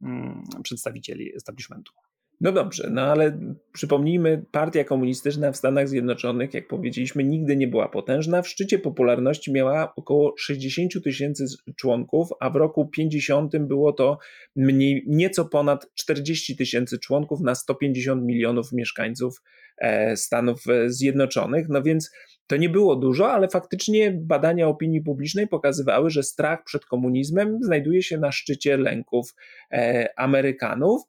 mm, 0.02 0.44
przedstawicieli 0.62 1.36
establishmentu. 1.36 1.92
No 2.40 2.52
dobrze, 2.52 2.88
no 2.90 3.02
ale 3.02 3.38
przypomnijmy, 3.72 4.44
partia 4.50 4.84
komunistyczna 4.84 5.52
w 5.52 5.56
Stanach 5.56 5.88
Zjednoczonych, 5.88 6.54
jak 6.54 6.68
powiedzieliśmy, 6.68 7.24
nigdy 7.24 7.56
nie 7.56 7.68
była 7.68 7.88
potężna. 7.88 8.42
W 8.42 8.48
szczycie 8.48 8.78
popularności 8.78 9.52
miała 9.52 9.94
około 9.96 10.34
60 10.38 10.92
tysięcy 11.04 11.44
członków, 11.76 12.28
a 12.40 12.50
w 12.50 12.56
roku 12.56 12.88
50 12.88 13.58
było 13.58 13.92
to 13.92 14.18
mniej, 14.56 15.04
nieco 15.06 15.44
ponad 15.44 15.86
40 15.94 16.56
tysięcy 16.56 16.98
członków 16.98 17.40
na 17.40 17.54
150 17.54 18.24
milionów 18.24 18.72
mieszkańców 18.72 19.42
e, 19.78 20.16
Stanów 20.16 20.64
Zjednoczonych. 20.86 21.68
No 21.68 21.82
więc 21.82 22.10
to 22.46 22.56
nie 22.56 22.68
było 22.68 22.96
dużo, 22.96 23.32
ale 23.32 23.48
faktycznie 23.48 24.10
badania 24.20 24.68
opinii 24.68 25.00
publicznej 25.00 25.48
pokazywały, 25.48 26.10
że 26.10 26.22
strach 26.22 26.64
przed 26.64 26.84
komunizmem 26.84 27.58
znajduje 27.62 28.02
się 28.02 28.18
na 28.18 28.32
szczycie 28.32 28.76
lęków 28.76 29.34
e, 29.72 30.08
Amerykanów. 30.16 31.02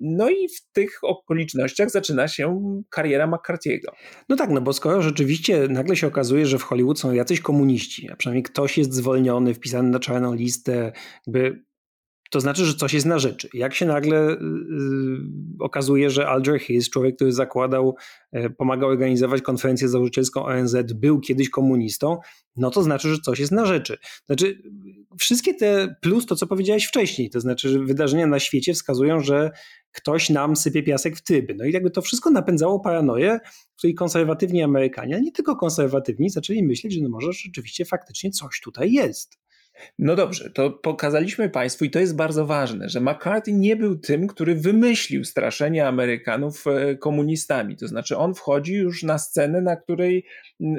No 0.00 0.30
i 0.30 0.48
w 0.48 0.72
tych 0.72 0.98
okolicznościach 1.02 1.90
zaczyna 1.90 2.28
się 2.28 2.60
kariera 2.90 3.26
McCarthy'ego. 3.26 3.88
No 4.28 4.36
tak, 4.36 4.50
no 4.50 4.60
bo 4.60 4.72
skoro 4.72 5.02
rzeczywiście 5.02 5.68
nagle 5.68 5.96
się 5.96 6.06
okazuje, 6.06 6.46
że 6.46 6.58
w 6.58 6.62
Hollywood 6.62 7.00
są 7.00 7.12
jacyś 7.12 7.40
komuniści, 7.40 8.10
a 8.10 8.16
przynajmniej 8.16 8.42
ktoś 8.42 8.78
jest 8.78 8.92
zwolniony, 8.92 9.54
wpisany 9.54 9.90
na 9.90 9.98
czarną 9.98 10.34
listę, 10.34 10.92
jakby 11.26 11.64
to 12.30 12.40
znaczy, 12.40 12.64
że 12.64 12.74
coś 12.74 12.92
jest 12.92 13.06
na 13.06 13.18
rzeczy. 13.18 13.48
Jak 13.54 13.74
się 13.74 13.86
nagle 13.86 14.16
yy, 14.16 14.36
okazuje, 15.60 16.10
że 16.10 16.28
Alger 16.28 16.60
Hayes, 16.60 16.90
człowiek, 16.90 17.16
który 17.16 17.32
zakładał, 17.32 17.96
yy, 18.32 18.50
pomagał 18.50 18.88
organizować 18.88 19.42
konferencję 19.42 19.88
założycielską 19.88 20.44
ONZ, 20.44 20.76
był 20.94 21.20
kiedyś 21.20 21.50
komunistą, 21.50 22.18
no 22.56 22.70
to 22.70 22.82
znaczy, 22.82 23.08
że 23.14 23.20
coś 23.20 23.38
jest 23.38 23.52
na 23.52 23.66
rzeczy. 23.66 23.98
Znaczy, 24.26 24.62
wszystkie 25.18 25.54
te 25.54 25.96
plus 26.00 26.26
to, 26.26 26.36
co 26.36 26.46
powiedziałeś 26.46 26.84
wcześniej, 26.84 27.30
to 27.30 27.40
znaczy, 27.40 27.68
że 27.68 27.78
wydarzenia 27.78 28.26
na 28.26 28.38
świecie 28.38 28.74
wskazują, 28.74 29.20
że 29.20 29.50
ktoś 29.92 30.30
nam 30.30 30.56
sypie 30.56 30.82
piasek 30.82 31.16
w 31.16 31.22
tyby. 31.22 31.54
No 31.54 31.64
i 31.64 31.72
jakby 31.72 31.90
to 31.90 32.02
wszystko 32.02 32.30
napędzało 32.30 32.80
paranoję, 32.80 33.40
w 33.72 33.76
której 33.76 33.94
konserwatywni 33.94 34.62
Amerykanie, 34.62 35.20
nie 35.20 35.32
tylko 35.32 35.56
konserwatywni, 35.56 36.30
zaczęli 36.30 36.62
myśleć, 36.62 36.94
że 36.94 37.00
no 37.00 37.08
może 37.08 37.32
rzeczywiście 37.32 37.84
faktycznie 37.84 38.30
coś 38.30 38.60
tutaj 38.60 38.92
jest. 38.92 39.38
No 39.98 40.16
dobrze, 40.16 40.50
to 40.50 40.70
pokazaliśmy 40.70 41.48
Państwu, 41.48 41.84
i 41.84 41.90
to 41.90 41.98
jest 41.98 42.16
bardzo 42.16 42.46
ważne, 42.46 42.88
że 42.88 43.00
McCarthy 43.00 43.52
nie 43.52 43.76
był 43.76 43.98
tym, 43.98 44.26
który 44.26 44.54
wymyślił 44.54 45.24
straszenie 45.24 45.86
Amerykanów 45.86 46.66
e, 46.66 46.96
komunistami. 46.96 47.76
To 47.76 47.88
znaczy, 47.88 48.16
on 48.16 48.34
wchodzi 48.34 48.74
już 48.74 49.02
na 49.02 49.18
scenę, 49.18 49.60
na 49.60 49.76
której 49.76 50.24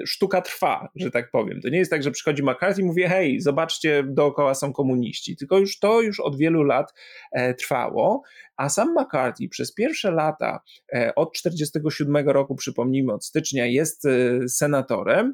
sztuka 0.05 0.41
trwa, 0.41 0.89
że 0.95 1.11
tak 1.11 1.31
powiem. 1.31 1.61
To 1.61 1.69
nie 1.69 1.77
jest 1.77 1.91
tak, 1.91 2.03
że 2.03 2.11
przychodzi 2.11 2.43
McCarthy 2.43 2.81
i 2.81 2.85
mówi: 2.85 3.03
Hej, 3.03 3.41
zobaczcie, 3.41 4.03
dookoła 4.07 4.55
są 4.55 4.73
komuniści. 4.73 5.35
Tylko 5.37 5.59
już 5.59 5.79
to 5.79 6.01
już 6.01 6.19
od 6.19 6.37
wielu 6.37 6.63
lat 6.63 6.93
e, 7.31 7.53
trwało. 7.53 8.21
A 8.57 8.69
sam 8.69 8.95
McCarthy 8.99 9.49
przez 9.49 9.73
pierwsze 9.73 10.11
lata, 10.11 10.59
e, 10.93 11.15
od 11.15 11.33
1947 11.33 12.29
roku, 12.29 12.55
przypomnijmy, 12.55 13.13
od 13.13 13.25
stycznia, 13.25 13.65
jest 13.65 14.03
senatorem. 14.47 15.33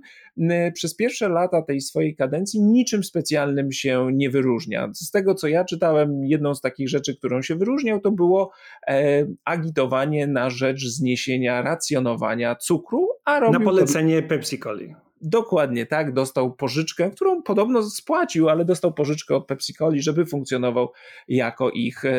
Przez 0.73 0.95
pierwsze 0.95 1.29
lata 1.29 1.61
tej 1.61 1.81
swojej 1.81 2.15
kadencji 2.15 2.61
niczym 2.61 3.03
specjalnym 3.03 3.71
się 3.71 4.09
nie 4.13 4.29
wyróżnia. 4.29 4.89
Z 4.93 5.11
tego, 5.11 5.35
co 5.35 5.47
ja 5.47 5.65
czytałem, 5.65 6.25
jedną 6.25 6.55
z 6.55 6.61
takich 6.61 6.89
rzeczy, 6.89 7.15
którą 7.15 7.41
się 7.41 7.55
wyróżniał, 7.55 7.99
to 7.99 8.11
było 8.11 8.51
e, 8.87 9.25
agitowanie 9.45 10.27
na 10.27 10.49
rzecz 10.49 10.85
zniesienia 10.85 11.61
racjonowania 11.61 12.55
cukru, 12.55 13.07
a 13.25 13.39
robił 13.39 13.59
Na 13.59 13.65
polecenie 13.65 14.21
to... 14.21 14.27
Pepsi 14.29 14.59
Coli. 14.59 14.95
Dokładnie 15.25 15.85
tak, 15.85 16.13
dostał 16.13 16.55
pożyczkę, 16.55 17.11
którą 17.11 17.43
podobno 17.43 17.83
spłacił, 17.83 18.49
ale 18.49 18.65
dostał 18.65 18.93
pożyczkę 18.93 19.35
od 19.35 19.47
Pepsi 19.47 19.73
Coli, 19.73 20.01
żeby 20.01 20.25
funkcjonował 20.25 20.91
jako 21.27 21.69
ich 21.69 22.05
e, 22.05 22.11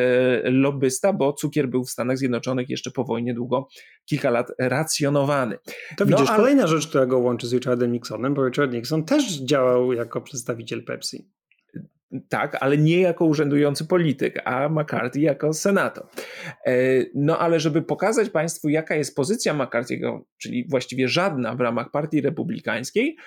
lobbysta, 0.43 1.13
bo 1.13 1.33
cukier 1.33 1.67
był 1.67 1.83
w 1.83 1.89
Stanach 1.89 2.17
Zjednoczonych 2.17 2.69
jeszcze 2.69 2.91
po 2.91 3.03
wojnie 3.03 3.33
długo, 3.33 3.67
kilka 4.05 4.29
lat 4.29 4.51
racjonowany. 4.59 5.57
To 5.97 6.05
widzisz, 6.05 6.25
no, 6.25 6.29
ale... 6.29 6.37
kolejna 6.37 6.67
rzecz, 6.67 6.87
która 6.87 7.05
go 7.05 7.19
łączy 7.19 7.47
z 7.47 7.53
Richardem 7.53 7.91
Nixonem, 7.91 8.33
bo 8.33 8.45
Richard 8.45 8.73
Nixon 8.73 9.03
też 9.03 9.41
działał 9.41 9.93
jako 9.93 10.21
przedstawiciel 10.21 10.83
Pepsi. 10.83 11.29
Tak, 12.29 12.57
ale 12.59 12.77
nie 12.77 13.01
jako 13.01 13.25
urzędujący 13.25 13.85
polityk, 13.85 14.41
a 14.45 14.69
McCarthy 14.69 15.19
jako 15.19 15.53
senator. 15.53 16.07
E, 16.65 16.73
no 17.15 17.39
ale 17.39 17.59
żeby 17.59 17.81
pokazać 17.81 18.29
Państwu, 18.29 18.69
jaka 18.69 18.95
jest 18.95 19.15
pozycja 19.15 19.53
McCarthy'ego, 19.53 20.19
czyli 20.37 20.67
właściwie 20.69 21.07
żadna 21.07 21.55
w 21.55 21.59
ramach 21.59 21.91
Partii 21.91 22.21
Republikańskiej, 22.21 23.17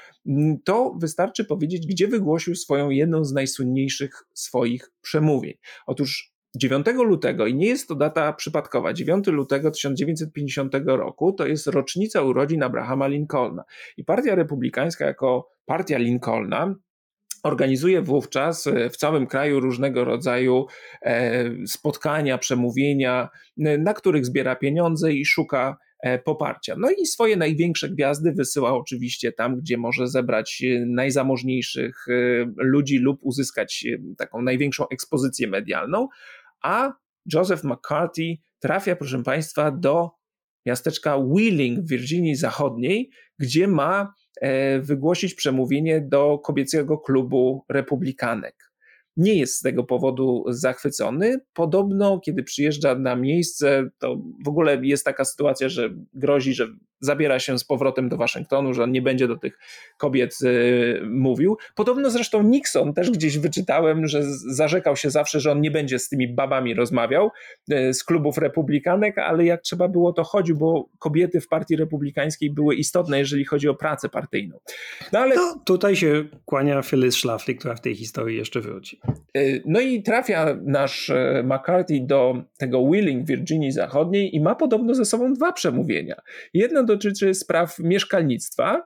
to 0.64 0.96
wystarczy 1.00 1.44
powiedzieć, 1.44 1.86
gdzie 1.86 2.08
wygłosił 2.08 2.54
swoją 2.54 2.90
jedną 2.90 3.24
z 3.24 3.32
najsłynniejszych 3.32 4.12
swoich 4.34 4.90
przemówień. 5.00 5.54
Otóż 5.86 6.32
9 6.56 6.86
lutego, 6.86 7.46
i 7.46 7.54
nie 7.54 7.66
jest 7.66 7.88
to 7.88 7.94
data 7.94 8.32
przypadkowa, 8.32 8.92
9 8.92 9.26
lutego 9.26 9.70
1950 9.70 10.74
roku 10.86 11.32
to 11.32 11.46
jest 11.46 11.66
rocznica 11.66 12.22
urodzin 12.22 12.62
Abrahama 12.62 13.06
Lincolna. 13.06 13.64
I 13.96 14.04
Partia 14.04 14.34
Republikańska, 14.34 15.06
jako 15.06 15.48
partia 15.66 15.98
Lincolna, 15.98 16.74
Organizuje 17.48 18.02
wówczas 18.02 18.66
e, 18.66 18.90
w 18.90 18.96
całym 18.96 19.26
kraju 19.26 19.60
różnego 19.60 20.04
rodzaju 20.04 20.66
e, 21.02 21.50
spotkania, 21.66 22.38
przemówienia, 22.38 23.28
na 23.56 23.94
których 23.94 24.26
zbiera 24.26 24.56
pieniądze 24.56 25.12
i 25.12 25.26
szuka 25.26 25.76
e, 26.02 26.18
poparcia. 26.18 26.74
No 26.78 26.90
i 26.90 27.06
swoje 27.06 27.36
największe 27.36 27.88
gwiazdy 27.88 28.32
wysyła 28.32 28.74
oczywiście 28.74 29.32
tam, 29.32 29.56
gdzie 29.60 29.76
może 29.76 30.08
zebrać 30.08 30.62
najzamożniejszych 30.86 32.06
ludzi 32.56 32.98
lub 32.98 33.18
uzyskać 33.22 33.86
taką 34.18 34.42
największą 34.42 34.88
ekspozycję 34.88 35.48
medialną, 35.48 36.08
a 36.62 36.92
Joseph 37.32 37.64
McCarthy 37.64 38.36
trafia, 38.60 38.96
proszę 38.96 39.22
Państwa, 39.22 39.70
do 39.70 40.10
miasteczka 40.66 41.18
Wheeling 41.18 41.80
w 41.80 41.88
Virginii 41.88 42.36
Zachodniej, 42.36 43.10
gdzie 43.38 43.68
ma 43.68 44.14
wygłosić 44.80 45.34
przemówienie 45.34 46.00
do 46.00 46.38
kobiecego 46.38 46.98
klubu 46.98 47.64
republikanek 47.68 48.68
nie 49.18 49.34
jest 49.34 49.54
z 49.54 49.60
tego 49.60 49.84
powodu 49.84 50.44
zachwycony. 50.48 51.40
Podobno, 51.52 52.20
kiedy 52.20 52.42
przyjeżdża 52.42 52.94
na 52.94 53.16
miejsce, 53.16 53.88
to 53.98 54.16
w 54.44 54.48
ogóle 54.48 54.80
jest 54.82 55.04
taka 55.04 55.24
sytuacja, 55.24 55.68
że 55.68 55.90
grozi, 56.14 56.54
że 56.54 56.66
zabiera 57.00 57.38
się 57.38 57.58
z 57.58 57.64
powrotem 57.64 58.08
do 58.08 58.16
Waszyngtonu, 58.16 58.74
że 58.74 58.82
on 58.82 58.92
nie 58.92 59.02
będzie 59.02 59.28
do 59.28 59.36
tych 59.36 59.58
kobiet 59.98 60.38
y, 60.42 61.02
mówił. 61.10 61.56
Podobno 61.74 62.10
zresztą 62.10 62.42
Nixon 62.42 62.94
też 62.94 63.10
gdzieś 63.10 63.38
wyczytałem, 63.38 64.06
że 64.06 64.22
zarzekał 64.54 64.96
się 64.96 65.10
zawsze, 65.10 65.40
że 65.40 65.52
on 65.52 65.60
nie 65.60 65.70
będzie 65.70 65.98
z 65.98 66.08
tymi 66.08 66.28
babami 66.28 66.74
rozmawiał 66.74 67.30
y, 67.72 67.94
z 67.94 68.04
klubów 68.04 68.38
republikanek, 68.38 69.18
ale 69.18 69.44
jak 69.44 69.62
trzeba 69.62 69.88
było, 69.88 70.12
to 70.12 70.24
chodził, 70.24 70.56
bo 70.56 70.88
kobiety 70.98 71.40
w 71.40 71.48
partii 71.48 71.76
republikańskiej 71.76 72.50
były 72.50 72.74
istotne, 72.74 73.18
jeżeli 73.18 73.44
chodzi 73.44 73.68
o 73.68 73.74
pracę 73.74 74.08
partyjną. 74.08 74.58
No 75.12 75.18
ale 75.18 75.36
no, 75.36 75.62
tutaj 75.64 75.96
się 75.96 76.24
kłania 76.44 76.82
Phyllis 76.82 77.14
Schlafly, 77.14 77.54
która 77.54 77.74
w 77.74 77.80
tej 77.80 77.94
historii 77.94 78.36
jeszcze 78.36 78.60
wróci. 78.60 79.00
Y, 79.36 79.62
no 79.66 79.80
i 79.80 80.02
trafia 80.02 80.56
nasz 80.62 81.12
McCarthy 81.44 82.00
do 82.00 82.42
tego 82.58 82.82
Wheeling, 82.82 83.26
Virginii 83.26 83.72
Zachodniej 83.72 84.36
i 84.36 84.40
ma 84.40 84.54
podobno 84.54 84.94
ze 84.94 85.04
sobą 85.04 85.34
dwa 85.34 85.52
przemówienia. 85.52 86.16
Jedno 86.54 86.84
dotyczy 86.88 87.34
spraw 87.34 87.78
mieszkalnictwa, 87.78 88.82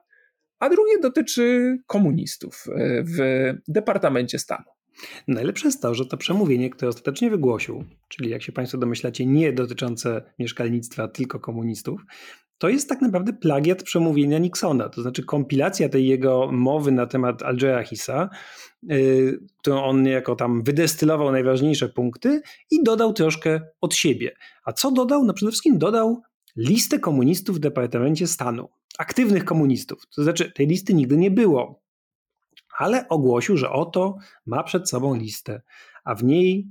a 0.59 0.69
drugie 0.69 0.99
dotyczy 0.99 1.77
komunistów 1.87 2.65
e, 2.69 3.03
w 3.03 3.19
Departamencie 3.69 4.39
Stanu. 4.39 4.65
Najlepsze 5.29 5.69
jest 5.69 5.83
to, 5.83 5.95
że 5.95 6.07
to 6.07 6.17
przemówienie, 6.17 6.71
które 6.71 6.89
ostatecznie 6.89 7.31
wygłosił, 7.31 7.85
czyli 8.09 8.31
jak 8.31 8.43
się 8.43 8.53
Państwo 8.53 8.79
domyślacie, 8.79 9.27
nie 9.27 9.53
dotyczące 9.53 10.23
mieszkalnictwa, 10.39 11.09
tylko 11.09 11.41
komunistów, 11.41 12.01
to 12.59 12.69
jest 12.69 12.89
tak 12.89 13.01
naprawdę 13.01 13.33
plagiat 13.33 13.83
przemówienia 13.83 14.39
Nixona, 14.39 14.89
to 14.89 15.03
znaczy 15.03 15.23
kompilacja 15.25 15.89
tej 15.89 16.07
jego 16.07 16.49
mowy 16.53 16.93
na 16.93 17.07
temat 17.07 17.43
Algera 17.43 17.83
Hissa, 17.83 18.31
yy, 18.83 19.41
którą 19.59 19.83
on 19.83 20.07
jako 20.07 20.37
tam 20.37 20.63
wydestylował 20.63 21.33
najważniejsze 21.33 21.89
punkty 21.89 22.43
i 22.71 22.83
dodał 22.83 23.13
troszkę 23.13 23.61
od 23.81 23.95
siebie. 23.95 24.35
A 24.65 24.73
co 24.73 24.91
dodał? 24.91 25.25
No 25.25 25.35
przede 25.35 25.51
wszystkim 25.53 25.79
dodał 25.79 26.23
listę 26.57 26.99
komunistów 26.99 27.57
w 27.57 27.61
Departamencie 27.61 28.27
Stanu. 28.27 28.69
Aktywnych 28.99 29.45
komunistów. 29.45 30.07
To 30.15 30.23
znaczy, 30.23 30.53
tej 30.53 30.67
listy 30.67 30.95
nigdy 30.95 31.17
nie 31.17 31.31
było. 31.31 31.83
Ale 32.79 33.09
ogłosił, 33.09 33.57
że 33.57 33.71
oto 33.71 34.17
ma 34.47 34.63
przed 34.63 34.91
sobą 34.91 35.15
listę, 35.15 35.63
a 36.05 36.15
w 36.15 36.25
niej 36.25 36.69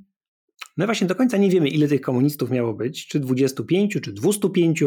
no 0.77 0.86
właśnie 0.86 1.07
do 1.07 1.15
końca 1.15 1.38
nie 1.38 1.49
wiemy, 1.49 1.69
ile 1.69 1.88
tych 1.88 2.01
komunistów 2.01 2.51
miało 2.51 2.73
być, 2.73 3.07
czy 3.07 3.19
25, 3.19 3.97
czy 4.01 4.13
205, 4.13 4.84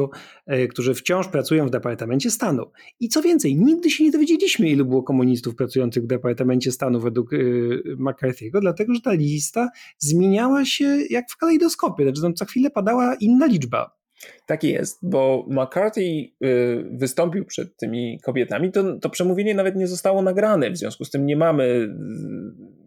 e, 0.47 0.69
którzy 0.69 0.95
wciąż 0.95 1.29
pracują 1.29 1.67
w 1.67 1.71
Departamencie 1.71 2.31
Stanu. 2.31 2.71
I 3.01 3.09
co 3.09 3.23
więcej, 3.23 3.57
nigdy 3.57 3.91
się 3.91 4.05
nie 4.05 4.11
dowiedzieliśmy, 4.11 4.69
ilu 4.71 4.85
było 4.85 5.03
komunistów 5.03 5.55
pracujących 5.55 6.05
w 6.05 6.07
Departamencie 6.07 6.73
Stanu 6.73 7.01
według 7.01 7.33
e, 7.33 7.37
McCarthy'ego, 7.97 8.61
dlatego 8.61 8.95
że 8.95 9.01
ta 9.01 9.13
lista 9.13 9.69
zmieniała 9.99 10.65
się 10.65 10.99
jak 11.11 11.31
w 11.31 11.37
kalejdoskopie, 11.37 12.05
znaczy 12.05 12.23
tam 12.23 12.35
co 12.35 12.45
chwilę 12.45 12.71
padała 12.71 13.15
inna 13.15 13.47
liczba. 13.47 14.04
Tak 14.47 14.65
jest, 14.65 14.99
bo 15.03 15.47
McCarthy 15.49 16.01
y, 16.01 16.85
wystąpił 16.91 17.45
przed 17.45 17.77
tymi 17.77 18.21
kobietami, 18.21 18.73
to, 18.73 18.99
to 18.99 19.11
przemówienie 19.11 19.55
nawet 19.55 19.77
nie 19.77 19.87
zostało 19.87 20.23
nagrane, 20.23 20.71
w 20.71 20.77
związku 20.77 21.05
z 21.05 21.11
tym 21.11 21.27
nie 21.27 21.37
mamy 21.37 21.65
y, 21.65 21.89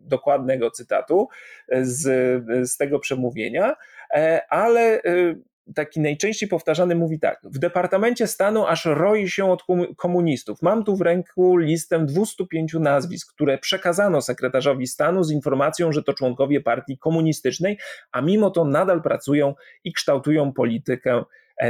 dokładnego 0.07 0.71
cytatu 0.71 1.27
z, 1.81 2.03
z 2.69 2.77
tego 2.77 2.99
przemówienia, 2.99 3.75
e, 4.13 4.41
ale 4.49 4.99
y, 4.99 5.41
taki 5.76 5.99
najczęściej 5.99 6.49
powtarzany 6.49 6.95
mówi 6.95 7.20
tak: 7.20 7.39
W 7.43 7.59
Departamencie 7.59 8.28
Stanu 8.28 8.65
aż 8.65 8.86
roi 8.86 9.30
się 9.30 9.51
od 9.51 9.63
komunistów. 9.97 10.61
Mam 10.61 10.84
tu 10.84 10.95
w 10.95 11.01
ręku 11.01 11.57
listę 11.57 12.05
205 12.05 12.74
nazwisk, 12.74 13.34
które 13.34 13.57
przekazano 13.57 14.22
sekretarzowi 14.22 14.88
stanu 14.88 15.24
z 15.24 15.32
informacją, 15.32 15.91
że 15.91 16.03
to 16.03 16.13
członkowie 16.13 16.61
partii 16.61 16.97
komunistycznej, 16.97 17.78
a 18.11 18.22
mimo 18.22 18.49
to 18.49 18.65
nadal 18.65 19.01
pracują 19.01 19.53
i 19.84 19.93
kształtują 19.93 20.53
politykę 20.53 21.24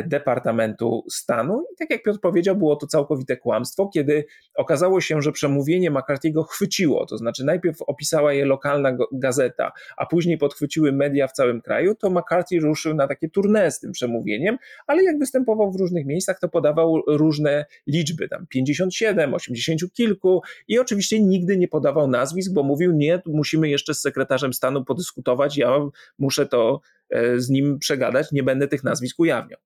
Departamentu 0.05 1.03
Stanu. 1.09 1.63
I 1.73 1.75
tak 1.75 1.89
jak 1.89 2.03
Piotr 2.03 2.19
powiedział, 2.19 2.55
było 2.55 2.75
to 2.75 2.87
całkowite 2.87 3.37
kłamstwo, 3.37 3.89
kiedy 3.93 4.25
okazało 4.55 5.01
się, 5.01 5.21
że 5.21 5.31
przemówienie 5.31 5.91
McCarthy'ego 5.91 6.43
chwyciło, 6.43 7.05
to 7.05 7.17
znaczy 7.17 7.45
najpierw 7.45 7.81
opisała 7.81 8.33
je 8.33 8.45
lokalna 8.45 8.97
gazeta, 9.11 9.71
a 9.97 10.05
później 10.05 10.37
podchwyciły 10.37 10.91
media 10.91 11.27
w 11.27 11.31
całym 11.31 11.61
kraju, 11.61 11.95
to 11.95 12.09
McCarthy 12.09 12.59
ruszył 12.59 12.93
na 12.93 13.07
takie 13.07 13.29
tournée 13.29 13.71
z 13.71 13.79
tym 13.79 13.91
przemówieniem, 13.91 14.57
ale 14.87 15.03
jak 15.03 15.19
występował 15.19 15.71
w 15.71 15.75
różnych 15.75 16.05
miejscach, 16.05 16.39
to 16.39 16.49
podawał 16.49 17.01
różne 17.07 17.65
liczby, 17.87 18.29
tam 18.29 18.47
57, 18.47 19.33
80 19.33 19.93
kilku 19.93 20.41
i 20.67 20.79
oczywiście 20.79 21.21
nigdy 21.21 21.57
nie 21.57 21.67
podawał 21.67 22.07
nazwisk, 22.07 22.53
bo 22.53 22.63
mówił, 22.63 22.91
nie, 22.91 23.21
musimy 23.25 23.69
jeszcze 23.69 23.93
z 23.93 24.01
sekretarzem 24.01 24.53
stanu 24.53 24.85
podyskutować, 24.85 25.57
ja 25.57 25.79
muszę 26.19 26.45
to 26.45 26.81
e, 27.09 27.39
z 27.39 27.49
nim 27.49 27.79
przegadać, 27.79 28.31
nie 28.31 28.43
będę 28.43 28.67
tych 28.67 28.83
nazwisk 28.83 29.19
ujawniał. 29.19 29.59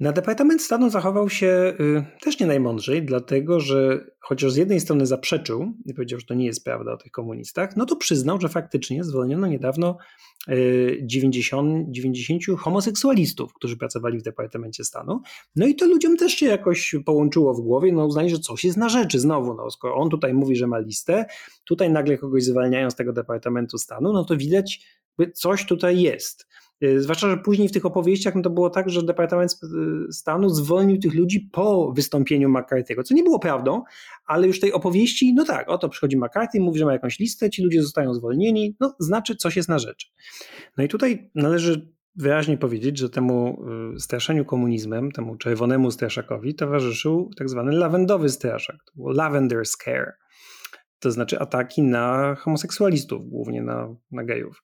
Na 0.00 0.12
Departament 0.12 0.62
Stanu 0.62 0.90
zachował 0.90 1.28
się 1.28 1.74
y, 1.80 2.04
też 2.20 2.40
nie 2.40 2.46
najmądrzej, 2.46 3.02
dlatego 3.02 3.60
że 3.60 4.04
chociaż 4.20 4.52
z 4.52 4.56
jednej 4.56 4.80
strony 4.80 5.06
zaprzeczył 5.06 5.72
i 5.86 5.94
powiedział, 5.94 6.20
że 6.20 6.26
to 6.26 6.34
nie 6.34 6.46
jest 6.46 6.64
prawda 6.64 6.92
o 6.92 6.96
tych 6.96 7.12
komunistach, 7.12 7.76
no 7.76 7.86
to 7.86 7.96
przyznał, 7.96 8.40
że 8.40 8.48
faktycznie 8.48 9.04
zwolniono 9.04 9.46
niedawno 9.46 9.98
90, 11.02 11.88
y, 11.88 11.92
90 11.92 12.42
homoseksualistów, 12.58 13.54
którzy 13.54 13.76
pracowali 13.76 14.18
w 14.18 14.22
Departamencie 14.22 14.84
Stanu. 14.84 15.20
No 15.56 15.66
i 15.66 15.74
to 15.74 15.86
ludziom 15.86 16.16
też 16.16 16.32
się 16.32 16.46
jakoś 16.46 16.94
połączyło 17.06 17.54
w 17.54 17.60
głowie, 17.60 17.92
no 17.92 18.06
uznali, 18.06 18.30
że 18.30 18.38
coś 18.38 18.64
jest 18.64 18.76
na 18.76 18.88
rzeczy 18.88 19.20
znowu. 19.20 19.54
No, 19.54 19.70
skoro 19.70 19.94
on 19.94 20.10
tutaj 20.10 20.34
mówi, 20.34 20.56
że 20.56 20.66
ma 20.66 20.78
listę, 20.78 21.24
tutaj 21.64 21.90
nagle 21.90 22.18
kogoś 22.18 22.44
zwalniają 22.44 22.90
z 22.90 22.94
tego 22.94 23.12
Departamentu 23.12 23.78
Stanu, 23.78 24.12
no 24.12 24.24
to 24.24 24.36
widać, 24.36 24.86
coś 25.34 25.66
tutaj 25.66 26.00
jest. 26.00 26.46
Y, 26.82 27.02
zwłaszcza, 27.02 27.30
że 27.30 27.36
później 27.36 27.68
w 27.68 27.72
tych 27.72 27.86
opowieściach 27.86 28.34
no 28.34 28.42
to 28.42 28.50
było 28.50 28.70
tak, 28.70 28.90
że 28.90 29.02
Departament 29.02 29.52
y, 30.08 30.12
Stanu 30.12 30.48
zwolnił 30.48 30.98
tych 30.98 31.14
ludzi 31.14 31.48
po 31.52 31.92
wystąpieniu 31.92 32.48
McCarthy'ego, 32.48 33.02
co 33.02 33.14
nie 33.14 33.22
było 33.22 33.38
prawdą, 33.38 33.82
ale 34.26 34.46
już 34.46 34.60
tej 34.60 34.72
opowieści, 34.72 35.34
no 35.34 35.44
tak, 35.44 35.68
oto 35.68 35.88
przychodzi 35.88 36.16
McCarthy, 36.16 36.60
mówi, 36.60 36.78
że 36.78 36.84
ma 36.84 36.92
jakąś 36.92 37.18
listę, 37.18 37.50
ci 37.50 37.62
ludzie 37.62 37.82
zostają 37.82 38.14
zwolnieni, 38.14 38.76
no 38.80 38.94
znaczy 38.98 39.36
coś 39.36 39.56
jest 39.56 39.68
na 39.68 39.78
rzeczy. 39.78 40.08
No 40.76 40.84
i 40.84 40.88
tutaj 40.88 41.30
należy 41.34 41.92
wyraźnie 42.16 42.58
powiedzieć, 42.58 42.98
że 42.98 43.10
temu 43.10 43.64
y, 43.96 44.00
straszeniu 44.00 44.44
komunizmem, 44.44 45.12
temu 45.12 45.36
czerwonemu 45.36 45.90
straszakowi 45.90 46.54
towarzyszył 46.54 47.30
tak 47.38 47.48
zwany 47.48 47.72
lawendowy 47.72 48.28
straszak, 48.28 48.76
to 48.84 48.92
było 48.96 49.12
lavender 49.12 49.66
scare, 49.66 50.12
to 50.98 51.10
znaczy 51.10 51.38
ataki 51.38 51.82
na 51.82 52.34
homoseksualistów, 52.34 53.28
głównie 53.28 53.62
na, 53.62 53.96
na 54.10 54.24
gejów. 54.24 54.62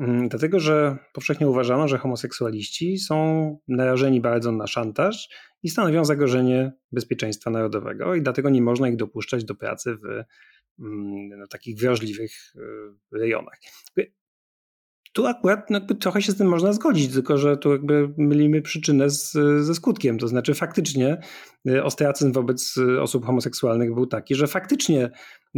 Mm, 0.00 0.28
dlatego, 0.28 0.60
że 0.60 0.98
powszechnie 1.12 1.48
uważano, 1.48 1.88
że 1.88 1.98
homoseksualiści 1.98 2.98
są 2.98 3.58
narażeni 3.68 4.20
bardzo 4.20 4.52
na 4.52 4.66
szantaż 4.66 5.28
i 5.62 5.68
stanowią 5.68 6.04
zagrożenie 6.04 6.72
bezpieczeństwa 6.92 7.50
narodowego, 7.50 8.14
i 8.14 8.22
dlatego 8.22 8.50
nie 8.50 8.62
można 8.62 8.88
ich 8.88 8.96
dopuszczać 8.96 9.44
do 9.44 9.54
pracy 9.54 9.96
w 9.96 10.04
mm, 10.04 11.38
no, 11.38 11.46
takich 11.46 11.78
wrażliwych 11.78 12.32
y, 12.56 13.18
rejonach. 13.18 13.58
Tu 15.12 15.26
akurat 15.26 15.70
no, 15.70 15.80
trochę 15.80 16.22
się 16.22 16.32
z 16.32 16.36
tym 16.36 16.46
można 16.46 16.72
zgodzić, 16.72 17.12
tylko 17.12 17.38
że 17.38 17.56
tu 17.56 17.72
jakby 17.72 18.14
mylimy 18.16 18.62
przyczynę 18.62 19.10
z, 19.10 19.32
ze 19.64 19.74
skutkiem. 19.74 20.18
To 20.18 20.28
znaczy, 20.28 20.54
faktycznie 20.54 21.20
y, 21.68 21.84
ostracyzm 21.84 22.32
wobec 22.32 22.76
y, 22.76 23.00
osób 23.00 23.26
homoseksualnych 23.26 23.94
był 23.94 24.06
taki, 24.06 24.34
że 24.34 24.46
faktycznie 24.46 25.10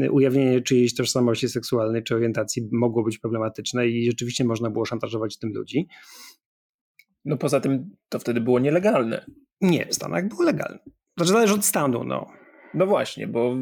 y, 0.03 0.11
ujawnienie 0.11 0.61
czyjejś 0.61 0.95
tożsamości 0.95 1.49
seksualnej 1.49 2.03
czy 2.03 2.15
orientacji 2.15 2.69
mogło 2.73 3.05
być 3.05 3.19
problematyczne 3.19 3.89
i 3.89 4.07
rzeczywiście 4.07 4.45
można 4.45 4.71
było 4.71 4.85
szantażować 4.85 5.39
tym 5.39 5.53
ludzi. 5.53 5.89
No 7.25 7.37
poza 7.37 7.61
tym 7.61 7.97
to 8.09 8.19
wtedy 8.19 8.41
było 8.41 8.59
nielegalne. 8.59 9.27
Nie, 9.61 9.87
w 9.87 9.95
Stanach 9.95 10.29
było 10.29 10.43
legalne. 10.43 10.79
Znaczy 11.17 11.33
zależy 11.33 11.55
od 11.55 11.65
stanu, 11.65 12.05
no. 12.05 12.40
No 12.75 12.87
właśnie, 12.87 13.27
bo 13.27 13.57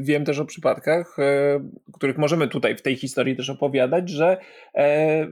wiem 0.00 0.24
też 0.24 0.38
o 0.38 0.44
przypadkach, 0.44 1.18
e, 1.18 1.60
których 1.92 2.18
możemy 2.18 2.48
tutaj 2.48 2.76
w 2.76 2.82
tej 2.82 2.96
historii 2.96 3.36
też 3.36 3.50
opowiadać, 3.50 4.10
że 4.10 4.38
e, 4.74 5.26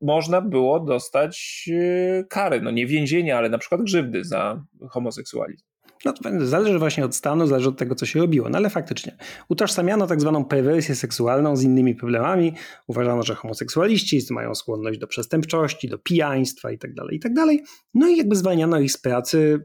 można 0.00 0.40
było 0.40 0.80
dostać 0.80 1.64
e, 1.72 2.24
kary, 2.24 2.60
no 2.60 2.70
nie 2.70 2.86
więzienia, 2.86 3.38
ale 3.38 3.48
na 3.48 3.58
przykład 3.58 3.82
grzywdy 3.82 4.24
za 4.24 4.64
homoseksualizm. 4.90 5.64
No, 6.04 6.14
zależy 6.38 6.78
właśnie 6.78 7.04
od 7.04 7.14
stanu, 7.14 7.46
zależy 7.46 7.68
od 7.68 7.78
tego, 7.78 7.94
co 7.94 8.06
się 8.06 8.20
robiło. 8.20 8.48
No 8.48 8.58
ale 8.58 8.70
faktycznie 8.70 9.16
utożsamiano 9.48 10.06
tak 10.06 10.20
zwaną 10.20 10.44
perwersję 10.44 10.94
seksualną 10.94 11.56
z 11.56 11.62
innymi 11.62 11.94
problemami. 11.94 12.54
Uważano, 12.86 13.22
że 13.22 13.34
homoseksualiści 13.34 14.20
mają 14.30 14.54
skłonność 14.54 14.98
do 14.98 15.06
przestępczości, 15.06 15.88
do 15.88 15.98
pijaństwa 15.98 16.70
itd., 16.70 16.94
tak 16.96 17.12
itd. 17.12 17.34
Tak 17.46 17.66
no 17.94 18.08
i 18.08 18.16
jakby 18.16 18.36
zwalniano 18.36 18.78
ich 18.78 18.92
z 18.92 18.98
pracy 18.98 19.64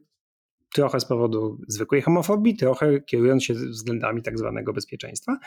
trochę 0.74 1.00
z 1.00 1.06
powodu 1.06 1.62
zwykłej 1.68 2.02
homofobii, 2.02 2.56
trochę 2.56 3.02
kierując 3.02 3.44
się 3.44 3.54
względami 3.54 4.22
tak 4.22 4.38
zwanego 4.40 4.74
bezpieczeństwa. 4.74 5.38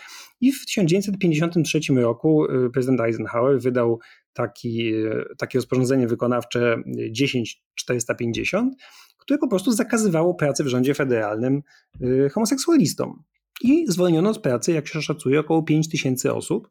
I 0.41 0.53
w 0.53 0.67
1953 0.67 1.81
roku 1.95 2.45
y, 2.45 2.71
prezydent 2.71 3.01
Eisenhower 3.01 3.61
wydał 3.61 3.99
taki, 4.33 4.95
y, 4.95 5.25
takie 5.39 5.59
rozporządzenie 5.59 6.09
wykonawcze 6.09 6.83
10450, 7.13 8.75
które 9.19 9.39
po 9.39 9.49
prostu 9.49 9.73
zakazywało 9.73 10.35
pracy 10.35 10.65
w 10.65 10.69
rządzie 10.69 10.95
federalnym 10.95 11.63
y, 12.01 12.31
homoseksualistom. 12.33 13.23
I 13.63 13.87
zwolniono 13.89 14.35
z 14.35 14.39
pracy, 14.39 14.73
jak 14.73 14.89
się 14.89 15.03
szacuje, 15.03 15.41
około 15.41 15.63
5 15.63 15.89
tysięcy 15.89 16.35
osób, 16.35 16.71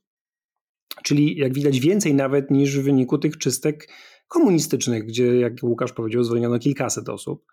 czyli 1.03 1.37
jak 1.37 1.53
widać 1.53 1.79
więcej 1.79 2.13
nawet 2.13 2.51
niż 2.51 2.79
w 2.79 2.83
wyniku 2.83 3.17
tych 3.17 3.37
czystek 3.37 3.87
komunistycznych, 4.27 5.05
gdzie, 5.05 5.39
jak 5.39 5.53
Łukasz 5.63 5.93
powiedział, 5.93 6.23
zwolniono 6.23 6.59
kilkaset 6.59 7.09
osób. 7.09 7.45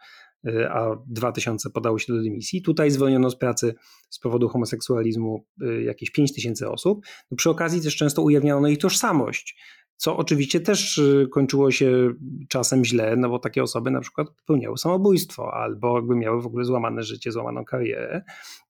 Y, 0.47 0.69
a 0.71 0.97
2000 1.07 1.71
podało 1.71 1.99
się 1.99 2.13
do 2.13 2.23
dymisji. 2.23 2.63
Tutaj 2.63 2.91
zwolniono 2.91 3.31
z 3.31 3.37
pracy 3.37 3.75
z 4.11 4.19
powodu 4.19 4.49
homoseksualizmu 4.49 5.47
y, 5.63 5.83
jakieś 5.83 6.11
5000 6.11 6.71
osób. 6.71 7.07
No 7.31 7.37
przy 7.37 7.51
okazji 7.51 7.81
też 7.83 7.97
często 7.97 8.23
ujawniano 8.23 8.69
ich 8.69 8.79
tożsamość, 8.79 9.61
co 9.97 10.17
oczywiście 10.17 10.61
też 10.61 10.99
y, 10.99 11.29
kończyło 11.33 11.71
się 11.71 12.15
czasem 12.49 12.85
źle, 12.85 13.17
no 13.17 13.29
bo 13.29 13.39
takie 13.39 13.63
osoby 13.63 13.91
na 13.91 14.01
przykład 14.01 14.29
popełniały 14.31 14.79
samobójstwo 14.79 15.55
albo 15.55 15.97
jakby 15.97 16.17
miały 16.17 16.43
w 16.43 16.47
ogóle 16.47 16.65
złamane 16.65 17.03
życie, 17.03 17.33
złamaną 17.33 17.65
karierę. 17.65 18.23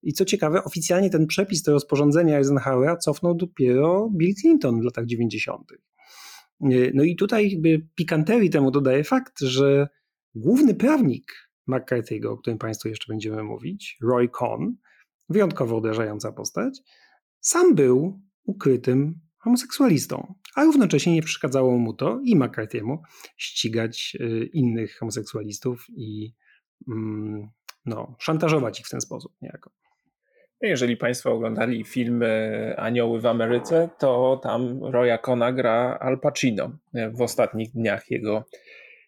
I 0.02 0.12
co 0.12 0.24
ciekawe, 0.24 0.64
oficjalnie 0.64 1.10
ten 1.10 1.26
przepis, 1.26 1.62
to 1.62 1.72
rozporządzenia 1.72 2.38
Eisenhowera 2.38 2.96
cofnął 2.96 3.34
dopiero 3.34 4.10
Bill 4.16 4.34
Clinton 4.34 4.80
w 4.80 4.84
latach 4.84 5.06
90. 5.06 5.72
No 6.94 7.02
i 7.02 7.16
tutaj 7.16 7.50
jakby 7.50 7.86
pikanterii 7.94 8.50
temu 8.50 8.70
dodaje 8.70 9.04
fakt, 9.04 9.40
że 9.40 9.88
główny 10.34 10.74
prawnik 10.74 11.47
McCarthy'ego, 11.68 12.26
o 12.26 12.36
którym 12.36 12.58
Państwu 12.58 12.88
jeszcze 12.88 13.12
będziemy 13.12 13.42
mówić, 13.42 13.98
Roy 14.02 14.28
Cohn, 14.28 14.72
wyjątkowo 15.28 15.76
uderzająca 15.76 16.32
postać, 16.32 16.80
sam 17.40 17.74
był 17.74 18.20
ukrytym 18.44 19.20
homoseksualistą, 19.38 20.34
a 20.54 20.64
równocześnie 20.64 21.14
nie 21.14 21.22
przeszkadzało 21.22 21.78
mu 21.78 21.94
to 21.94 22.20
i 22.24 22.36
McCarthy'emu 22.36 22.98
ścigać 23.36 24.16
y, 24.20 24.50
innych 24.52 24.96
homoseksualistów 24.98 25.86
i 25.96 26.34
mm, 26.88 27.48
no, 27.86 28.16
szantażować 28.18 28.80
ich 28.80 28.86
w 28.86 28.90
ten 28.90 29.00
sposób 29.00 29.32
niejako. 29.42 29.70
Jeżeli 30.60 30.96
Państwo 30.96 31.32
oglądali 31.32 31.84
film 31.84 32.24
Anioły 32.76 33.20
w 33.20 33.26
Ameryce, 33.26 33.88
to 33.98 34.40
tam 34.42 34.84
Roya 34.84 35.18
Cona 35.18 35.52
gra 35.52 35.98
Al 36.00 36.20
Pacino 36.20 36.70
w 37.12 37.22
ostatnich 37.22 37.72
dniach 37.72 38.10
jego 38.10 38.44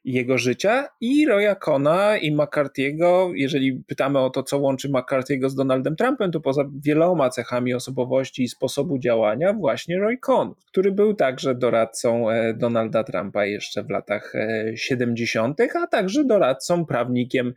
jego 0.04 0.38
życia 0.38 0.88
i 1.00 1.26
Roya 1.26 1.54
Cona 1.54 2.16
i 2.16 2.36
McCarthy'ego, 2.36 3.32
jeżeli 3.34 3.82
pytamy 3.86 4.18
o 4.18 4.30
to, 4.30 4.42
co 4.42 4.58
łączy 4.58 4.88
McCarthy'ego 4.88 5.48
z 5.48 5.54
Donaldem 5.54 5.96
Trumpem, 5.96 6.30
to 6.30 6.40
poza 6.40 6.64
wieloma 6.84 7.30
cechami 7.30 7.74
osobowości 7.74 8.42
i 8.42 8.48
sposobu 8.48 8.98
działania 8.98 9.52
właśnie 9.52 9.98
Roy 9.98 10.18
Cohn, 10.18 10.54
który 10.66 10.92
był 10.92 11.14
także 11.14 11.54
doradcą 11.54 12.30
e, 12.30 12.54
Donalda 12.54 13.04
Trumpa 13.04 13.44
jeszcze 13.46 13.82
w 13.82 13.90
latach 13.90 14.32
70., 14.74 15.60
e, 15.60 15.68
a 15.74 15.86
także 15.86 16.24
doradcą, 16.24 16.86
prawnikiem 16.86 17.54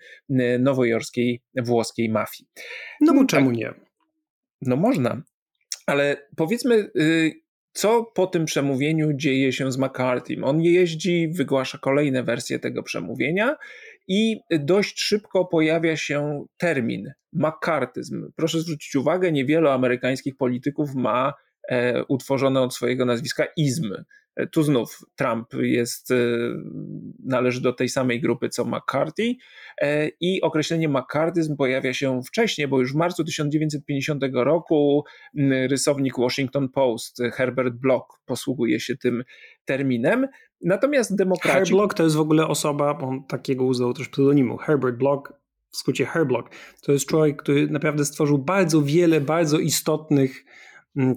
nowojorskiej 0.60 1.42
włoskiej 1.56 2.10
mafii. 2.10 2.50
No 3.02 3.14
bo 3.14 3.20
tak. 3.20 3.30
czemu 3.30 3.52
nie? 3.52 3.74
No 4.62 4.76
można. 4.76 5.22
Ale 5.86 6.28
powiedzmy, 6.36 6.90
y, 7.00 7.43
co 7.74 8.04
po 8.04 8.28
tym 8.28 8.46
przemówieniu 8.46 9.14
dzieje 9.14 9.54
się 9.54 9.72
z 9.72 9.78
McCarthy? 9.78 10.36
On 10.44 10.62
jeździ, 10.62 11.28
wygłasza 11.28 11.78
kolejne 11.78 12.24
wersje 12.24 12.60
tego 12.60 12.84
przemówienia 12.84 13.56
i 14.08 14.40
dość 14.50 15.02
szybko 15.02 15.46
pojawia 15.46 15.98
się 15.98 16.46
termin 16.58 17.12
McCartyzm. 17.34 18.32
Proszę 18.36 18.60
zwrócić 18.60 18.96
uwagę, 18.96 19.32
niewielu 19.32 19.70
amerykańskich 19.70 20.38
polityków 20.38 20.96
ma 20.96 21.34
utworzone 22.08 22.62
od 22.62 22.76
swojego 22.76 23.06
nazwiska 23.06 23.46
izmy. 23.58 24.04
Tu 24.52 24.64
znów 24.64 25.00
Trump 25.16 25.54
jest, 25.54 26.12
e, 26.12 26.16
należy 27.26 27.62
do 27.62 27.74
tej 27.74 27.90
samej 27.90 28.22
grupy 28.22 28.50
co 28.50 28.66
McCarthy 28.66 29.36
e, 29.82 30.10
i 30.20 30.42
określenie 30.42 30.90
McCarthyzm 30.90 31.56
pojawia 31.56 31.94
się 31.94 32.22
wcześniej, 32.24 32.68
bo 32.68 32.80
już 32.80 32.94
w 32.94 32.96
marcu 32.96 33.24
1950 33.24 34.24
roku 34.34 35.04
rysownik 35.70 36.18
Washington 36.18 36.70
Post 36.70 37.22
Herbert 37.34 37.74
Block 37.74 38.20
posługuje 38.26 38.80
się 38.80 38.98
tym 38.98 39.24
terminem. 39.66 40.28
Natomiast 40.62 41.16
demokraci... 41.16 41.54
Herbert 41.54 41.72
Block 41.72 41.94
to 41.94 42.04
jest 42.04 42.16
w 42.16 42.20
ogóle 42.20 42.48
osoba, 42.48 42.98
on 42.98 43.24
takiego 43.28 43.66
uznał 43.66 43.94
też 43.94 44.10
pseudonimu, 44.10 44.58
Herbert 44.58 44.98
Block, 44.98 45.34
w 45.70 45.78
skrócie 45.78 46.06
Herblock. 46.06 46.50
To 46.82 46.92
jest 46.92 47.06
człowiek, 47.06 47.42
który 47.42 47.68
naprawdę 47.68 48.06
stworzył 48.06 48.38
bardzo 48.38 48.82
wiele, 48.82 49.22
bardzo 49.22 49.60
istotnych 49.60 50.46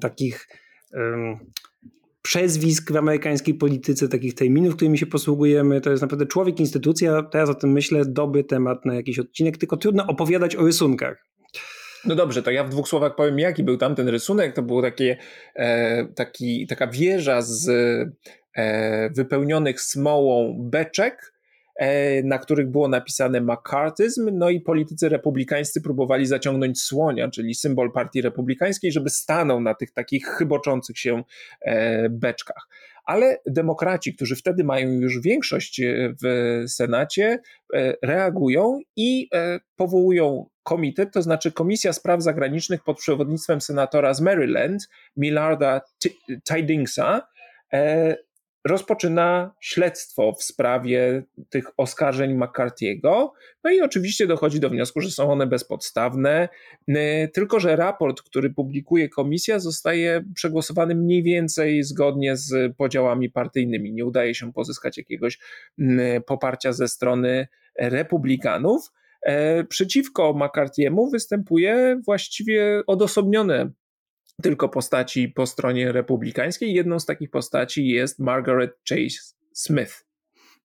takich 0.00 0.48
przezwisk 2.22 2.92
w 2.92 2.96
amerykańskiej 2.96 3.54
polityce, 3.54 4.08
takich 4.08 4.34
terminów, 4.34 4.76
którymi 4.76 4.98
się 4.98 5.06
posługujemy. 5.06 5.80
To 5.80 5.90
jest 5.90 6.02
naprawdę 6.02 6.26
człowiek, 6.26 6.60
instytucja. 6.60 7.22
Teraz 7.22 7.50
o 7.50 7.54
tym 7.54 7.72
myślę, 7.72 8.02
dobry 8.04 8.44
temat 8.44 8.84
na 8.84 8.94
jakiś 8.94 9.18
odcinek, 9.18 9.58
tylko 9.58 9.76
trudno 9.76 10.06
opowiadać 10.06 10.56
o 10.56 10.66
rysunkach. 10.66 11.26
No 12.04 12.14
dobrze, 12.14 12.42
to 12.42 12.50
ja 12.50 12.64
w 12.64 12.70
dwóch 12.70 12.88
słowach 12.88 13.14
powiem, 13.16 13.38
jaki 13.38 13.64
był 13.64 13.76
tamten 13.76 14.08
rysunek. 14.08 14.54
To 14.54 14.62
był 14.62 14.82
takie, 14.82 15.16
e, 15.54 16.06
taki, 16.14 16.66
taka 16.66 16.86
wieża 16.86 17.42
z 17.42 17.68
e, 18.56 19.10
wypełnionych 19.10 19.80
smołą 19.80 20.56
beczek, 20.70 21.32
na 22.24 22.38
których 22.38 22.70
było 22.70 22.88
napisane 22.88 23.40
McCarthyzm, 23.40 24.30
no 24.32 24.50
i 24.50 24.60
politycy 24.60 25.08
republikańscy 25.08 25.80
próbowali 25.80 26.26
zaciągnąć 26.26 26.82
słonia, 26.82 27.30
czyli 27.30 27.54
symbol 27.54 27.92
partii 27.92 28.22
republikańskiej, 28.22 28.92
żeby 28.92 29.10
stanął 29.10 29.60
na 29.60 29.74
tych 29.74 29.90
takich 29.90 30.26
chyboczących 30.26 30.98
się 30.98 31.22
e, 31.60 32.08
beczkach. 32.08 32.68
Ale 33.04 33.38
demokraci, 33.46 34.14
którzy 34.14 34.36
wtedy 34.36 34.64
mają 34.64 34.90
już 34.90 35.20
większość 35.20 35.80
e, 35.80 36.14
w 36.22 36.64
Senacie, 36.68 37.38
reagują 38.02 38.80
i 38.96 39.28
powołują 39.76 40.46
komitet, 40.62 41.12
to 41.12 41.22
znaczy 41.22 41.52
Komisja 41.52 41.92
Spraw 41.92 42.22
Zagranicznych 42.22 42.84
pod 42.84 42.98
przewodnictwem 42.98 43.60
senatora 43.60 44.14
z 44.14 44.20
Maryland, 44.20 44.88
Millarda 45.16 45.80
Tidingsa, 46.48 47.22
rozpoczyna 48.66 49.54
śledztwo 49.60 50.32
w 50.32 50.42
sprawie 50.42 51.22
tych 51.50 51.64
oskarżeń 51.76 52.38
McCarthy'ego. 52.38 53.28
No 53.64 53.70
i 53.70 53.80
oczywiście 53.80 54.26
dochodzi 54.26 54.60
do 54.60 54.70
wniosku, 54.70 55.00
że 55.00 55.10
są 55.10 55.32
one 55.32 55.46
bezpodstawne, 55.46 56.48
tylko 57.32 57.60
że 57.60 57.76
raport, 57.76 58.22
który 58.22 58.50
publikuje 58.50 59.08
komisja, 59.08 59.58
zostaje 59.58 60.24
przegłosowany 60.34 60.94
mniej 60.94 61.22
więcej 61.22 61.82
zgodnie 61.82 62.36
z 62.36 62.76
podziałami 62.76 63.30
partyjnymi. 63.30 63.92
Nie 63.92 64.04
udaje 64.04 64.34
się 64.34 64.52
pozyskać 64.52 64.98
jakiegoś 64.98 65.38
poparcia 66.26 66.72
ze 66.72 66.88
strony 66.88 67.48
republikanów. 67.78 68.92
E, 69.22 69.64
przeciwko 69.64 70.34
McCarthy'emu 70.34 71.10
występuje 71.10 72.00
właściwie 72.04 72.82
odosobnione 72.86 73.70
tylko 74.42 74.68
postaci 74.68 75.28
po 75.28 75.46
stronie 75.46 75.92
republikańskiej. 75.92 76.74
Jedną 76.74 77.00
z 77.00 77.06
takich 77.06 77.30
postaci 77.30 77.88
jest 77.88 78.18
Margaret 78.18 78.70
Chase 78.88 79.34
Smith. 79.52 80.06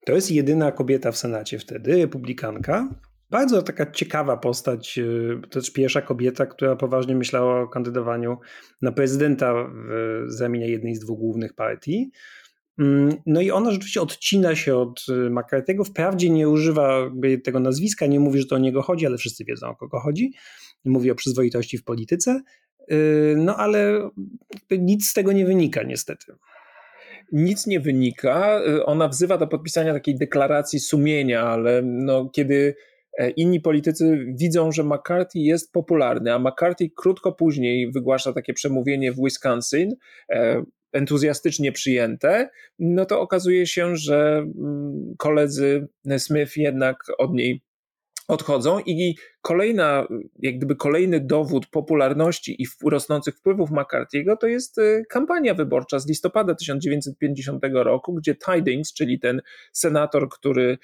To 0.05 0.13
jest 0.13 0.31
jedyna 0.31 0.71
kobieta 0.71 1.11
w 1.11 1.17
Senacie 1.17 1.59
wtedy, 1.59 1.97
republikanka. 1.97 2.89
Bardzo 3.29 3.61
taka 3.61 3.91
ciekawa 3.91 4.37
postać, 4.37 4.99
to 5.41 5.61
też 5.61 5.71
pierwsza 5.71 6.01
kobieta, 6.01 6.45
która 6.45 6.75
poważnie 6.75 7.15
myślała 7.15 7.61
o 7.61 7.67
kandydowaniu 7.67 8.37
na 8.81 8.91
prezydenta 8.91 9.53
w 9.63 10.31
zamianie 10.31 10.67
jednej 10.67 10.95
z 10.95 10.99
dwóch 10.99 11.19
głównych 11.19 11.53
partii. 11.53 12.11
Mm, 12.79 13.15
no 13.25 13.41
i 13.41 13.51
ona 13.51 13.71
rzeczywiście 13.71 14.01
odcina 14.01 14.55
się 14.55 14.75
od 14.75 15.05
y, 15.09 15.29
McCarthy'ego. 15.29 15.83
Wprawdzie 15.83 16.29
nie 16.29 16.49
używa 16.49 17.11
tego 17.43 17.59
nazwiska, 17.59 18.07
nie 18.07 18.19
mówi, 18.19 18.39
że 18.39 18.45
to 18.45 18.55
o 18.55 18.59
niego 18.59 18.81
chodzi, 18.81 19.05
ale 19.05 19.17
wszyscy 19.17 19.45
wiedzą 19.45 19.67
o 19.67 19.75
kogo 19.75 19.99
chodzi. 19.99 20.33
Mówi 20.85 21.11
o 21.11 21.15
przyzwoitości 21.15 21.77
w 21.77 21.83
polityce. 21.83 22.41
Y, 22.91 23.35
no 23.37 23.57
ale 23.57 24.09
nic 24.71 25.07
z 25.09 25.13
tego 25.13 25.31
nie 25.31 25.45
wynika, 25.45 25.83
niestety. 25.83 26.33
Nic 27.31 27.67
nie 27.67 27.79
wynika. 27.79 28.61
Y, 28.67 28.85
ona 28.85 29.07
wzywa 29.07 29.37
do 29.37 29.47
podpisania 29.47 29.93
takiej 29.93 30.17
deklaracji 30.17 30.79
sumienia, 30.79 31.41
ale 31.41 31.81
no, 31.83 32.29
kiedy 32.29 32.75
e, 33.17 33.29
inni 33.29 33.59
politycy 33.61 34.25
widzą, 34.35 34.71
że 34.71 34.83
McCarthy 34.83 35.39
jest 35.39 35.71
popularny, 35.71 36.33
a 36.33 36.39
McCarthy 36.39 36.89
krótko 36.95 37.31
później 37.31 37.91
wygłasza 37.91 38.33
takie 38.33 38.53
przemówienie 38.53 39.11
w 39.11 39.23
Wisconsin, 39.23 39.95
e, 40.29 40.63
entuzjastycznie 40.93 41.71
przyjęte, 41.71 42.49
no 42.79 43.05
to 43.05 43.21
okazuje 43.21 43.67
się, 43.67 43.95
że 43.95 44.37
mm, 44.37 45.15
koledzy 45.17 45.87
Smith 46.17 46.57
jednak 46.57 46.97
od 47.17 47.33
niej 47.33 47.61
odchodzą 48.31 48.79
i 48.85 49.15
kolejna, 49.41 50.07
jak 50.39 50.57
gdyby 50.57 50.75
kolejny 50.75 51.19
dowód 51.19 51.67
popularności 51.67 52.61
i 52.63 52.65
rosnących 52.89 53.35
wpływów 53.35 53.69
McCarthy'ego 53.69 54.37
to 54.37 54.47
jest 54.47 54.77
y, 54.77 55.03
kampania 55.09 55.53
wyborcza 55.53 55.99
z 55.99 56.07
listopada 56.07 56.55
1950 56.55 57.63
roku, 57.73 58.13
gdzie 58.13 58.35
Tidings, 58.35 58.93
czyli 58.93 59.19
ten 59.19 59.41
senator, 59.71 60.29
który 60.29 60.77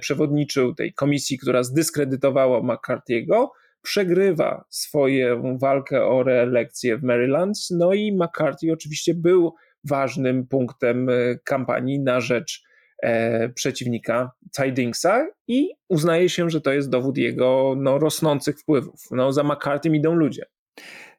przewodniczył 0.00 0.74
tej 0.74 0.94
komisji, 0.94 1.38
która 1.38 1.62
zdyskredytowała 1.62 2.60
McCarthy'ego, 2.60 3.48
przegrywa 3.82 4.64
swoją 4.68 5.58
walkę 5.58 6.04
o 6.04 6.22
reelekcję 6.22 6.98
w 6.98 7.02
Maryland, 7.02 7.58
no 7.70 7.94
i 7.94 8.12
McCarthy 8.12 8.72
oczywiście 8.72 9.14
był 9.14 9.54
ważnym 9.84 10.46
punktem 10.46 11.08
y, 11.08 11.38
kampanii 11.44 12.00
na 12.00 12.20
rzecz 12.20 12.71
e, 13.02 13.48
przeciwnika 13.48 14.30
Tidingsa 14.56 15.26
i 15.48 15.68
uznaje 15.88 16.28
się, 16.28 16.50
że 16.50 16.60
to 16.60 16.72
jest 16.72 16.90
dowód 16.90 17.18
jego 17.18 17.74
no, 17.78 17.98
rosnących 17.98 18.58
wpływów. 18.58 19.00
No, 19.10 19.32
za 19.32 19.42
McCarthy 19.42 19.88
idą 19.88 20.14
ludzie. 20.14 20.46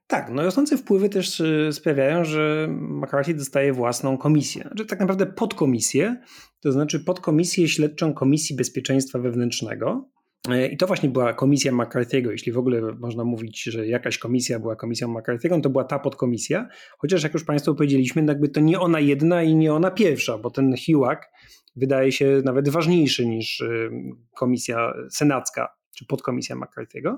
Tak, 0.08 0.30
no 0.32 0.44
rosnące 0.44 0.78
wpływy 0.78 1.10
też 1.10 1.40
y, 1.40 1.70
sprawiają, 1.72 2.26
że 2.26 2.68
McCarthy 2.70 3.34
dostaje 3.34 3.74
własną 3.74 4.18
komisję. 4.18 4.62
Znaczy 4.62 4.86
tak 4.86 5.00
naprawdę 5.00 5.26
podkomisję, 5.26 6.22
to 6.60 6.72
znaczy 6.72 7.00
podkomisję 7.00 7.68
śledczą 7.68 8.14
Komisji 8.14 8.56
Bezpieczeństwa 8.56 9.20
Wewnętrznego. 9.20 10.10
E, 10.50 10.68
I 10.68 10.78
to 10.78 10.88
właśnie 10.88 11.10
była 11.10 11.34
komisja 11.34 11.72
McCarthy'ego. 11.72 12.32
Jeśli 12.32 12.52
w 12.52 12.58
ogóle 12.58 12.82
można 13.00 13.24
mówić, 13.24 13.64
że 13.64 13.88
jakaś 13.88 14.18
komisja 14.18 14.60
była 14.60 14.76
komisją 14.76 15.08
McCarthy'ego, 15.14 15.62
to 15.62 15.70
była 15.70 15.84
ta 15.84 16.00
podkomisja. 16.00 16.68
Chociaż 16.98 17.24
jak 17.24 17.34
już 17.34 17.44
Państwu 17.44 17.76
powiedzieliśmy, 17.76 18.22
no 18.22 18.32
jakby 18.32 18.50
to 18.50 18.60
nie 18.60 18.80
ona 18.80 19.00
jedna 19.00 19.44
i 19.44 19.56
nie 19.56 19.74
ona 19.74 19.92
pierwsza, 19.92 20.38
bo 20.38 20.52
ten 20.52 20.76
HUAC 20.86 21.20
wydaje 21.76 22.12
się 22.12 22.42
nawet 22.46 22.70
ważniejszy 22.70 23.26
niż 23.26 23.60
y, 23.60 23.90
komisja 24.36 24.94
senacka 25.10 25.76
czy 25.96 26.06
podkomisja 26.06 26.56
McCarthy'ego 26.56 27.18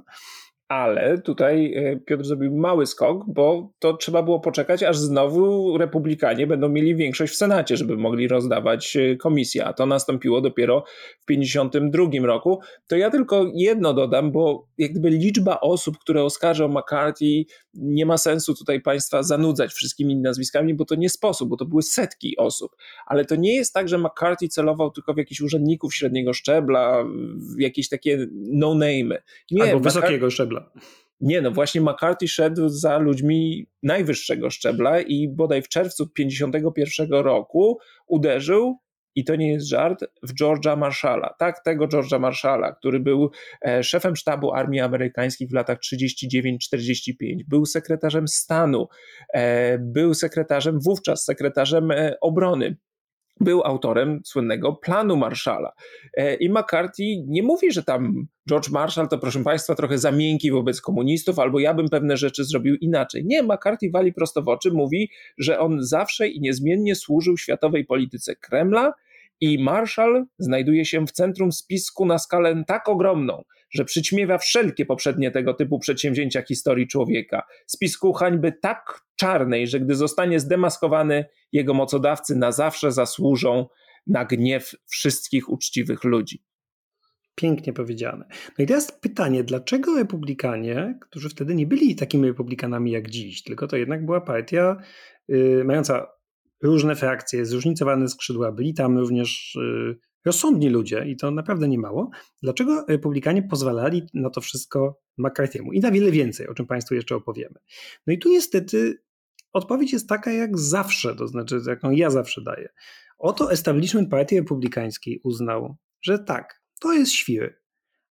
ale 0.68 1.18
tutaj 1.22 1.74
e, 1.76 2.00
Piotr 2.00 2.26
zrobił 2.26 2.56
mały 2.56 2.86
skok, 2.86 3.24
bo 3.28 3.74
to 3.80 3.98
trzeba 3.98 4.24
było 4.24 4.40
poczekać, 4.40 4.84
aż 4.84 4.98
znowu 4.98 5.78
republikanie 5.78 6.48
będą 6.48 6.70
mieli 6.70 6.96
większość 6.96 7.34
w 7.34 7.36
Senacie, 7.36 7.78
żeby 7.78 7.98
mogli 7.98 8.28
rozdawać 8.28 8.98
e, 8.98 9.16
komisję, 9.16 9.66
a 9.66 9.74
to 9.74 9.86
nastąpiło 9.86 10.42
dopiero 10.42 10.84
w 11.22 11.26
1952 11.26 12.28
roku. 12.28 12.60
To 12.88 12.96
ja 12.96 13.10
tylko 13.10 13.52
jedno 13.56 13.94
dodam, 13.94 14.32
bo 14.32 14.68
jakby 14.78 15.10
liczba 15.10 15.60
osób, 15.60 15.98
które 15.98 16.24
oskarżą 16.24 16.68
McCarthy, 16.68 17.46
nie 17.74 18.06
ma 18.06 18.18
sensu 18.18 18.56
tutaj 18.56 18.82
państwa 18.82 19.24
zanudzać 19.24 19.74
wszystkimi 19.74 20.16
nazwiskami, 20.16 20.74
bo 20.74 20.86
to 20.86 20.96
nie 20.96 21.10
sposób, 21.10 21.50
bo 21.50 21.58
to 21.58 21.66
były 21.66 21.84
setki 21.84 22.38
osób. 22.38 22.76
Ale 23.06 23.26
to 23.26 23.36
nie 23.36 23.56
jest 23.56 23.74
tak, 23.74 23.90
że 23.90 23.98
McCarthy 23.98 24.48
celował 24.48 24.92
tylko 24.92 25.14
w 25.14 25.18
jakichś 25.18 25.42
urzędników 25.42 25.96
średniego 25.96 26.34
szczebla, 26.34 27.06
w 27.58 27.60
jakieś 27.60 27.90
takie 27.90 28.28
no-name. 28.32 29.22
Albo 29.62 29.80
wysokiego 29.80 30.30
szczebla 30.32 30.56
Nie, 31.20 31.42
no 31.42 31.52
właśnie 31.52 31.82
McCarthy 31.82 32.28
szedł 32.28 32.70
za 32.70 32.98
ludźmi 32.98 33.68
najwyższego 33.84 34.50
szczebla 34.50 35.02
i 35.02 35.28
bodaj 35.28 35.62
w 35.62 35.68
czerwcu 35.68 36.08
1951 36.08 37.24
roku 37.24 37.80
uderzył, 38.08 38.80
i 39.16 39.24
to 39.24 39.36
nie 39.36 39.52
jest 39.52 39.68
żart, 39.68 40.06
w 40.24 40.34
George'a 40.42 40.78
Marshalla. 40.78 41.36
Tak, 41.40 41.64
tego 41.64 41.88
George'a 41.88 42.20
Marshalla, 42.20 42.72
który 42.72 43.00
był 43.00 43.32
e, 43.66 43.84
szefem 43.84 44.16
sztabu 44.16 44.54
armii 44.54 44.80
amerykańskich 44.80 45.50
w 45.50 45.54
latach 45.54 45.78
39-45, 45.80 47.14
był 47.48 47.66
sekretarzem 47.66 48.28
stanu, 48.28 48.88
e, 49.34 49.78
był 49.80 50.14
sekretarzem, 50.14 50.80
wówczas 50.80 51.26
sekretarzem 51.26 51.92
e, 51.92 52.16
obrony 52.22 52.78
był 53.40 53.64
autorem 53.64 54.22
słynnego 54.26 54.74
planu 54.74 55.18
Marshalla. 55.18 55.72
E, 56.18 56.36
I 56.36 56.50
McCarthy 56.50 57.04
nie 57.28 57.44
mówi, 57.44 57.72
że 57.72 57.84
tam 57.84 58.28
George 58.50 58.70
Marshall 58.70 59.08
to, 59.08 59.18
proszę 59.18 59.44
Państwa, 59.44 59.76
trochę 59.76 59.98
za 59.98 60.12
miękki 60.12 60.52
wobec 60.52 60.82
komunistów, 60.82 61.40
albo 61.40 61.60
ja 61.60 61.74
bym 61.74 61.90
pewne 61.90 62.18
rzeczy 62.18 62.44
zrobił 62.44 62.76
inaczej. 62.76 63.26
Nie, 63.26 63.44
McCarthy 63.44 63.90
wali 63.94 64.14
prosto 64.14 64.42
w 64.42 64.48
oczy, 64.48 64.72
mówi, 64.72 65.10
że 65.38 65.60
on 65.60 65.84
zawsze 65.84 66.28
i 66.28 66.42
niezmiennie 66.42 66.96
służył 66.96 67.38
światowej 67.38 67.86
polityce 67.86 68.36
Kremla 68.36 68.94
i 69.42 69.64
Marshall 69.64 70.26
znajduje 70.40 70.86
się 70.86 71.06
w 71.08 71.12
centrum 71.12 71.52
spisku 71.52 72.06
na 72.06 72.18
skalę 72.18 72.64
tak 72.68 72.90
ogromną, 72.90 73.44
że 73.76 73.86
przyćmiewa 73.86 74.38
wszelkie 74.38 74.86
poprzednie 74.86 75.32
tego 75.32 75.54
typu 75.54 75.80
przedsięwzięcia 75.80 76.42
historii 76.42 76.88
człowieka. 76.88 77.44
Spisku 77.68 78.14
hańby 78.14 78.52
tak 78.62 79.02
czarnej, 79.16 79.68
że 79.68 79.80
gdy 79.80 79.96
zostanie 79.96 80.40
zdemaskowany, 80.40 81.26
jego 81.52 81.74
mocodawcy 81.74 82.36
na 82.36 82.52
zawsze 82.52 82.92
zasłużą 82.92 83.68
na 84.08 84.26
gniew 84.26 84.72
wszystkich 84.88 85.50
uczciwych 85.50 86.04
ludzi. 86.04 86.44
Pięknie 87.36 87.74
powiedziane. 87.74 88.26
No 88.58 88.64
i 88.64 88.68
teraz 88.68 88.92
pytanie, 88.92 89.44
dlaczego 89.44 89.96
republikanie, 89.98 91.00
którzy 91.02 91.30
wtedy 91.30 91.56
nie 91.56 91.68
byli 91.68 91.96
takimi 91.96 92.28
republikanami 92.28 92.92
jak 92.92 93.10
dziś, 93.10 93.44
tylko 93.44 93.68
to 93.68 93.78
jednak 93.78 94.06
była 94.06 94.22
partia 94.22 94.78
yy, 95.28 95.64
mająca 95.66 96.08
różne 96.64 96.96
frakcje, 96.96 97.46
zróżnicowane 97.46 98.08
skrzydła, 98.08 98.52
byli 98.52 98.74
tam 98.74 98.98
również 98.98 99.58
yy, 99.62 99.98
rozsądni 100.26 100.70
ludzie 100.70 101.06
i 101.08 101.18
to 101.18 101.32
naprawdę 101.32 101.68
nie 101.68 101.80
mało. 101.80 102.10
Dlaczego 102.44 102.86
republikanie 102.88 103.44
pozwalali 103.44 104.04
na 104.14 104.30
to 104.30 104.42
wszystko 104.42 105.02
McCarthy'emu 105.20 105.74
i 105.74 105.80
na 105.80 105.92
wiele 105.92 106.12
więcej, 106.12 106.48
o 106.48 106.54
czym 106.54 106.68
Państwu 106.68 106.96
jeszcze 106.96 107.16
opowiemy. 107.16 107.56
No 108.08 108.14
i 108.14 108.20
tu 108.20 108.30
niestety 108.30 109.02
odpowiedź 109.54 109.94
jest 109.94 110.10
taka 110.10 110.32
jak 110.32 110.58
zawsze, 110.58 111.16
to 111.16 111.28
znaczy 111.28 111.62
jaką 111.68 111.92
ja 111.92 112.10
zawsze 112.10 112.42
daję. 112.42 112.70
Oto 113.18 113.52
establishment 113.52 114.10
partii 114.10 114.36
republikańskiej 114.36 115.22
uznał, 115.24 115.76
że 116.02 116.20
tak, 116.20 116.62
to 116.80 116.94
jest 116.94 117.12
świry, 117.12 117.62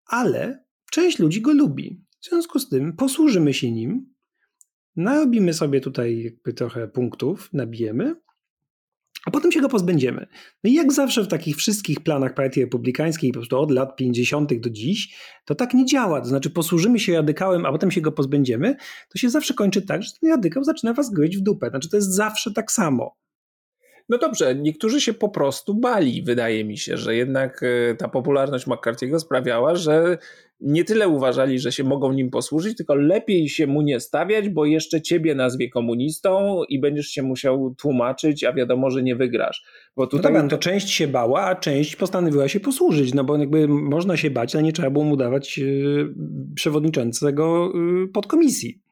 ale 0.06 0.64
część 0.92 1.20
ludzi 1.20 1.42
go 1.42 1.54
lubi. 1.54 2.06
W 2.20 2.26
związku 2.26 2.60
z 2.60 2.70
tym 2.70 2.96
posłużymy 2.96 3.54
się 3.54 3.72
nim, 3.72 4.14
narobimy 4.96 5.54
sobie 5.54 5.82
tutaj 5.82 6.24
jakby 6.24 6.54
trochę 6.54 6.88
punktów, 6.88 7.50
nabijemy 7.54 8.16
a 9.26 9.32
potem 9.32 9.52
się 9.52 9.62
go 9.62 9.70
pozbędziemy. 9.70 10.28
No 10.64 10.70
i 10.70 10.74
jak 10.74 10.94
zawsze 10.94 11.24
w 11.24 11.28
takich 11.28 11.56
wszystkich 11.56 12.00
planach 12.00 12.34
partii 12.34 12.62
republikańskiej, 12.62 13.32
po 13.32 13.40
prostu 13.40 13.60
od 13.60 13.72
lat 13.72 13.96
50. 13.96 14.54
do 14.60 14.70
dziś, 14.70 15.16
to 15.46 15.56
tak 15.56 15.74
nie 15.74 15.86
działa. 15.86 16.22
To 16.22 16.28
znaczy 16.28 16.50
posłużymy 16.50 17.00
się 17.00 17.14
radykałem, 17.14 17.66
a 17.66 17.72
potem 17.72 17.92
się 17.92 18.02
go 18.02 18.12
pozbędziemy, 18.12 18.76
to 19.10 19.20
się 19.20 19.30
zawsze 19.30 19.54
kończy 19.54 19.82
tak, 19.82 20.04
że 20.04 20.10
ten 20.22 20.30
radykał 20.30 20.64
zaczyna 20.64 20.94
was 20.94 21.10
gryźć 21.14 21.38
w 21.38 21.42
dupę. 21.42 21.70
Znaczy 21.70 21.90
to 21.90 21.98
jest 21.98 22.16
zawsze 22.16 22.54
tak 22.54 22.72
samo. 22.72 23.16
No 24.10 24.18
dobrze, 24.18 24.56
niektórzy 24.56 25.02
się 25.02 25.14
po 25.14 25.30
prostu 25.30 25.74
bali, 25.74 26.24
wydaje 26.24 26.66
mi 26.66 26.78
się, 26.78 26.98
że 26.98 27.16
jednak 27.16 27.64
e, 27.64 27.96
ta 27.96 28.08
popularność 28.08 28.68
McCarthy'ego 28.68 29.20
sprawiała, 29.20 29.76
że 29.76 30.18
nie 30.62 30.84
tyle 30.84 31.08
uważali, 31.08 31.60
że 31.60 31.72
się 31.72 31.84
mogą 31.84 32.14
nim 32.14 32.30
posłużyć, 32.30 32.78
tylko 32.78 32.96
lepiej 32.96 33.50
się 33.50 33.68
mu 33.68 33.82
nie 33.82 34.00
stawiać, 34.00 34.50
bo 34.50 34.66
jeszcze 34.66 35.02
ciebie 35.02 35.36
nazwie 35.36 35.70
komunistą 35.70 36.62
i 36.70 36.80
będziesz 36.80 37.08
się 37.08 37.24
musiał 37.24 37.76
tłumaczyć, 37.78 38.44
a 38.44 38.54
wiadomo, 38.54 38.90
że 38.90 39.04
nie 39.04 39.16
wygrasz. 39.16 39.64
Bo 39.96 40.04
no 40.04 40.08
tutaj... 40.08 40.34
No 40.34 40.40
dobra, 40.40 40.58
to 40.58 40.64
część 40.64 40.90
się 40.90 41.08
bała, 41.08 41.42
a 41.42 41.56
część 41.56 41.96
postanowiła 41.96 42.48
się 42.48 42.60
posłużyć, 42.60 43.14
no 43.14 43.24
bo 43.24 43.38
jakby 43.38 43.68
można 43.68 44.18
się 44.18 44.30
bać, 44.30 44.56
ale 44.56 44.64
nie 44.64 44.74
trzeba 44.74 44.90
było 44.90 45.06
mu 45.06 45.18
dawać 45.18 45.58
yy, 45.58 46.14
przewodniczącego 46.56 47.72
yy, 47.76 48.08
podkomisji. 48.08 48.89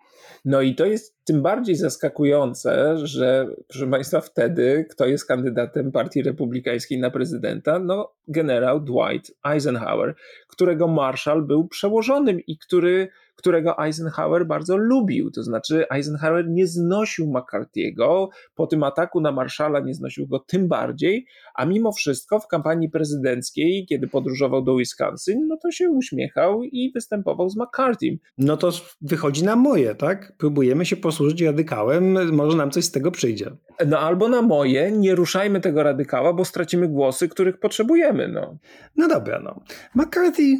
No 0.49 0.61
i 0.61 0.75
to 0.75 0.85
jest 0.85 1.25
tym 1.25 1.41
bardziej 1.41 1.75
zaskakujące, 1.75 2.97
że 3.03 3.47
proszę 3.67 3.87
Państwa, 3.87 4.21
wtedy 4.21 4.85
kto 4.89 5.05
jest 5.05 5.25
kandydatem 5.25 5.91
Partii 5.91 6.21
Republikańskiej 6.21 6.99
na 6.99 7.11
prezydenta? 7.11 7.79
No, 7.79 8.13
generał 8.27 8.79
Dwight 8.79 9.31
Eisenhower, 9.43 10.15
którego 10.47 10.87
Marshall 10.87 11.41
był 11.45 11.67
przełożonym 11.67 12.39
i 12.39 12.57
który 12.57 13.07
którego 13.38 13.85
Eisenhower 13.85 14.45
bardzo 14.45 14.77
lubił. 14.77 15.31
To 15.31 15.43
znaczy, 15.43 15.85
Eisenhower 15.89 16.49
nie 16.49 16.67
znosił 16.67 17.33
McCarthy'ego, 17.33 18.27
po 18.55 18.67
tym 18.67 18.83
ataku 18.83 19.21
na 19.21 19.31
Marszala 19.31 19.79
nie 19.79 19.93
znosił 19.93 20.27
go 20.27 20.39
tym 20.39 20.67
bardziej, 20.67 21.25
a 21.55 21.65
mimo 21.65 21.91
wszystko 21.91 22.39
w 22.39 22.47
kampanii 22.47 22.89
prezydenckiej, 22.89 23.85
kiedy 23.89 24.07
podróżował 24.07 24.61
do 24.61 24.75
Wisconsin, 24.75 25.47
no 25.47 25.57
to 25.57 25.71
się 25.71 25.89
uśmiechał 25.89 26.63
i 26.63 26.91
występował 26.91 27.49
z 27.49 27.57
McCarthy'm. 27.57 28.17
No 28.38 28.57
to 28.57 28.71
wychodzi 29.01 29.43
na 29.43 29.55
moje, 29.55 29.95
tak? 29.95 30.33
Próbujemy 30.38 30.85
się 30.85 30.95
posłużyć 30.95 31.41
radykałem, 31.41 32.35
może 32.35 32.57
nam 32.57 32.71
coś 32.71 32.85
z 32.85 32.91
tego 32.91 33.11
przyjdzie. 33.11 33.51
No 33.88 33.99
albo 33.99 34.29
na 34.29 34.41
moje, 34.41 34.91
nie 34.91 35.15
ruszajmy 35.15 35.61
tego 35.61 35.83
radykała, 35.83 36.33
bo 36.33 36.45
stracimy 36.45 36.88
głosy, 36.88 37.29
których 37.29 37.59
potrzebujemy. 37.59 38.27
No, 38.27 38.57
no 38.95 39.07
dobra, 39.07 39.39
no. 39.39 39.61
McCarthy 39.95 40.57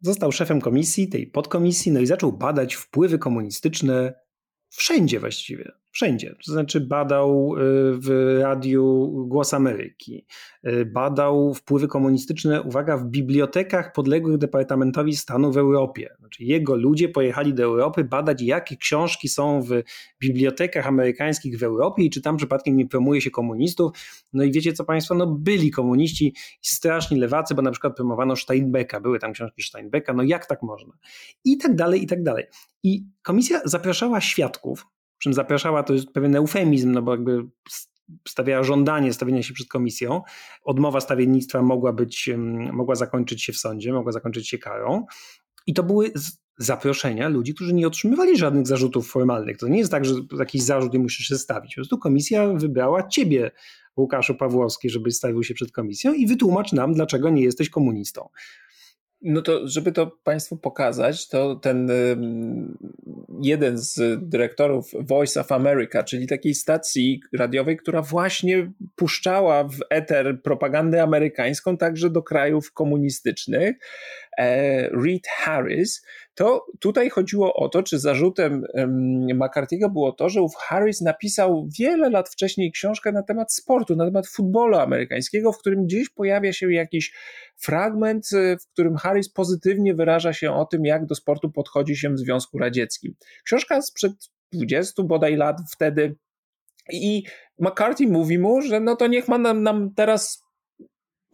Został 0.00 0.32
szefem 0.32 0.60
komisji, 0.60 1.08
tej 1.08 1.26
podkomisji, 1.26 1.92
no 1.92 2.00
i 2.00 2.06
zaczął 2.06 2.32
badać 2.32 2.74
wpływy 2.74 3.18
komunistyczne 3.18 4.14
wszędzie 4.68 5.20
właściwie 5.20 5.72
wszędzie. 5.96 6.34
To 6.46 6.52
znaczy 6.52 6.80
badał 6.80 7.54
y, 7.54 7.60
w 7.98 8.38
radiu 8.42 9.12
Głos 9.28 9.54
Ameryki, 9.54 10.26
y, 10.66 10.86
badał 10.86 11.54
wpływy 11.54 11.88
komunistyczne, 11.88 12.62
uwaga, 12.62 12.96
w 12.96 13.04
bibliotekach 13.04 13.92
podległych 13.92 14.38
Departamentowi 14.38 15.16
Stanu 15.16 15.52
w 15.52 15.56
Europie. 15.56 16.14
Znaczy 16.18 16.44
jego 16.44 16.76
ludzie 16.76 17.08
pojechali 17.08 17.54
do 17.54 17.62
Europy 17.62 18.04
badać, 18.04 18.42
jakie 18.42 18.76
książki 18.76 19.28
są 19.28 19.62
w 19.62 19.82
bibliotekach 20.20 20.86
amerykańskich 20.86 21.58
w 21.58 21.62
Europie 21.62 22.02
i 22.02 22.10
czy 22.10 22.22
tam 22.22 22.36
przypadkiem 22.36 22.76
nie 22.76 22.88
promuje 22.88 23.20
się 23.20 23.30
komunistów. 23.30 23.92
No 24.32 24.44
i 24.44 24.52
wiecie 24.52 24.72
co 24.72 24.84
Państwo, 24.84 25.14
no 25.14 25.26
byli 25.26 25.70
komuniści 25.70 26.34
straszni 26.62 27.18
lewacy, 27.18 27.54
bo 27.54 27.62
na 27.62 27.70
przykład 27.70 27.96
promowano 27.96 28.36
Steinbecka, 28.36 29.00
były 29.00 29.18
tam 29.18 29.32
książki 29.32 29.62
Steinbecka, 29.62 30.12
no 30.12 30.22
jak 30.22 30.46
tak 30.46 30.62
można? 30.62 30.92
I 31.44 31.58
tak 31.58 31.74
dalej, 31.74 32.02
i 32.02 32.06
tak 32.06 32.22
dalej. 32.22 32.44
I 32.82 33.04
komisja 33.22 33.60
zapraszała 33.64 34.20
świadków, 34.20 34.86
czym 35.18 35.34
zapraszała, 35.34 35.82
to 35.82 35.94
jest 35.94 36.10
pewien 36.10 36.36
eufemizm, 36.36 36.92
no 36.92 37.02
bo 37.02 37.10
jakby 37.10 37.42
stawiała 38.28 38.62
żądanie 38.62 39.12
stawienia 39.12 39.42
się 39.42 39.54
przed 39.54 39.68
komisją. 39.68 40.22
Odmowa 40.64 41.00
stawiennictwa 41.00 41.62
mogła 41.62 41.92
być, 41.92 42.30
mogła 42.72 42.94
zakończyć 42.94 43.42
się 43.42 43.52
w 43.52 43.58
sądzie, 43.58 43.92
mogła 43.92 44.12
zakończyć 44.12 44.48
się 44.48 44.58
karą. 44.58 45.06
I 45.66 45.74
to 45.74 45.82
były 45.82 46.12
zaproszenia 46.58 47.28
ludzi, 47.28 47.54
którzy 47.54 47.74
nie 47.74 47.86
otrzymywali 47.86 48.38
żadnych 48.38 48.66
zarzutów 48.66 49.10
formalnych. 49.10 49.58
To 49.58 49.68
nie 49.68 49.78
jest 49.78 49.90
tak, 49.90 50.04
że 50.04 50.14
jakiś 50.38 50.62
zarzut 50.62 50.92
nie 50.92 50.98
musisz 50.98 51.26
się 51.26 51.38
stawić. 51.38 51.74
Po 51.74 51.78
prostu 51.78 51.98
komisja 51.98 52.48
wybrała 52.48 53.08
ciebie 53.08 53.50
Łukaszu 53.96 54.34
Pawłowski, 54.34 54.90
żebyś 54.90 55.16
stawił 55.16 55.42
się 55.42 55.54
przed 55.54 55.72
komisją 55.72 56.12
i 56.12 56.26
wytłumacz 56.26 56.72
nam, 56.72 56.94
dlaczego 56.94 57.30
nie 57.30 57.42
jesteś 57.42 57.70
komunistą. 57.70 58.28
No 59.22 59.42
to, 59.42 59.68
żeby 59.68 59.92
to 59.92 60.06
Państwu 60.06 60.56
pokazać, 60.56 61.28
to 61.28 61.56
ten 61.56 61.90
jeden 63.42 63.78
z 63.78 64.00
dyrektorów 64.28 64.90
Voice 65.00 65.40
of 65.40 65.52
America, 65.52 66.02
czyli 66.02 66.26
takiej 66.26 66.54
stacji 66.54 67.20
radiowej, 67.32 67.76
która 67.76 68.02
właśnie 68.02 68.72
puszczała 68.96 69.64
w 69.64 69.78
eter 69.90 70.42
propagandę 70.42 71.02
amerykańską 71.02 71.76
także 71.76 72.10
do 72.10 72.22
krajów 72.22 72.72
komunistycznych, 72.72 73.76
e, 74.38 74.88
Reed 74.88 75.26
Harris, 75.26 76.04
to 76.36 76.66
tutaj 76.80 77.10
chodziło 77.10 77.54
o 77.54 77.68
to, 77.68 77.82
czy 77.82 77.98
zarzutem 77.98 78.64
McCarthy'ego 79.34 79.92
było 79.92 80.12
to, 80.12 80.28
że 80.28 80.42
ów 80.42 80.54
Harris 80.56 81.00
napisał 81.00 81.68
wiele 81.78 82.10
lat 82.10 82.28
wcześniej 82.28 82.72
książkę 82.72 83.12
na 83.12 83.22
temat 83.22 83.54
sportu, 83.54 83.96
na 83.96 84.04
temat 84.04 84.26
futbolu 84.26 84.76
amerykańskiego, 84.76 85.52
w 85.52 85.58
którym 85.58 85.84
gdzieś 85.84 86.08
pojawia 86.08 86.52
się 86.52 86.72
jakiś 86.72 87.12
fragment, 87.56 88.28
e, 88.32 88.56
w 88.58 88.66
którym 88.72 88.96
Harris 88.96 89.28
pozytywnie 89.28 89.94
wyraża 89.94 90.32
się 90.32 90.52
o 90.52 90.64
tym, 90.64 90.84
jak 90.84 91.06
do 91.06 91.14
sportu 91.14 91.50
podchodzi 91.50 91.96
się 91.96 92.10
w 92.10 92.18
Związku 92.18 92.58
Radzieckim. 92.58 93.14
Książka 93.44 93.82
sprzed 93.82 94.12
20 94.52 95.02
bodaj 95.02 95.36
lat 95.36 95.56
wtedy 95.72 96.16
i 96.92 97.22
McCarthy 97.58 98.06
mówi 98.06 98.38
mu, 98.38 98.62
że 98.62 98.80
no 98.80 98.96
to 98.96 99.06
niech 99.06 99.28
ma 99.28 99.38
nam, 99.38 99.62
nam 99.62 99.94
teraz 99.94 100.45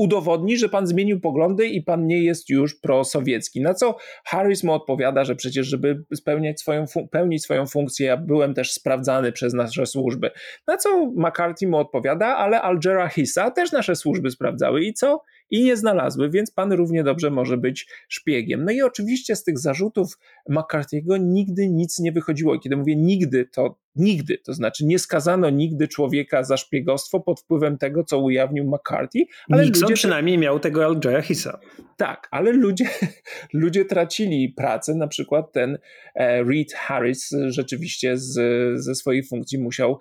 udowodni, 0.03 0.59
że 0.59 0.69
pan 0.69 0.87
zmienił 0.87 1.21
poglądy 1.21 1.67
i 1.67 1.83
pan 1.83 2.07
nie 2.07 2.23
jest 2.23 2.51
już 2.51 2.81
prosowiecki. 2.81 3.61
Na 3.61 3.75
co 3.75 3.97
Harris 4.25 4.65
mu 4.65 4.73
odpowiada, 4.73 5.25
że 5.25 5.37
przecież, 5.37 5.67
żeby 5.67 6.05
spełniać 6.15 6.61
swoją, 6.61 6.85
pełnić 7.11 7.43
swoją 7.43 7.67
funkcję, 7.67 8.07
ja 8.07 8.17
byłem 8.17 8.55
też 8.55 8.73
sprawdzany 8.73 9.33
przez 9.33 9.55
nasze 9.55 9.87
służby. 9.87 10.31
Na 10.67 10.77
co 10.77 11.07
McCarthy 11.17 11.67
mu 11.67 11.77
odpowiada, 11.77 12.27
ale 12.27 12.63
Al 12.63 12.79
Hissa 13.11 13.51
też 13.51 13.73
nasze 13.73 13.97
służby 13.97 14.31
sprawdzały 14.31 14.85
i 14.85 14.95
co? 14.95 15.23
i 15.53 15.65
nie 15.65 15.77
znalazły, 15.77 16.31
więc 16.31 16.51
pan 16.51 16.73
równie 16.73 17.05
dobrze 17.05 17.31
może 17.31 17.57
być 17.57 17.87
szpiegiem. 18.09 18.65
No 18.65 18.73
i 18.73 18.83
oczywiście 18.83 19.37
z 19.37 19.45
tych 19.45 19.59
zarzutów 19.59 20.19
McCarthy'ego 20.51 21.21
nigdy 21.21 21.69
nic 21.69 21.99
nie 21.99 22.13
wychodziło. 22.13 22.59
Kiedy 22.59 22.77
mówię 22.77 22.97
nigdy, 22.97 23.49
to 23.53 23.79
nigdy, 23.97 24.39
to 24.39 24.55
znaczy 24.55 24.87
nie 24.87 24.99
skazano 24.99 25.51
nigdy 25.51 25.89
człowieka 25.89 26.45
za 26.45 26.57
szpiegostwo 26.57 27.21
pod 27.21 27.41
wpływem 27.41 27.79
tego, 27.79 28.05
co 28.05 28.19
ujawnił 28.19 28.65
McCarthy. 28.65 29.19
Ale 29.51 29.65
Nixon 29.65 29.83
ludzie 29.83 29.95
przynajmniej 29.95 30.39
miał 30.39 30.61
tego 30.61 30.85
Al 30.85 31.23
Hissa. 31.23 31.61
Tak, 31.97 32.29
ale 32.31 32.53
ludzie, 32.53 32.85
ludzie 33.53 33.85
tracili 33.85 34.49
pracę, 34.57 34.95
na 34.95 35.09
przykład 35.09 35.53
ten 35.53 35.79
e, 36.15 36.43
Reed 36.43 36.73
Harris 36.73 37.31
rzeczywiście 37.47 38.19
z, 38.19 38.35
ze 38.81 38.95
swojej 38.95 39.25
funkcji 39.25 39.59
musiał 39.59 39.99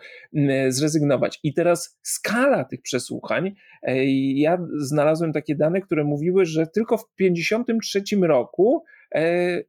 zrezygnować. 0.69 1.39
I 1.43 1.53
teraz 1.53 1.99
skala 2.01 2.65
tych 2.65 2.81
przesłuchań, 2.81 3.55
e, 3.81 4.05
ja 4.33 4.57
znalazłem 4.77 5.33
takie 5.33 5.55
dane, 5.55 5.81
które 5.81 6.03
mówiły, 6.03 6.45
że 6.45 6.67
tylko 6.67 6.97
w 6.97 7.03
1953 7.17 8.27
roku 8.27 8.83
e, 9.15 9.61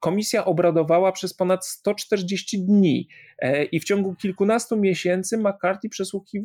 Komisja 0.00 0.44
obradowała 0.44 1.12
przez 1.12 1.34
ponad 1.34 1.66
140 1.66 2.64
dni 2.64 3.08
e, 3.38 3.64
i 3.64 3.80
w 3.80 3.84
ciągu 3.84 4.14
kilkunastu 4.14 4.76
miesięcy 4.76 5.38
McCarthy 5.38 5.88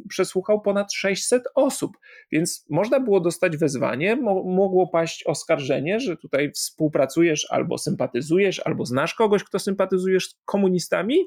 przesłuchał 0.10 0.62
ponad 0.62 0.93
600 0.93 1.43
osób, 1.56 1.97
więc 2.32 2.66
można 2.70 2.99
było 2.99 3.20
dostać 3.20 3.58
wezwanie, 3.58 4.16
mogło 4.45 4.88
paść 4.88 5.24
oskarżenie, 5.24 5.99
że 5.99 6.18
tutaj 6.18 6.51
współpracujesz 6.51 7.47
albo 7.49 7.78
sympatyzujesz, 7.78 8.62
albo 8.66 8.86
znasz 8.86 9.14
kogoś, 9.14 9.43
kto 9.43 9.60
sympatyzujesz 9.60 10.30
z 10.30 10.36
komunistami. 10.45 11.18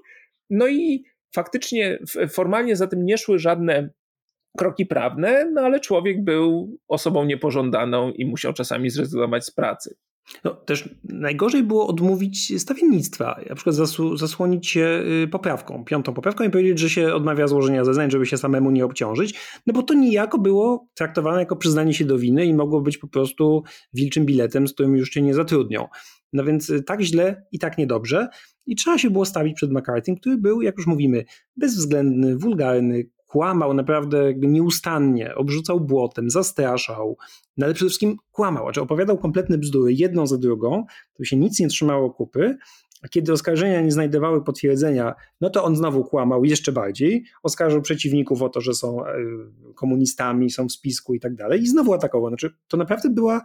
No 0.50 0.68
i 0.68 1.04
faktycznie 1.34 1.98
formalnie 2.30 2.76
za 2.76 2.86
tym 2.86 3.04
nie 3.04 3.18
szły 3.18 3.38
żadne 3.38 3.90
kroki 4.58 4.86
prawne, 4.86 5.50
no 5.52 5.60
ale 5.60 5.80
człowiek 5.80 6.24
był 6.24 6.76
osobą 6.88 7.24
niepożądaną 7.24 8.12
i 8.12 8.26
musiał 8.26 8.52
czasami 8.52 8.90
zrezygnować 8.90 9.44
z 9.44 9.50
pracy. 9.50 9.96
No, 10.44 10.54
też 10.54 10.88
najgorzej 11.04 11.62
było 11.62 11.86
odmówić 11.86 12.60
stawiennictwa, 12.60 13.40
na 13.48 13.54
przykład 13.54 13.76
zasłonić 14.14 14.68
się 14.68 15.02
y, 15.24 15.28
poprawką, 15.28 15.84
piątą 15.84 16.14
poprawką 16.14 16.44
i 16.44 16.50
powiedzieć, 16.50 16.78
że 16.78 16.90
się 16.90 17.14
odmawia 17.14 17.46
złożenia 17.46 17.84
zeznań, 17.84 18.10
żeby 18.10 18.26
się 18.26 18.36
samemu 18.36 18.70
nie 18.70 18.84
obciążyć, 18.84 19.34
no 19.66 19.72
bo 19.72 19.82
to 19.82 19.94
niejako 19.94 20.38
było 20.38 20.88
traktowane 20.94 21.38
jako 21.40 21.56
przyznanie 21.56 21.94
się 21.94 22.04
do 22.04 22.18
winy 22.18 22.46
i 22.46 22.54
mogło 22.54 22.80
być 22.80 22.98
po 22.98 23.08
prostu 23.08 23.62
wilczym 23.92 24.26
biletem, 24.26 24.68
z 24.68 24.72
którym 24.72 24.96
już 24.96 25.10
cię 25.10 25.22
nie 25.22 25.34
zatrudnią. 25.34 25.88
No 26.32 26.44
więc 26.44 26.70
y, 26.70 26.82
tak 26.82 27.00
źle 27.00 27.42
i 27.52 27.58
tak 27.58 27.78
niedobrze 27.78 28.28
i 28.66 28.76
trzeba 28.76 28.98
się 28.98 29.10
było 29.10 29.24
stawić 29.24 29.54
przed 29.56 29.72
McCarthy, 29.72 30.16
który 30.20 30.36
był, 30.36 30.62
jak 30.62 30.76
już 30.76 30.86
mówimy, 30.86 31.24
bezwzględny, 31.56 32.36
wulgarny, 32.36 33.04
kłamał 33.28 33.74
naprawdę 33.74 34.34
nieustannie, 34.34 35.34
obrzucał 35.34 35.80
błotem, 35.80 36.30
zastraszał, 36.30 37.16
no 37.58 37.64
ale 37.66 37.74
przede 37.74 37.88
wszystkim 37.88 38.16
kłamał, 38.32 38.64
znaczy 38.64 38.80
opowiadał 38.80 39.18
kompletne 39.18 39.58
bzdury, 39.58 39.92
jedną 39.92 40.26
za 40.26 40.38
drugą, 40.38 40.84
to 41.14 41.24
się 41.24 41.36
nic 41.36 41.60
nie 41.60 41.68
trzymało 41.68 42.10
kupy, 42.10 42.56
a 43.02 43.08
kiedy 43.08 43.32
oskarżenia 43.32 43.80
nie 43.80 43.92
znajdowały 43.92 44.44
potwierdzenia, 44.44 45.14
no 45.40 45.50
to 45.50 45.64
on 45.64 45.76
znowu 45.76 46.04
kłamał 46.04 46.44
jeszcze 46.44 46.72
bardziej, 46.72 47.24
oskarżył 47.42 47.82
przeciwników 47.82 48.42
o 48.42 48.48
to, 48.48 48.60
że 48.60 48.74
są 48.74 49.06
e, 49.06 49.14
komunistami, 49.74 50.50
są 50.50 50.68
w 50.68 50.72
spisku 50.72 51.14
i 51.14 51.20
tak 51.20 51.34
dalej 51.34 51.62
i 51.62 51.66
znowu 51.66 51.94
atakował. 51.94 52.30
Znaczy 52.30 52.50
to 52.68 52.76
naprawdę 52.76 53.10
była 53.10 53.42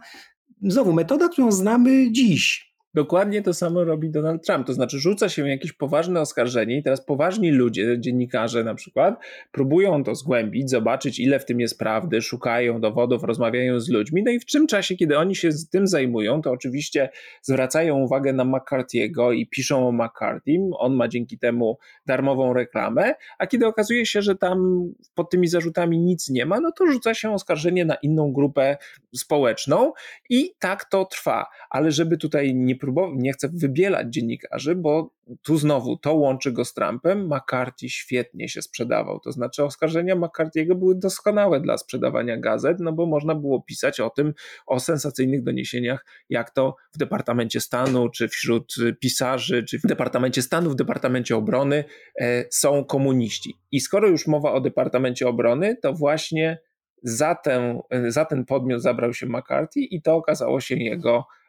znowu 0.62 0.92
metoda, 0.92 1.28
którą 1.28 1.52
znamy 1.52 2.12
dziś, 2.12 2.73
Dokładnie 2.94 3.42
to 3.42 3.54
samo 3.54 3.84
robi 3.84 4.10
Donald 4.10 4.46
Trump. 4.46 4.66
To 4.66 4.72
znaczy, 4.72 4.98
rzuca 4.98 5.28
się 5.28 5.48
jakieś 5.48 5.72
poważne 5.72 6.20
oskarżenie, 6.20 6.78
i 6.78 6.82
teraz 6.82 7.04
poważni 7.04 7.50
ludzie, 7.50 8.00
dziennikarze 8.00 8.64
na 8.64 8.74
przykład, 8.74 9.20
próbują 9.52 10.04
to 10.04 10.14
zgłębić, 10.14 10.70
zobaczyć, 10.70 11.20
ile 11.20 11.38
w 11.38 11.44
tym 11.44 11.60
jest 11.60 11.78
prawdy, 11.78 12.22
szukają 12.22 12.80
dowodów, 12.80 13.22
rozmawiają 13.22 13.80
z 13.80 13.88
ludźmi. 13.88 14.22
No 14.26 14.32
i 14.32 14.40
w 14.40 14.44
czym 14.44 14.66
czasie, 14.66 14.96
kiedy 14.96 15.18
oni 15.18 15.36
się 15.36 15.52
z 15.52 15.68
tym 15.70 15.86
zajmują, 15.86 16.42
to 16.42 16.50
oczywiście 16.50 17.08
zwracają 17.42 17.98
uwagę 17.98 18.32
na 18.32 18.44
McCarthy'ego 18.44 19.34
i 19.34 19.46
piszą 19.46 19.88
o 19.88 19.92
McCarthy. 19.92 20.52
On 20.78 20.94
ma 20.94 21.08
dzięki 21.08 21.38
temu 21.38 21.78
darmową 22.06 22.52
reklamę, 22.52 23.14
a 23.38 23.46
kiedy 23.46 23.66
okazuje 23.66 24.06
się, 24.06 24.22
że 24.22 24.36
tam 24.36 24.88
pod 25.14 25.30
tymi 25.30 25.48
zarzutami 25.48 25.98
nic 25.98 26.30
nie 26.30 26.46
ma, 26.46 26.60
no 26.60 26.72
to 26.72 26.86
rzuca 26.86 27.14
się 27.14 27.32
oskarżenie 27.32 27.84
na 27.84 27.94
inną 27.94 28.32
grupę 28.32 28.76
społeczną 29.14 29.92
i 30.30 30.50
tak 30.58 30.84
to 30.84 31.04
trwa. 31.04 31.46
Ale 31.70 31.90
żeby 31.90 32.16
tutaj 32.16 32.54
nie 32.54 32.76
próbował, 32.84 33.14
nie 33.14 33.32
chcę 33.32 33.48
wybielać 33.48 34.06
dziennikarzy, 34.10 34.74
bo 34.74 35.10
tu 35.42 35.56
znowu 35.56 35.96
to 35.96 36.14
łączy 36.14 36.52
go 36.52 36.64
z 36.64 36.74
Trumpem. 36.74 37.26
McCarthy 37.26 37.88
świetnie 37.88 38.48
się 38.48 38.62
sprzedawał, 38.62 39.20
to 39.20 39.32
znaczy 39.32 39.64
oskarżenia 39.64 40.16
McCarthy'ego 40.16 40.74
były 40.74 40.94
doskonałe 40.94 41.60
dla 41.60 41.78
sprzedawania 41.78 42.36
gazet, 42.36 42.80
no 42.80 42.92
bo 42.92 43.06
można 43.06 43.34
było 43.34 43.62
pisać 43.62 44.00
o 44.00 44.10
tym, 44.10 44.34
o 44.66 44.80
sensacyjnych 44.80 45.42
doniesieniach, 45.42 46.04
jak 46.30 46.50
to 46.50 46.76
w 46.92 46.98
Departamencie 46.98 47.60
Stanu, 47.60 48.08
czy 48.08 48.28
wśród 48.28 48.74
pisarzy, 49.00 49.62
czy 49.62 49.78
w 49.78 49.82
Departamencie 49.82 50.42
Stanu, 50.42 50.70
w 50.70 50.76
Departamencie 50.76 51.36
Obrony 51.36 51.84
e, 52.20 52.44
są 52.50 52.84
komuniści. 52.84 53.54
I 53.72 53.80
skoro 53.80 54.08
już 54.08 54.26
mowa 54.26 54.52
o 54.52 54.60
Departamencie 54.60 55.28
Obrony, 55.28 55.76
to 55.82 55.92
właśnie 55.92 56.58
za, 57.02 57.34
ten 57.34 57.78
za 58.08 58.24
ten 58.24 58.44
podmiot 58.44 58.82
zabrał 58.82 59.14
się 59.14 59.26
McCarthy 59.26 59.80
i 59.80 60.02
to 60.02 60.14
okazało 60.14 60.60
się 60.60 60.74
jego 60.74 61.24
E, 61.24 61.43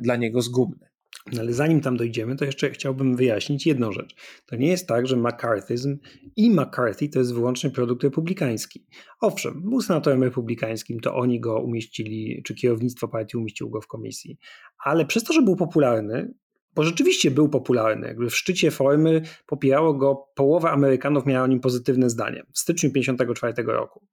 dla 0.00 0.16
niego 0.16 0.42
zgubny. 0.42 0.92
No 1.32 1.40
ale 1.40 1.52
zanim 1.52 1.80
tam 1.80 1.96
dojdziemy, 1.96 2.36
to 2.36 2.44
jeszcze 2.44 2.70
chciałbym 2.70 3.16
wyjaśnić 3.16 3.66
jedną 3.66 3.92
rzecz. 3.92 4.14
To 4.46 4.56
nie 4.56 4.68
jest 4.68 4.88
tak, 4.88 5.06
że 5.06 5.16
McCarthyzm 5.16 5.98
i 6.36 6.50
McCarthy 6.50 7.08
to 7.08 7.18
jest 7.18 7.34
wyłącznie 7.34 7.70
produkt 7.70 8.04
republikański. 8.04 8.86
Owszem, 9.20 9.62
był 9.64 9.80
senatorem 9.80 10.22
republikańskim, 10.22 11.00
to 11.00 11.14
oni 11.14 11.40
go 11.40 11.60
umieścili, 11.60 12.42
czy 12.46 12.54
kierownictwo 12.54 13.08
partii 13.08 13.36
umieściło 13.36 13.70
go 13.70 13.80
w 13.80 13.86
komisji, 13.86 14.38
ale 14.84 15.06
przez 15.06 15.24
to, 15.24 15.32
że 15.32 15.42
był 15.42 15.56
popularny, 15.56 16.34
bo 16.74 16.82
rzeczywiście 16.82 17.30
był 17.30 17.48
popularny, 17.48 18.06
jakby 18.08 18.30
w 18.30 18.36
szczycie 18.36 18.70
formy 18.70 19.22
popierało 19.46 19.94
go, 19.94 20.26
połowa 20.34 20.70
Amerykanów 20.70 21.26
miała 21.26 21.44
o 21.44 21.46
nim 21.46 21.60
pozytywne 21.60 22.10
zdanie 22.10 22.42
w 22.52 22.58
styczniu 22.58 22.90
1954 22.90 23.72
roku. 23.76 24.06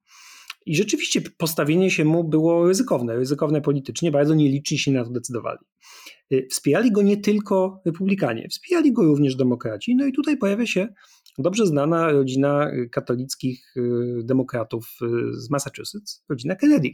I 0.66 0.76
rzeczywiście 0.76 1.20
postawienie 1.38 1.90
się 1.90 2.04
mu 2.04 2.24
było 2.24 2.68
ryzykowne, 2.68 3.16
ryzykowne 3.16 3.60
politycznie, 3.60 4.10
bardzo 4.10 4.34
nieliczni 4.34 4.78
się 4.78 4.92
na 4.92 5.04
to 5.04 5.10
decydowali. 5.10 5.58
Y, 6.32 6.46
wspierali 6.50 6.92
go 6.92 7.02
nie 7.02 7.16
tylko 7.16 7.82
republikanie, 7.86 8.48
wspierali 8.48 8.92
go 8.92 9.02
również 9.02 9.36
demokraci. 9.36 9.96
No 9.96 10.06
i 10.06 10.12
tutaj 10.12 10.36
pojawia 10.36 10.66
się 10.66 10.88
dobrze 11.38 11.66
znana 11.66 12.12
rodzina 12.12 12.70
katolickich 12.92 13.76
y, 13.76 13.80
demokratów 14.24 14.98
y, 15.02 15.06
z 15.32 15.50
Massachusetts, 15.50 16.24
rodzina 16.28 16.56
Kennedy. 16.56 16.90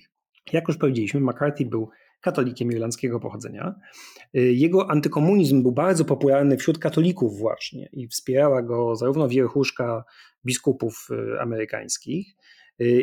Jak 0.52 0.68
już 0.68 0.76
powiedzieliśmy, 0.76 1.20
McCarthy 1.20 1.66
był 1.66 1.88
katolikiem 2.20 2.72
irlandzkiego 2.72 3.20
pochodzenia. 3.20 3.74
Jego 4.34 4.90
antykomunizm 4.90 5.62
był 5.62 5.72
bardzo 5.72 6.04
popularny 6.04 6.56
wśród 6.56 6.78
katolików 6.78 7.38
właśnie 7.38 7.88
i 7.92 8.08
wspierała 8.08 8.62
go 8.62 8.96
zarówno 8.96 9.28
wierchuszka 9.28 10.04
biskupów 10.44 11.08
amerykańskich, 11.40 12.26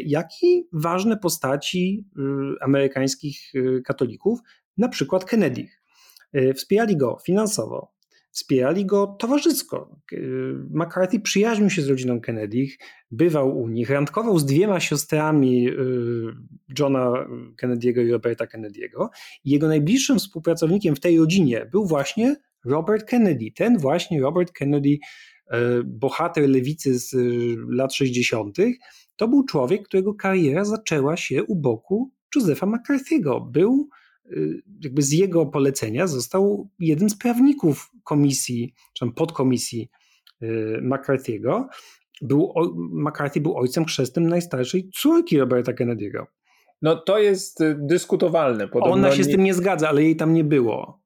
jak 0.05 0.27
i 0.43 0.67
ważne 0.73 1.17
postaci 1.17 2.05
y, 2.17 2.21
amerykańskich 2.61 3.55
y, 3.55 3.81
katolików, 3.85 4.39
na 4.77 4.89
przykład 4.89 5.25
Kennedy. 5.25 5.67
Wspierali 6.55 6.97
go 6.97 7.17
finansowo, 7.25 7.93
wspierali 8.31 8.85
go 8.85 9.07
towarzysko. 9.19 9.99
McCarthy 10.69 11.19
przyjaźnił 11.19 11.69
się 11.69 11.81
z 11.81 11.89
rodziną 11.89 12.21
Kennedy, 12.21 12.67
bywał 13.11 13.57
u 13.57 13.69
nich, 13.69 13.89
randkował 13.89 14.39
z 14.39 14.45
dwiema 14.45 14.79
siostrami 14.79 15.67
Johna 16.79 17.27
Kennedy'ego 17.61 18.05
i 18.05 18.11
Roberta 18.11 18.45
Kennedy'ego 18.45 19.07
jego 19.45 19.67
najbliższym 19.67 20.19
współpracownikiem 20.19 20.95
w 20.95 20.99
tej 20.99 21.17
rodzinie 21.17 21.69
był 21.71 21.85
właśnie 21.85 22.35
Robert 22.65 23.05
Kennedy. 23.05 23.45
Ten 23.55 23.77
właśnie 23.77 24.21
Robert 24.21 24.51
Kennedy, 24.51 24.97
bohater 25.85 26.49
lewicy 26.49 26.99
z 26.99 27.15
lat 27.69 27.93
60., 27.93 28.57
to 29.15 29.27
był 29.27 29.43
człowiek, 29.43 29.87
którego 29.87 30.13
kariera 30.13 30.65
zaczęła 30.65 31.17
się 31.17 31.43
u 31.43 31.55
boku 31.55 32.11
Josepha 32.35 32.67
McCarthy'ego. 32.67 33.51
Był 33.51 33.89
y, 34.25 34.61
jakby 34.83 35.01
z 35.01 35.11
jego 35.11 35.45
polecenia 35.45 36.07
został 36.07 36.69
jeden 36.79 37.09
z 37.09 37.17
prawników 37.17 37.91
komisji, 38.03 38.73
czy 38.93 39.11
podkomisji 39.11 39.89
y, 40.43 40.79
McCarthy'ego. 40.81 41.65
Był, 42.21 42.53
McCarthy 42.91 43.41
był 43.41 43.57
ojcem 43.57 43.85
chrzestnym 43.85 44.27
najstarszej 44.27 44.89
córki 44.93 45.39
Roberta 45.39 45.71
Kennedy'ego. 45.71 46.25
No 46.81 46.95
to 46.95 47.19
jest 47.19 47.61
y, 47.61 47.75
dyskutowalne. 47.79 48.67
Podobno 48.67 48.93
Ona 48.93 49.11
się 49.11 49.23
z 49.23 49.31
tym 49.31 49.43
nie 49.43 49.53
zgadza, 49.53 49.89
ale 49.89 50.03
jej 50.03 50.15
tam 50.15 50.33
nie 50.33 50.43
było. 50.43 51.02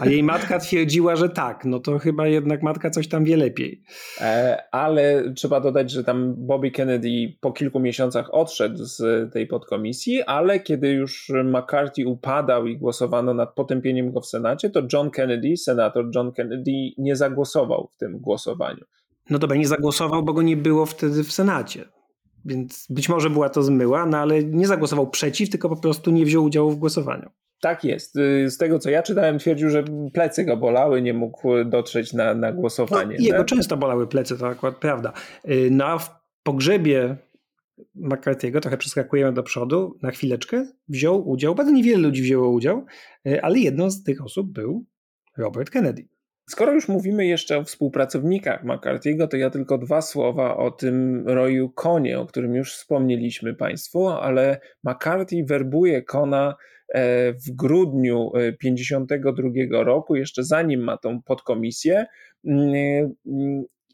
A 0.00 0.06
jej 0.06 0.22
matka 0.22 0.58
twierdziła, 0.58 1.16
że 1.16 1.28
tak, 1.28 1.64
no 1.64 1.80
to 1.80 1.98
chyba 1.98 2.26
jednak 2.26 2.62
matka 2.62 2.90
coś 2.90 3.08
tam 3.08 3.24
wie 3.24 3.36
lepiej. 3.36 3.82
E, 4.20 4.58
ale 4.72 5.32
trzeba 5.36 5.60
dodać, 5.60 5.90
że 5.90 6.04
tam 6.04 6.34
Bobby 6.36 6.70
Kennedy 6.70 7.36
po 7.40 7.52
kilku 7.52 7.80
miesiącach 7.80 8.34
odszedł 8.34 8.84
z 8.84 9.32
tej 9.32 9.46
podkomisji, 9.46 10.22
ale 10.22 10.60
kiedy 10.60 10.88
już 10.88 11.32
McCarthy 11.44 12.06
upadał 12.06 12.66
i 12.66 12.78
głosowano 12.78 13.34
nad 13.34 13.54
potępieniem 13.54 14.12
go 14.12 14.20
w 14.20 14.26
Senacie, 14.26 14.70
to 14.70 14.82
John 14.92 15.10
Kennedy, 15.10 15.56
senator 15.56 16.10
John 16.14 16.32
Kennedy, 16.32 16.72
nie 16.98 17.16
zagłosował 17.16 17.88
w 17.92 17.96
tym 17.96 18.18
głosowaniu. 18.18 18.84
No 19.30 19.38
dobra, 19.38 19.56
nie 19.56 19.68
zagłosował, 19.68 20.22
bo 20.22 20.32
go 20.32 20.42
nie 20.42 20.56
było 20.56 20.86
wtedy 20.86 21.24
w 21.24 21.32
Senacie. 21.32 21.84
Więc 22.44 22.86
być 22.90 23.08
może 23.08 23.30
była 23.30 23.48
to 23.48 23.62
zmyła, 23.62 24.06
no 24.06 24.18
ale 24.18 24.44
nie 24.44 24.66
zagłosował 24.66 25.10
przeciw, 25.10 25.50
tylko 25.50 25.68
po 25.68 25.76
prostu 25.76 26.10
nie 26.10 26.24
wziął 26.24 26.44
udziału 26.44 26.70
w 26.70 26.76
głosowaniu. 26.76 27.30
Tak 27.60 27.84
jest. 27.84 28.16
Y, 28.16 28.50
z 28.50 28.58
tego 28.58 28.78
co 28.78 28.90
ja 28.90 29.02
czytałem, 29.02 29.38
twierdził, 29.38 29.70
że 29.70 29.84
plecy 30.12 30.44
go 30.44 30.56
bolały, 30.56 31.02
nie 31.02 31.14
mógł 31.14 31.64
dotrzeć 31.64 32.12
na, 32.12 32.34
na 32.34 32.52
głosowanie. 32.52 33.16
No, 33.18 33.24
jego 33.24 33.38
tak? 33.38 33.46
często 33.46 33.76
bolały 33.76 34.06
plecy, 34.06 34.38
to 34.38 34.48
akurat 34.48 34.76
prawda. 34.76 35.12
Y, 35.50 35.70
na 35.70 35.98
pogrzebie 36.42 37.16
McCarthy'ego, 37.96 38.60
trochę 38.60 38.76
przeskakujemy 38.76 39.32
do 39.32 39.42
przodu, 39.42 39.98
na 40.02 40.10
chwileczkę 40.10 40.66
wziął 40.88 41.28
udział, 41.28 41.54
bardzo 41.54 41.72
niewiele 41.72 41.98
ludzi 41.98 42.22
wzięło 42.22 42.48
udział, 42.48 42.86
y, 43.26 43.42
ale 43.42 43.58
jedną 43.58 43.90
z 43.90 44.02
tych 44.02 44.24
osób 44.24 44.52
był 44.52 44.84
Robert 45.36 45.70
Kennedy. 45.70 46.08
Skoro 46.50 46.72
już 46.72 46.88
mówimy 46.88 47.26
jeszcze 47.26 47.58
o 47.58 47.64
współpracownikach 47.64 48.64
McCarthy'ego, 48.64 49.28
to 49.28 49.36
ja 49.36 49.50
tylko 49.50 49.78
dwa 49.78 50.02
słowa 50.02 50.56
o 50.56 50.70
tym 50.70 51.28
Royu 51.28 51.70
Konie, 51.70 52.20
o 52.20 52.26
którym 52.26 52.54
już 52.54 52.72
wspomnieliśmy 52.72 53.54
Państwu, 53.54 54.08
ale 54.08 54.60
McCarthy 54.84 55.44
werbuje 55.44 56.02
Kona 56.02 56.54
w 57.46 57.50
grudniu 57.50 58.32
52 58.58 59.48
e, 59.80 59.84
roku, 59.84 60.16
jeszcze 60.16 60.44
zanim 60.44 60.80
ma 60.80 60.96
tą 60.96 61.22
podkomisję. 61.22 62.06
Mm, 62.44 62.74
e, 62.74 63.10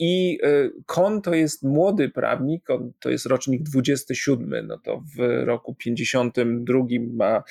I 0.01 0.39
Kon 0.87 1.23
to 1.23 1.35
jest 1.35 1.63
młody 1.63 2.09
prawnik, 2.09 2.71
on 2.71 2.93
to 3.01 3.11
jest 3.11 3.27
rocznik 3.27 3.63
27, 3.63 4.67
no 4.67 4.79
to 4.79 5.03
w 5.17 5.45
roku 5.45 5.75
52 5.75 6.79
ma 7.13 7.43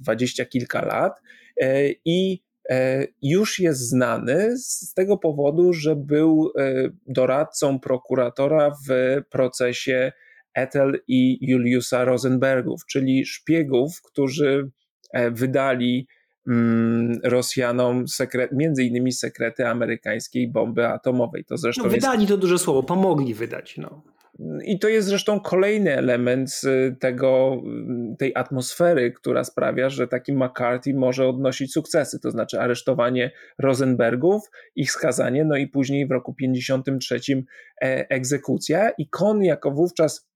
dwadzieścia 0.00 0.44
kilka 0.44 0.84
lat 0.84 1.12
i 2.04 2.42
już 3.22 3.58
jest 3.58 3.80
znany 3.80 4.58
z 4.58 4.94
tego 4.94 5.18
powodu, 5.18 5.72
że 5.72 5.96
był 5.96 6.52
doradcą 7.06 7.78
prokuratora 7.78 8.70
w 8.88 9.20
procesie 9.30 10.12
Ethel 10.54 11.00
i 11.08 11.38
Juliusa 11.40 12.04
Rosenbergów, 12.04 12.86
czyli 12.86 13.26
szpiegów, 13.26 14.02
którzy 14.02 14.70
e, 15.12 15.30
wydali 15.30 16.06
mm, 16.48 17.20
Rosjanom 17.24 18.08
sekret, 18.08 18.52
między 18.52 18.84
innymi 18.84 19.12
sekrety 19.12 19.66
amerykańskiej 19.66 20.50
bomby 20.50 20.86
atomowej. 20.86 21.44
To 21.44 21.56
zresztą 21.56 21.82
no, 21.82 21.90
wydali 21.90 22.20
jest... 22.20 22.28
to 22.28 22.36
duże 22.36 22.58
słowo, 22.58 22.82
pomogli 22.82 23.34
wydać. 23.34 23.78
No. 23.78 24.02
I 24.64 24.78
to 24.78 24.88
jest 24.88 25.08
zresztą 25.08 25.40
kolejny 25.40 25.96
element 25.96 26.60
tego, 27.00 27.62
tej 28.18 28.32
atmosfery, 28.34 29.12
która 29.12 29.44
sprawia, 29.44 29.90
że 29.90 30.08
taki 30.08 30.32
McCarthy 30.32 30.94
może 30.94 31.28
odnosić 31.28 31.72
sukcesy, 31.72 32.20
to 32.20 32.30
znaczy 32.30 32.60
aresztowanie 32.60 33.30
Rosenbergów, 33.58 34.42
ich 34.76 34.92
skazanie, 34.92 35.44
no 35.44 35.56
i 35.56 35.68
później 35.68 36.06
w 36.06 36.10
roku 36.10 36.34
53 36.34 37.20
e, 37.82 38.10
egzekucja. 38.10 38.90
I 38.98 39.08
Kon 39.08 39.44
jako 39.44 39.70
wówczas 39.70 40.31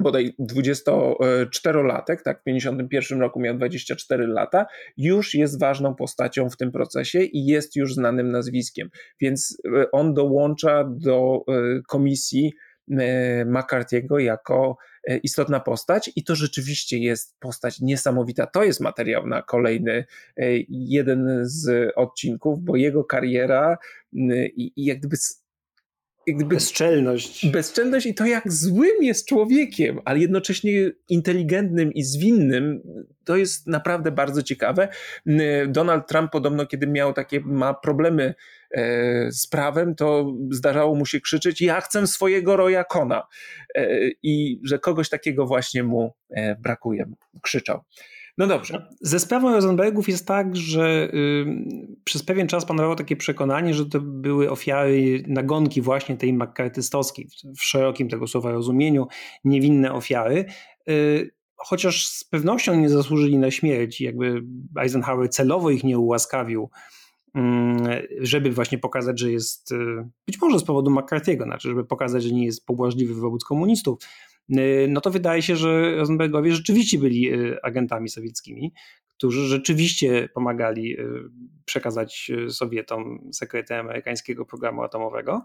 bodaj 0.00 0.34
24-latek, 0.40 2.22
tak, 2.24 2.40
w 2.40 2.44
51 2.44 3.20
roku 3.20 3.40
miał 3.40 3.56
24 3.56 4.26
lata, 4.26 4.66
już 4.96 5.34
jest 5.34 5.60
ważną 5.60 5.94
postacią 5.94 6.50
w 6.50 6.56
tym 6.56 6.72
procesie 6.72 7.22
i 7.22 7.46
jest 7.46 7.76
już 7.76 7.94
znanym 7.94 8.32
nazwiskiem. 8.32 8.90
Więc 9.20 9.58
e, 9.64 9.90
on 9.90 10.14
dołącza 10.14 10.84
do 10.90 11.44
e, 11.48 11.52
komisji 11.88 12.52
e, 12.90 13.44
McCarthy'ego 13.44 14.16
jako 14.18 14.76
istotna 15.22 15.60
postać 15.60 16.10
i 16.16 16.24
to 16.24 16.34
rzeczywiście 16.34 16.98
jest 16.98 17.36
postać 17.40 17.80
niesamowita. 17.80 18.46
To 18.46 18.64
jest 18.64 18.80
materiał 18.80 19.26
na 19.26 19.42
kolejny 19.42 20.04
jeden 20.68 21.40
z 21.42 21.92
odcinków, 21.96 22.60
bo 22.60 22.76
jego 22.76 23.04
kariera 23.04 23.78
i, 24.56 24.72
jak 24.76 24.98
gdyby 24.98 25.16
gdyby 26.34 26.54
bezczelność. 26.54 27.46
Bezczelność 27.50 28.06
i 28.06 28.14
to, 28.14 28.26
jak 28.26 28.52
złym 28.52 29.02
jest 29.02 29.28
człowiekiem, 29.28 30.00
ale 30.04 30.18
jednocześnie 30.18 30.72
inteligentnym 31.08 31.92
i 31.92 32.02
zwinnym, 32.02 32.82
to 33.24 33.36
jest 33.36 33.66
naprawdę 33.66 34.12
bardzo 34.12 34.42
ciekawe. 34.42 34.88
Donald 35.68 36.08
Trump 36.08 36.32
podobno, 36.32 36.66
kiedy 36.66 36.86
miał 36.86 37.12
takie, 37.12 37.40
ma 37.40 37.74
problemy 37.74 38.34
e, 38.70 39.32
z 39.32 39.46
prawem, 39.46 39.94
to 39.94 40.34
zdarzało 40.50 40.94
mu 40.94 41.06
się 41.06 41.20
krzyczeć: 41.20 41.60
Ja 41.60 41.80
chcę 41.80 42.06
swojego 42.06 42.56
Roya 42.56 42.84
Kona. 42.88 43.26
E, 43.74 43.88
I 44.22 44.60
że 44.64 44.78
kogoś 44.78 45.08
takiego 45.08 45.46
właśnie 45.46 45.82
mu 45.82 46.14
e, 46.30 46.56
brakuje. 46.56 47.06
Krzyczał. 47.42 47.80
No 48.38 48.46
dobrze. 48.46 48.88
Ze 49.00 49.20
sprawą 49.20 49.52
Rosenbergów 49.52 50.08
jest 50.08 50.26
tak, 50.26 50.56
że 50.56 51.10
y, 51.14 51.46
przez 52.04 52.22
pewien 52.22 52.48
czas 52.48 52.64
panowało 52.64 52.94
takie 52.94 53.16
przekonanie, 53.16 53.74
że 53.74 53.86
to 53.86 54.00
były 54.00 54.50
ofiary 54.50 55.22
nagonki 55.26 55.82
właśnie 55.82 56.16
tej 56.16 56.32
makartystowskiej, 56.32 57.28
w 57.56 57.62
szerokim 57.62 58.08
tego 58.08 58.26
słowa 58.26 58.52
rozumieniu, 58.52 59.06
niewinne 59.44 59.92
ofiary. 59.92 60.44
Y, 60.88 61.30
chociaż 61.56 62.08
z 62.08 62.24
pewnością 62.24 62.80
nie 62.80 62.88
zasłużyli 62.88 63.38
na 63.38 63.50
śmierć, 63.50 64.00
jakby 64.00 64.42
Eisenhower 64.80 65.28
celowo 65.30 65.70
ich 65.70 65.84
nie 65.84 65.98
ułaskawił, 65.98 66.70
żeby 68.20 68.50
właśnie 68.50 68.78
pokazać, 68.78 69.20
że 69.20 69.32
jest, 69.32 69.72
y, 69.72 69.76
być 70.26 70.40
może 70.40 70.58
z 70.58 70.64
powodu 70.64 70.90
McCarthy'ego, 70.90 71.44
znaczy, 71.44 71.68
żeby 71.68 71.84
pokazać, 71.84 72.22
że 72.22 72.34
nie 72.34 72.44
jest 72.44 72.66
pobłażliwy 72.66 73.14
wobec 73.14 73.44
komunistów, 73.44 73.98
no 74.88 75.00
to 75.00 75.10
wydaje 75.10 75.42
się, 75.42 75.56
że 75.56 75.96
Rosenbergowie 75.96 76.52
rzeczywiście 76.52 76.98
byli 76.98 77.34
y, 77.34 77.62
agentami 77.62 78.08
sowieckimi, 78.08 78.72
którzy 79.08 79.46
rzeczywiście 79.46 80.28
pomagali 80.34 81.00
y, 81.00 81.04
przekazać 81.64 82.30
Sowietom 82.48 83.30
sekrety 83.32 83.74
amerykańskiego 83.74 84.44
programu 84.44 84.82
atomowego. 84.82 85.42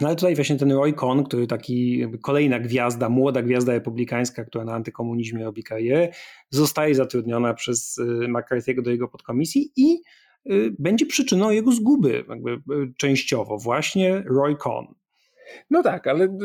No 0.00 0.06
ale 0.06 0.16
tutaj 0.16 0.34
właśnie 0.34 0.56
ten 0.56 0.72
Roy 0.72 0.92
Cohn, 0.92 1.22
który 1.24 1.46
taki 1.46 2.04
kolejna 2.22 2.58
gwiazda, 2.58 3.08
młoda 3.08 3.42
gwiazda 3.42 3.72
republikańska, 3.72 4.44
która 4.44 4.64
na 4.64 4.74
antykomunizmie 4.74 5.44
robi 5.44 5.62
karierę, 5.62 6.08
zostaje 6.50 6.94
zatrudniona 6.94 7.54
przez 7.54 8.00
McCarthy'ego 8.28 8.82
do 8.82 8.90
jego 8.90 9.08
podkomisji 9.08 9.72
i 9.76 9.98
będzie 10.78 11.06
przyczyną 11.06 11.50
jego 11.50 11.72
zguby, 11.72 12.24
jakby 12.28 12.60
częściowo, 12.96 13.58
właśnie 13.58 14.22
Roy 14.26 14.56
Cohn. 14.56 14.86
No 15.70 15.82
tak, 15.82 16.06
ale 16.06 16.38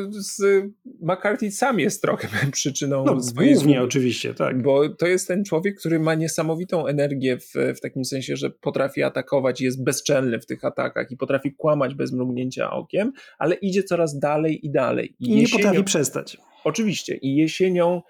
McCarthy 1.01 1.51
sam 1.51 1.80
jest 1.80 2.01
trochę 2.01 2.28
przyczyną 2.51 3.06
no, 3.06 3.22
swojej 3.22 3.54
głównie 3.54 3.82
oczywiście, 3.82 4.34
tak. 4.34 4.62
Bo 4.62 4.89
to 4.89 5.08
jest 5.08 5.28
ten 5.28 5.43
człowiek, 5.43 5.80
który 5.80 5.99
ma 5.99 6.16
niesamowitą 6.16 6.88
energię 6.88 7.38
w, 7.38 7.54
w 7.78 7.80
takim 7.82 8.06
sensie, 8.06 8.36
że 8.36 8.49
potrafi 8.49 9.04
atakować, 9.04 9.62
jest 9.62 9.84
bezczelny 9.84 10.39
w 10.39 10.45
tych 10.45 10.66
atakach 10.66 11.12
i 11.12 11.18
potrafi 11.18 11.56
kłamać 11.56 11.95
bez 11.95 12.12
mrugnięcia 12.12 12.72
okiem, 12.72 13.12
ale 13.38 13.56
idzie 13.56 13.84
coraz 13.84 14.20
dalej 14.20 14.66
i 14.66 14.72
dalej. 14.72 15.16
I, 15.20 15.32
I 15.32 15.36
nie 15.36 15.47
potrafi 15.47 15.84
przestać. 15.84 16.38
Oczywiście. 16.64 17.16
I 17.16 17.36
jesienią 17.36 18.01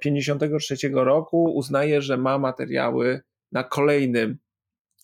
53 0.00 0.74
e, 0.84 0.88
roku 1.04 1.44
uznaje, 1.54 2.02
że 2.02 2.16
ma 2.16 2.38
materiały 2.38 3.20
na 3.52 3.64
kolejnym 3.64 4.38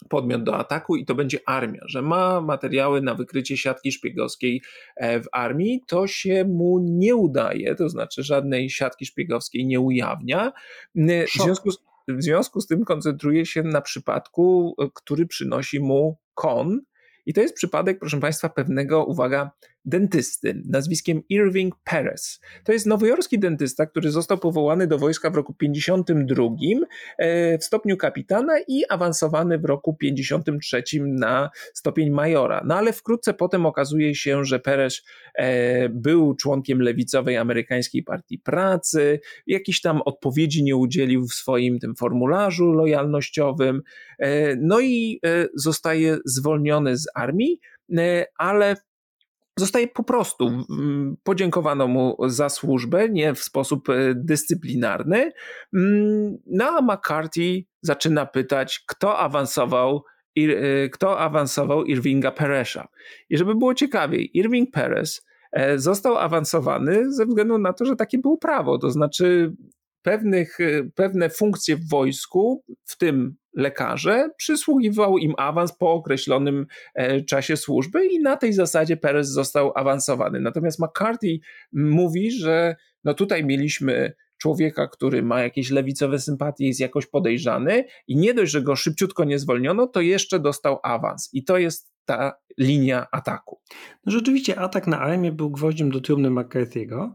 podmiot 0.08 0.42
do 0.44 0.56
ataku 0.56 0.96
i 0.96 1.04
to 1.04 1.14
będzie 1.14 1.38
armia, 1.46 1.80
że 1.86 2.02
ma 2.02 2.40
materiały 2.40 3.02
na 3.02 3.14
wykrycie 3.14 3.56
siatki 3.56 3.92
szpiegowskiej 3.92 4.62
e, 4.96 5.20
w 5.20 5.26
armii, 5.32 5.82
to 5.86 6.06
się 6.06 6.44
mu 6.44 6.78
nie 6.82 7.16
udaje, 7.16 7.74
to 7.74 7.88
znaczy 7.88 8.22
żadnej 8.22 8.70
siatki 8.70 9.06
szpiegowskiej 9.06 9.66
nie 9.66 9.80
ujawnia. 9.80 10.52
W 11.38 11.42
związku 11.44 11.70
z 11.70 11.78
w 12.08 12.22
związku 12.22 12.60
z 12.60 12.66
tym 12.66 12.84
koncentruje 12.84 13.46
się 13.46 13.62
na 13.62 13.80
przypadku, 13.80 14.76
który 14.94 15.26
przynosi 15.26 15.80
mu 15.80 16.16
Kon. 16.34 16.80
I 17.26 17.34
to 17.34 17.40
jest 17.40 17.54
przypadek, 17.54 17.98
proszę 17.98 18.20
Państwa, 18.20 18.48
pewnego, 18.48 19.04
uwaga, 19.04 19.50
dentysty 19.84 20.62
nazwiskiem 20.68 21.22
Irving 21.28 21.74
Perez. 21.84 22.40
To 22.64 22.72
jest 22.72 22.86
nowojorski 22.86 23.38
dentysta, 23.38 23.86
który 23.86 24.10
został 24.10 24.38
powołany 24.38 24.86
do 24.86 24.98
wojska 24.98 25.30
w 25.30 25.34
roku 25.34 25.54
52 25.54 26.44
e, 27.18 27.58
w 27.58 27.64
stopniu 27.64 27.96
kapitana 27.96 28.52
i 28.68 28.84
awansowany 28.88 29.58
w 29.58 29.64
roku 29.64 29.94
53 29.94 30.82
na 31.00 31.50
stopień 31.74 32.10
majora. 32.10 32.62
No 32.66 32.76
ale 32.76 32.92
wkrótce 32.92 33.34
potem 33.34 33.66
okazuje 33.66 34.14
się, 34.14 34.44
że 34.44 34.60
Perez 34.60 35.02
e, 35.34 35.88
był 35.88 36.34
członkiem 36.34 36.82
lewicowej 36.82 37.36
amerykańskiej 37.36 38.02
partii 38.02 38.38
pracy, 38.38 39.20
jakiś 39.46 39.80
tam 39.80 40.02
odpowiedzi 40.02 40.64
nie 40.64 40.76
udzielił 40.76 41.26
w 41.26 41.34
swoim 41.34 41.78
tym 41.78 41.94
formularzu 41.94 42.72
lojalnościowym, 42.72 43.82
e, 44.18 44.56
no 44.56 44.80
i 44.80 45.20
zostaje 45.54 46.18
zwolniony 46.24 46.96
z 46.96 47.06
armii, 47.14 47.60
ale 48.38 48.76
Zostaje 49.58 49.88
po 49.88 50.02
prostu, 50.02 50.50
podziękowano 51.22 51.88
mu 51.88 52.16
za 52.26 52.48
służbę, 52.48 53.08
nie 53.08 53.34
w 53.34 53.42
sposób 53.42 53.88
e, 53.88 54.14
dyscyplinarny. 54.14 55.32
Mm, 55.74 56.38
no 56.46 56.64
a 56.64 56.82
McCarthy 56.82 57.64
zaczyna 57.82 58.26
pytać, 58.26 58.84
kto 58.86 59.18
awansował, 59.18 60.04
e, 60.36 60.88
kto 60.88 61.18
awansował 61.20 61.84
Irvinga 61.84 62.30
Peresza. 62.30 62.88
I 63.30 63.38
żeby 63.38 63.54
było 63.54 63.74
ciekawiej, 63.74 64.38
Irving 64.38 64.70
Perez 64.70 65.26
e, 65.52 65.78
został 65.78 66.18
awansowany 66.18 67.12
ze 67.12 67.26
względu 67.26 67.58
na 67.58 67.72
to, 67.72 67.84
że 67.84 67.96
takie 67.96 68.18
było 68.18 68.38
prawo, 68.38 68.78
to 68.78 68.90
znaczy 68.90 69.52
pewnych, 70.02 70.58
pewne 70.94 71.30
funkcje 71.30 71.76
w 71.76 71.88
wojsku, 71.88 72.64
w 72.84 72.96
tym 72.96 73.36
lekarze, 73.54 74.28
przysługiwał 74.36 75.18
im 75.18 75.34
awans 75.38 75.76
po 75.76 75.92
określonym 75.92 76.66
e, 76.94 77.22
czasie 77.22 77.56
służby 77.56 78.06
i 78.06 78.20
na 78.20 78.36
tej 78.36 78.52
zasadzie 78.52 78.96
Perez 78.96 79.28
został 79.28 79.72
awansowany. 79.74 80.40
Natomiast 80.40 80.78
McCarthy 80.78 81.38
mówi, 81.72 82.30
że 82.30 82.76
no 83.04 83.14
tutaj 83.14 83.44
mieliśmy 83.44 84.14
człowieka, 84.38 84.88
który 84.88 85.22
ma 85.22 85.42
jakieś 85.42 85.70
lewicowe 85.70 86.18
sympatie, 86.18 86.66
jest 86.66 86.80
jakoś 86.80 87.06
podejrzany 87.06 87.84
i 88.06 88.16
nie 88.16 88.34
dość, 88.34 88.52
że 88.52 88.62
go 88.62 88.76
szybciutko 88.76 89.24
nie 89.24 89.38
zwolniono, 89.38 89.86
to 89.86 90.00
jeszcze 90.00 90.40
dostał 90.40 90.78
awans. 90.82 91.30
I 91.32 91.44
to 91.44 91.58
jest 91.58 91.92
ta 92.04 92.32
linia 92.58 93.06
ataku. 93.12 93.60
No 94.06 94.12
rzeczywiście 94.12 94.58
atak 94.58 94.86
na 94.86 95.00
armię 95.00 95.32
był 95.32 95.50
gwoździem 95.50 95.90
do 95.90 96.00
trumny 96.00 96.30
McCarthy'ego 96.30 97.10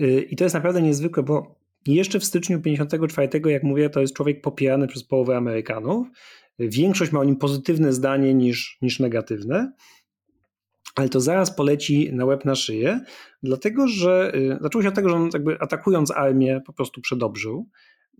y, 0.00 0.26
i 0.30 0.36
to 0.36 0.44
jest 0.44 0.54
naprawdę 0.54 0.82
niezwykłe, 0.82 1.22
bo 1.22 1.63
i 1.86 1.94
jeszcze 1.94 2.20
w 2.20 2.24
styczniu 2.24 2.60
54, 2.60 3.40
jak 3.50 3.62
mówię, 3.62 3.90
to 3.90 4.00
jest 4.00 4.14
człowiek 4.14 4.40
popierany 4.40 4.86
przez 4.86 5.04
połowę 5.04 5.36
Amerykanów. 5.36 6.08
Większość 6.58 7.12
ma 7.12 7.20
o 7.20 7.24
nim 7.24 7.36
pozytywne 7.36 7.92
zdanie 7.92 8.34
niż, 8.34 8.78
niż 8.82 9.00
negatywne, 9.00 9.72
ale 10.94 11.08
to 11.08 11.20
zaraz 11.20 11.56
poleci 11.56 12.10
na 12.12 12.24
łeb 12.24 12.44
na 12.44 12.54
szyję, 12.54 13.00
dlatego 13.42 13.88
że 13.88 14.32
y, 14.34 14.58
zaczęło 14.60 14.82
się 14.82 14.88
od 14.88 14.94
tego, 14.94 15.08
że 15.08 15.16
on 15.16 15.30
jakby 15.34 15.60
atakując 15.60 16.10
armię 16.10 16.60
po 16.66 16.72
prostu 16.72 17.00
przedobrzył. 17.00 17.68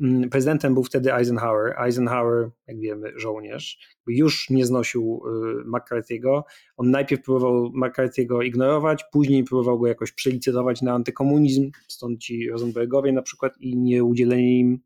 Mm, 0.01 0.31
prezydentem 0.31 0.75
był 0.75 0.85
wtedy 0.85 1.15
Eisenhower. 1.15 1.75
Eisenhower, 1.79 2.51
jak 2.67 2.81
wiemy, 2.81 3.13
żołnierz, 3.17 3.79
już 4.07 4.51
nie 4.51 4.67
znosił 4.67 5.23
y, 5.27 5.65
McCarthy'ego. 5.65 6.43
On 6.77 6.91
najpierw 6.91 7.23
próbował 7.23 7.73
McCarthy'ego 7.73 8.45
ignorować, 8.45 9.05
później 9.13 9.45
próbował 9.45 9.79
go 9.79 9.87
jakoś 9.87 10.13
przelicytować 10.13 10.83
na 10.83 10.93
antykomunizm, 10.93 11.71
stąd 11.89 12.21
ci 12.21 12.51
Rosenbergowie 12.51 13.13
na 13.13 13.23
przykład 13.23 13.59
i 13.61 13.77
nie 13.77 14.05
udzielenie 14.05 14.59
im, 14.59 14.79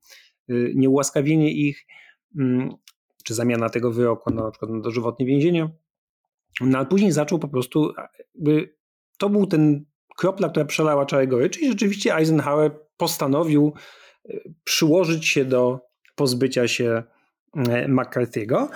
y, 0.51 0.73
nie 0.75 0.91
ułaskawienie 0.91 1.53
ich, 1.53 1.87
mm, 2.39 2.71
czy 3.25 3.35
zamiana 3.35 3.71
tego 3.71 3.93
wyroku 3.93 4.31
na, 4.31 4.43
na 4.43 4.51
przykład 4.51 4.71
na 4.71 4.81
dożywotnie 4.81 5.27
więzienie. 5.27 5.71
No 6.61 6.79
a 6.79 6.85
później 6.85 7.13
zaczął 7.13 7.39
po 7.39 7.49
prostu, 7.49 7.93
to 9.19 9.29
był 9.29 9.47
ten 9.47 9.85
kropla, 10.17 10.49
która 10.49 10.65
przelała 10.65 11.07
czarę 11.07 11.27
gory, 11.27 11.51
czyli 11.51 11.69
rzeczywiście 11.69 12.17
Eisenhower 12.17 12.71
postanowił 12.97 13.73
przyłożyć 14.65 15.27
się 15.27 15.45
do 15.45 15.81
pozbycia 16.15 16.69
się 16.69 17.03
e, 17.57 17.89
McCarthy'ego. 17.89 18.69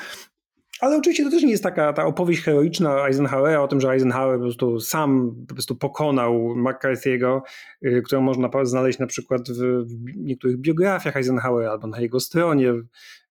Ale 0.83 0.97
oczywiście 0.97 1.25
to 1.25 1.31
też 1.31 1.43
nie 1.43 1.51
jest 1.51 1.63
taka 1.63 1.93
ta 1.93 2.05
opowieść 2.05 2.43
heroiczna 2.43 3.07
Eisenhowera 3.07 3.63
o 3.63 3.69
tym, 3.69 3.81
że 3.81 3.91
Eisenhower 3.91 4.37
po 4.37 4.43
prostu 4.43 4.81
sam 4.81 5.35
po 5.49 5.55
prostu 5.55 5.77
pokonał 5.77 6.55
McCarthy'ego, 6.57 7.41
y, 7.87 8.03
którą 8.05 8.21
można 8.21 8.51
znaleźć 8.63 8.99
na 8.99 9.07
przykład 9.07 9.51
w, 9.51 9.85
niektórych 10.17 10.57
biografiach 10.57 11.17
Eisenhowera 11.17 11.71
albo 11.71 11.87
na 11.87 12.01
jego 12.01 12.21
stronie 12.21 12.73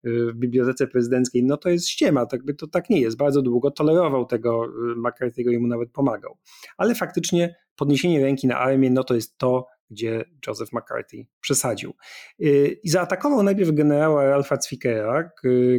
w 0.03 0.33
bibliotece 0.33 0.87
prezydenckiej. 0.87 1.43
No 1.43 1.57
to 1.57 1.69
jest 1.69 1.89
ściema, 1.89 2.25
tak 2.25 2.43
by 2.43 2.53
to 2.53 2.67
tak 2.67 2.89
nie 2.89 3.01
jest. 3.01 3.17
Bardzo 3.17 3.41
długo 3.41 3.71
tolerował 3.71 4.25
tego 4.25 4.65
y, 4.65 4.69
McCarthy'ego 4.95 5.51
i 5.53 5.57
mu 5.57 5.67
nawet 5.67 5.91
pomagał. 5.91 6.37
Ale 6.77 6.95
faktycznie 6.95 7.55
podniesienie 7.75 8.21
ręki 8.23 8.47
na 8.47 8.59
armię, 8.59 8.89
no 8.89 9.03
to 9.03 9.15
jest 9.15 9.37
to, 9.37 9.67
gdzie 9.91 10.25
Joseph 10.47 10.73
McCarthy 10.73 11.25
przesadził. 11.41 11.93
Y, 12.39 12.79
I 12.83 12.89
zaatakował 12.89 13.43
najpierw 13.43 13.71
generała 13.71 14.25
Ralpha 14.25 14.55
Zwickera, 14.55 15.29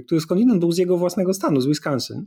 który 0.05 0.21
skądinąd 0.21 0.61
był 0.61 0.73
z 0.73 0.79
jego 0.79 0.97
własnego 0.97 1.35
stanu, 1.35 1.61
z 1.61 1.67
Wisconsin, 1.67 2.27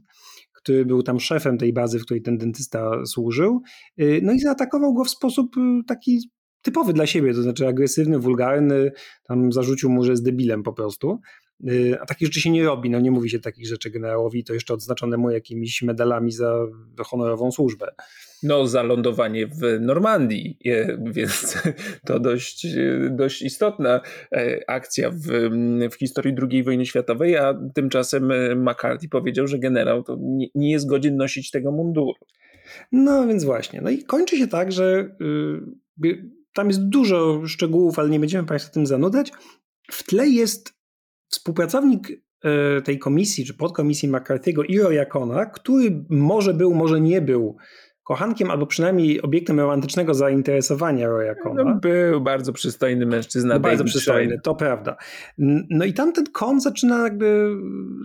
który 0.53 0.85
był 0.85 1.03
tam 1.03 1.19
szefem 1.19 1.57
tej 1.57 1.73
bazy, 1.73 1.99
w 1.99 2.05
której 2.05 2.21
ten 2.21 2.37
dentysta 2.37 3.05
służył. 3.05 3.61
Y, 3.99 4.19
no 4.23 4.33
i 4.33 4.39
zaatakował 4.39 4.93
go 4.93 5.03
w 5.03 5.09
sposób 5.09 5.57
y, 5.57 5.83
taki 5.87 6.19
typowy 6.61 6.93
dla 6.93 7.05
siebie, 7.05 7.33
to 7.33 7.41
znaczy 7.41 7.67
agresywny, 7.67 8.19
wulgarny, 8.19 8.91
tam 9.27 9.51
zarzucił 9.51 9.89
mu, 9.89 10.03
że 10.03 10.11
jest 10.11 10.25
debilem 10.25 10.63
po 10.63 10.73
prostu. 10.73 11.19
A 12.01 12.05
takich 12.05 12.27
rzeczy 12.27 12.41
się 12.41 12.49
nie 12.49 12.63
robi, 12.63 12.89
no 12.89 12.99
nie 12.99 13.11
mówi 13.11 13.29
się 13.29 13.39
takich 13.39 13.67
rzeczy 13.67 13.89
generałowi, 13.89 14.43
to 14.43 14.53
jeszcze 14.53 14.73
odznaczonemu 14.73 15.31
jakimiś 15.31 15.81
medalami 15.81 16.31
za 16.31 16.55
honorową 16.97 17.51
służbę 17.51 17.87
no, 18.45 18.83
lądowanie 18.83 19.47
w 19.47 19.79
Normandii, 19.81 20.57
więc 21.05 21.57
to 22.07 22.19
dość, 22.19 22.67
dość 23.09 23.41
istotna 23.41 24.01
e, 24.31 24.59
akcja 24.67 25.11
w, 25.11 25.49
w 25.91 25.95
historii 25.95 26.35
II 26.51 26.63
wojny 26.63 26.85
światowej, 26.85 27.37
a 27.37 27.59
tymczasem 27.75 28.31
McCarthy 28.61 29.09
powiedział, 29.09 29.47
że 29.47 29.59
generał 29.59 30.03
to 30.03 30.17
nie, 30.21 30.47
nie 30.55 30.71
jest 30.71 30.87
godzien 30.87 31.17
nosić 31.17 31.51
tego 31.51 31.71
munduru. 31.71 32.13
No 32.91 33.27
więc 33.27 33.43
właśnie. 33.43 33.81
No 33.81 33.89
i 33.89 34.03
kończy 34.03 34.37
się 34.37 34.47
tak, 34.47 34.71
że 34.71 35.09
y, 36.03 36.31
tam 36.53 36.67
jest 36.67 36.89
dużo 36.89 37.47
szczegółów, 37.47 37.99
ale 37.99 38.09
nie 38.09 38.19
będziemy 38.19 38.47
Państwa 38.47 38.71
tym 38.71 38.85
zanudzać. 38.85 39.31
W 39.91 40.03
tle 40.03 40.27
jest 40.27 40.74
współpracownik 41.27 42.09
y, 42.09 42.81
tej 42.81 42.99
komisji, 42.99 43.45
czy 43.45 43.53
podkomisji 43.53 44.09
McCarthy'ego, 44.09 44.63
Iro 44.67 44.91
Jakona, 44.91 45.45
który 45.45 46.05
może 46.09 46.53
był, 46.53 46.73
może 46.73 47.01
nie 47.01 47.21
był 47.21 47.57
kochankiem 48.05 48.51
albo 48.51 48.67
przynajmniej 48.67 49.21
obiektem 49.21 49.59
romantycznego 49.59 50.13
zainteresowania 50.13 51.07
Roya 51.07 51.35
Cona. 51.43 51.63
No, 51.63 51.75
był 51.75 52.21
bardzo 52.21 52.53
przystojny 52.53 53.05
mężczyzna. 53.05 53.59
Bardzo 53.59 53.83
przystojny, 53.83 54.39
to 54.43 54.55
prawda. 54.55 54.95
No 55.69 55.85
i 55.85 55.93
tamten 55.93 56.25
Kon 56.33 56.61
zaczyna 56.61 57.03
jakby, 57.03 57.55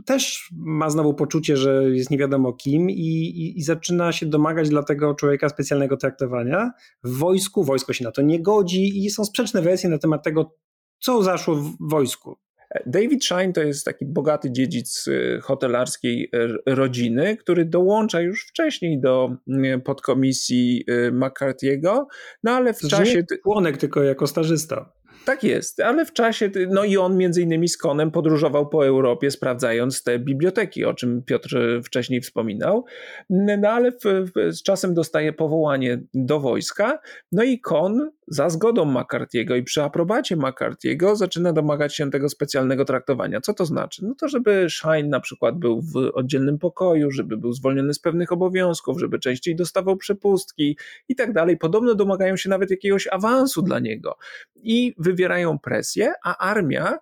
też 0.06 0.50
ma 0.52 0.90
znowu 0.90 1.14
poczucie, 1.14 1.56
że 1.56 1.90
jest 1.90 2.10
nie 2.10 2.18
wiadomo 2.18 2.52
kim 2.52 2.90
i, 2.90 2.94
i, 2.96 3.58
i 3.58 3.62
zaczyna 3.62 4.12
się 4.12 4.26
domagać 4.26 4.68
dla 4.68 4.82
tego 4.82 5.14
człowieka 5.14 5.48
specjalnego 5.48 5.96
traktowania 5.96 6.70
w 7.04 7.18
wojsku. 7.18 7.64
Wojsko 7.64 7.92
się 7.92 8.04
na 8.04 8.12
to 8.12 8.22
nie 8.22 8.42
godzi 8.42 9.04
i 9.04 9.10
są 9.10 9.24
sprzeczne 9.24 9.62
wersje 9.62 9.90
na 9.90 9.98
temat 9.98 10.24
tego, 10.24 10.56
co 10.98 11.22
zaszło 11.22 11.54
w 11.54 11.76
wojsku. 11.80 12.38
David 12.86 13.24
Shine 13.24 13.52
to 13.52 13.62
jest 13.62 13.84
taki 13.84 14.04
bogaty 14.06 14.52
dziedzic 14.52 15.08
y, 15.08 15.38
hotelarskiej 15.42 16.30
y, 16.34 16.74
rodziny, 16.74 17.36
który 17.36 17.64
dołącza 17.64 18.20
już 18.20 18.46
wcześniej 18.46 19.00
do 19.00 19.36
y, 19.48 19.78
podkomisji 19.78 20.84
McCarthy'ego, 21.12 22.04
no 22.42 22.52
ale 22.52 22.74
w 22.74 22.80
czasie... 22.80 23.24
Członek 23.42 23.76
tylko 23.76 24.02
jako 24.02 24.26
stażysta. 24.26 24.92
Tak 25.24 25.44
jest, 25.44 25.80
ale 25.80 26.06
w 26.06 26.12
czasie, 26.12 26.50
no 26.68 26.84
i 26.84 26.96
on 26.96 27.16
między 27.16 27.42
innymi 27.42 27.68
z 27.68 27.76
Konem 27.76 28.10
podróżował 28.10 28.68
po 28.68 28.86
Europie, 28.86 29.30
sprawdzając 29.30 30.02
te 30.02 30.18
biblioteki, 30.18 30.84
o 30.84 30.94
czym 30.94 31.22
Piotr 31.22 31.80
wcześniej 31.84 32.20
wspominał, 32.20 32.84
no 33.30 33.68
ale 33.68 33.92
w, 33.92 34.04
w, 34.04 34.52
z 34.52 34.62
czasem 34.62 34.94
dostaje 34.94 35.32
powołanie 35.32 36.02
do 36.14 36.40
wojska, 36.40 36.98
no 37.32 37.42
i 37.42 37.60
Kon 37.60 38.10
za 38.30 38.50
zgodą 38.50 38.84
McCarthy'ego 38.84 39.56
i 39.56 39.62
przy 39.62 39.82
aprobacie 39.82 40.36
McCarthy'ego 40.36 41.16
zaczyna 41.16 41.52
domagać 41.52 41.96
się 41.96 42.10
tego 42.10 42.28
specjalnego 42.28 42.84
traktowania. 42.84 43.40
Co 43.40 43.54
to 43.54 43.66
znaczy? 43.66 44.04
No 44.04 44.14
to, 44.14 44.28
żeby 44.28 44.66
Shine 44.70 45.08
na 45.08 45.20
przykład 45.20 45.58
był 45.58 45.82
w 45.82 45.96
oddzielnym 46.14 46.58
pokoju, 46.58 47.10
żeby 47.10 47.36
był 47.36 47.52
zwolniony 47.52 47.94
z 47.94 47.98
pewnych 47.98 48.32
obowiązków, 48.32 49.00
żeby 49.00 49.18
częściej 49.18 49.56
dostawał 49.56 49.96
przepustki 49.96 50.76
i 51.08 51.16
tak 51.16 51.32
dalej. 51.32 51.56
Podobno 51.56 51.94
domagają 51.94 52.36
się 52.36 52.50
nawet 52.50 52.70
jakiegoś 52.70 53.06
awansu 53.06 53.62
dla 53.62 53.78
niego 53.78 54.16
i 54.62 54.94
wywierają 55.10 55.58
presję, 55.58 56.12
a 56.24 56.36
armia 56.36 56.98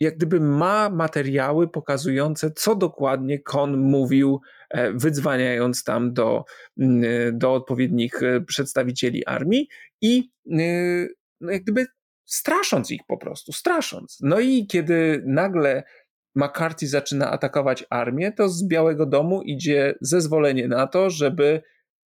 jak 0.00 0.16
gdyby 0.16 0.40
ma 0.40 0.90
materiały 0.90 1.68
pokazujące, 1.68 2.50
co 2.50 2.74
dokładnie 2.74 3.38
Kon 3.38 3.76
mówił, 3.76 4.40
e, 4.70 4.92
wydzwaniając 4.92 5.84
tam 5.84 6.12
do, 6.12 6.44
do 7.32 7.54
odpowiednich 7.54 8.22
e, 8.22 8.40
przedstawicieli 8.40 9.26
armii 9.26 9.68
i 10.00 10.30
e, 10.50 11.06
no 11.40 11.52
jak 11.52 11.62
gdyby 11.62 11.86
strasząc 12.24 12.90
ich 12.90 13.00
po 13.08 13.18
prostu, 13.18 13.52
strasząc. 13.52 14.18
No 14.22 14.40
i 14.40 14.66
kiedy 14.66 15.22
nagle 15.26 15.82
McCarthy 16.34 16.86
zaczyna 16.86 17.30
atakować 17.30 17.84
armię, 17.90 18.32
to 18.32 18.48
z 18.48 18.68
Białego 18.68 19.06
Domu 19.06 19.42
idzie 19.42 19.94
zezwolenie 20.00 20.68
na 20.68 20.86
to, 20.86 21.10
żeby 21.10 21.62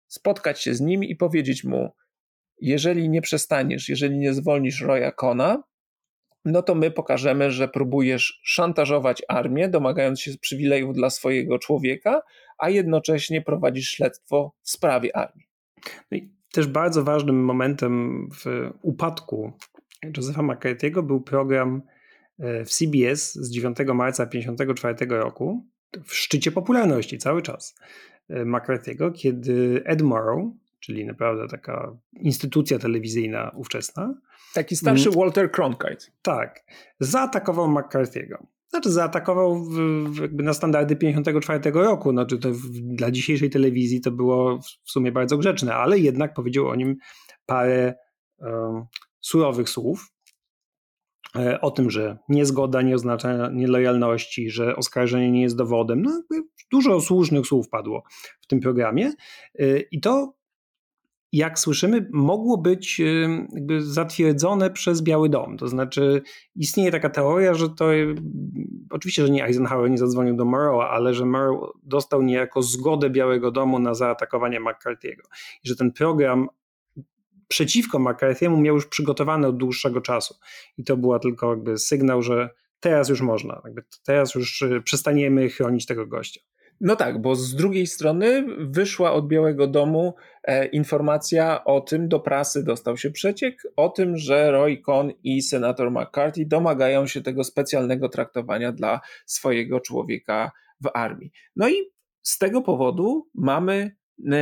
spotkać 0.09 0.63
się 0.63 0.75
z 0.75 0.81
nim 0.81 1.05
i 1.05 1.17
powiedzieć 1.17 1.65
mu: 1.65 1.91
Jeżeli 2.61 3.09
nie 3.09 3.23
przestaniesz, 3.23 3.89
jeżeli 3.89 4.19
nie 4.19 4.35
zwolnisz 4.35 4.81
Roya 4.81 5.13
Kona, 5.17 5.63
no 6.45 6.63
to 6.63 6.75
my 6.75 6.91
pokażemy, 6.91 7.51
że 7.51 7.69
próbujesz 7.69 8.41
szantażować 8.45 9.23
armię, 9.29 9.69
domagając 9.69 10.21
się 10.21 10.39
przywilejów 10.41 10.95
dla 10.95 11.11
swojego 11.11 11.59
człowieka, 11.59 12.23
a 12.59 12.71
jednocześnie 12.71 13.43
prowadzisz 13.43 13.89
śledztwo 13.89 14.53
w 14.63 14.71
sprawie 14.71 15.17
armii. 15.17 15.47
No 16.11 16.19
i 16.19 16.31
też 16.53 16.67
bardzo 16.67 17.05
ważnym 17.05 17.45
momentem 17.45 18.29
w 18.45 18.71
upadku 18.83 19.53
Josepha 20.17 20.43
McCarthy'ego 20.43 21.03
był 21.03 21.21
program 21.21 21.83
e, 22.39 22.65
w 22.65 22.71
CBS 22.71 23.35
z 23.35 23.51
9 23.51 23.77
marca 23.95 24.27
1954 24.27 25.21
roku, 25.21 25.67
w 26.05 26.15
szczycie 26.15 26.53
popularności 26.53 27.19
cały 27.19 27.43
czas 27.43 27.75
e, 28.29 28.45
McCarthy'ego, 28.45 29.13
kiedy 29.13 29.83
Ed 29.85 30.03
Morrow, 30.03 30.45
czyli 30.85 31.07
naprawdę 31.07 31.49
taka 31.49 31.97
instytucja 32.13 32.79
telewizyjna 32.79 33.51
ówczesna. 33.57 34.15
Taki 34.55 34.77
starszy 34.77 35.09
mm. 35.09 35.21
Walter 35.21 35.53
Cronkite. 35.53 36.07
Tak, 36.23 36.65
zaatakował 37.01 37.69
McCarthy'ego. 37.69 38.37
Znaczy 38.71 38.91
zaatakował 38.91 39.65
w, 39.65 39.75
w 40.11 40.21
jakby 40.21 40.43
na 40.43 40.55
standardy 40.55 40.97
54 40.97 41.71
roku. 41.71 42.11
Znaczy 42.11 42.39
to 42.39 42.51
w, 42.51 42.69
dla 42.71 43.11
dzisiejszej 43.11 43.51
telewizji 43.51 44.01
to 44.01 44.11
było 44.11 44.59
w 44.85 44.91
sumie 44.91 45.13
bardzo 45.13 45.39
grzeczne, 45.39 45.75
ale 45.75 45.99
jednak 45.99 46.35
powiedział 46.35 46.69
o 46.69 46.75
nim 46.75 46.97
parę 47.47 47.95
um, 48.39 48.85
surowych 49.21 49.69
słów. 49.69 50.15
E, 51.37 51.61
o 51.61 51.71
tym, 51.71 51.91
że 51.91 52.19
niezgoda 52.29 52.83
nie 52.83 52.95
oznacza 52.95 53.51
nielojalności, 53.53 54.51
że 54.51 54.77
oskarżenie 54.77 55.31
nie 55.31 55.43
jest 55.43 55.57
dowodem. 55.57 56.03
No, 56.03 56.23
dużo 56.73 57.01
słusznych 57.01 57.47
słów 57.47 57.69
padło 57.69 58.03
w 58.41 58.47
tym 58.47 58.61
programie. 58.61 59.13
E, 59.59 59.81
I 59.81 60.01
to 60.01 60.35
jak 61.35 61.59
słyszymy, 61.59 62.09
mogło 62.13 62.59
być 62.59 63.01
jakby 63.53 63.83
zatwierdzone 63.83 64.71
przez 64.71 65.03
Biały 65.03 65.29
Dom. 65.29 65.57
To 65.57 65.69
znaczy, 65.69 66.23
istnieje 66.57 66.91
taka 66.91 67.11
teoria, 67.11 67.55
że 67.55 67.69
to 67.69 67.87
oczywiście, 68.91 69.27
że 69.27 69.33
nie 69.33 69.45
Eisenhower 69.45 69.91
nie 69.91 69.99
zadzwonił 69.99 70.37
do 70.37 70.45
Monroe, 70.45 70.89
ale 70.89 71.15
że 71.15 71.27
Monroe 71.27 71.73
dostał 71.83 72.23
niejako 72.23 72.63
zgodę 72.63 73.11
Białego 73.11 73.51
Domu 73.51 73.79
na 73.79 73.95
zaatakowanie 73.95 74.61
McCarthy'ego. 74.61 75.23
I 75.65 75.69
że 75.69 75.77
ten 75.77 75.93
program 75.93 76.49
przeciwko 77.49 77.99
McCarthy'emu 77.99 78.61
miał 78.61 78.75
już 78.75 78.87
przygotowany 78.87 79.47
od 79.47 79.57
dłuższego 79.57 80.01
czasu. 80.01 80.35
I 80.79 80.85
to 80.85 80.97
była 80.97 81.19
tylko 81.19 81.51
jakby 81.51 81.79
sygnał, 81.79 82.23
że 82.23 82.51
teraz 82.81 83.09
już 83.09 83.21
można, 83.21 83.63
teraz 84.05 84.35
już 84.35 84.63
y, 84.63 84.83
przestaniemy 84.85 85.49
chronić 85.49 85.87
tego 85.87 86.07
gościa. 86.07 86.41
No 86.85 86.97
tak, 86.97 87.23
bo 87.23 87.37
z 87.37 87.55
drugiej 87.55 87.87
strony 87.87 88.45
wyszła 88.59 89.13
od 89.13 89.29
Białego 89.29 89.67
Domu 89.67 90.15
e, 90.43 90.67
informacja 90.67 91.65
o 91.65 91.81
tym, 91.81 92.09
do 92.09 92.21
prasy 92.21 92.65
dostał 92.65 92.97
się 92.97 93.11
przeciek, 93.11 93.63
o 93.77 93.89
tym, 93.89 94.17
że 94.17 94.51
Roy 94.51 94.77
Cohn 94.77 95.11
i 95.23 95.43
senator 95.43 95.91
McCarthy 95.91 96.47
domagają 96.47 97.07
się 97.07 97.23
tego 97.23 97.45
specjalnego 97.45 98.09
traktowania 98.09 98.73
dla 98.73 99.01
swojego 99.27 99.81
człowieka 99.81 100.51
w 100.81 100.91
armii. 100.95 101.31
No 101.57 101.69
i 101.69 101.75
z 102.23 102.39
tego 102.39 102.63
powodu 102.63 103.29
mamy 103.35 103.97
e, 104.33 104.37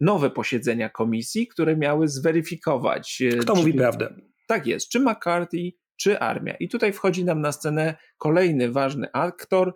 nowe 0.00 0.30
posiedzenia 0.30 0.88
komisji, 0.88 1.46
które 1.48 1.76
miały 1.76 2.08
zweryfikować. 2.08 3.22
E, 3.22 3.36
Kto 3.36 3.52
czy, 3.52 3.58
mówi 3.58 3.74
prawdę? 3.74 4.14
Tak 4.46 4.66
jest, 4.66 4.88
czy 4.88 5.00
McCarthy, 5.00 5.72
czy 5.96 6.18
armia. 6.18 6.54
I 6.54 6.68
tutaj 6.68 6.92
wchodzi 6.92 7.24
nam 7.24 7.40
na 7.40 7.52
scenę 7.52 7.94
kolejny 8.18 8.70
ważny 8.70 9.08
aktor, 9.12 9.74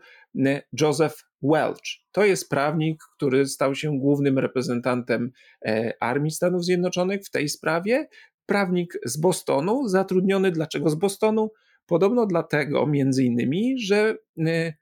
Joseph 0.80 1.25
Welch. 1.42 2.04
To 2.12 2.24
jest 2.24 2.50
prawnik, 2.50 3.02
który 3.16 3.46
stał 3.46 3.74
się 3.74 3.98
głównym 3.98 4.38
reprezentantem 4.38 5.30
e, 5.66 5.92
Armii 6.00 6.30
Stanów 6.30 6.64
Zjednoczonych 6.64 7.20
w 7.24 7.30
tej 7.30 7.48
sprawie. 7.48 8.08
Prawnik 8.46 8.98
z 9.04 9.16
Bostonu, 9.16 9.88
zatrudniony 9.88 10.50
dlaczego 10.50 10.90
z 10.90 10.94
Bostonu? 10.94 11.50
Podobno 11.86 12.26
dlatego, 12.26 12.86
między 12.86 13.24
innymi, 13.24 13.78
że 13.78 14.16
e, 14.46 14.72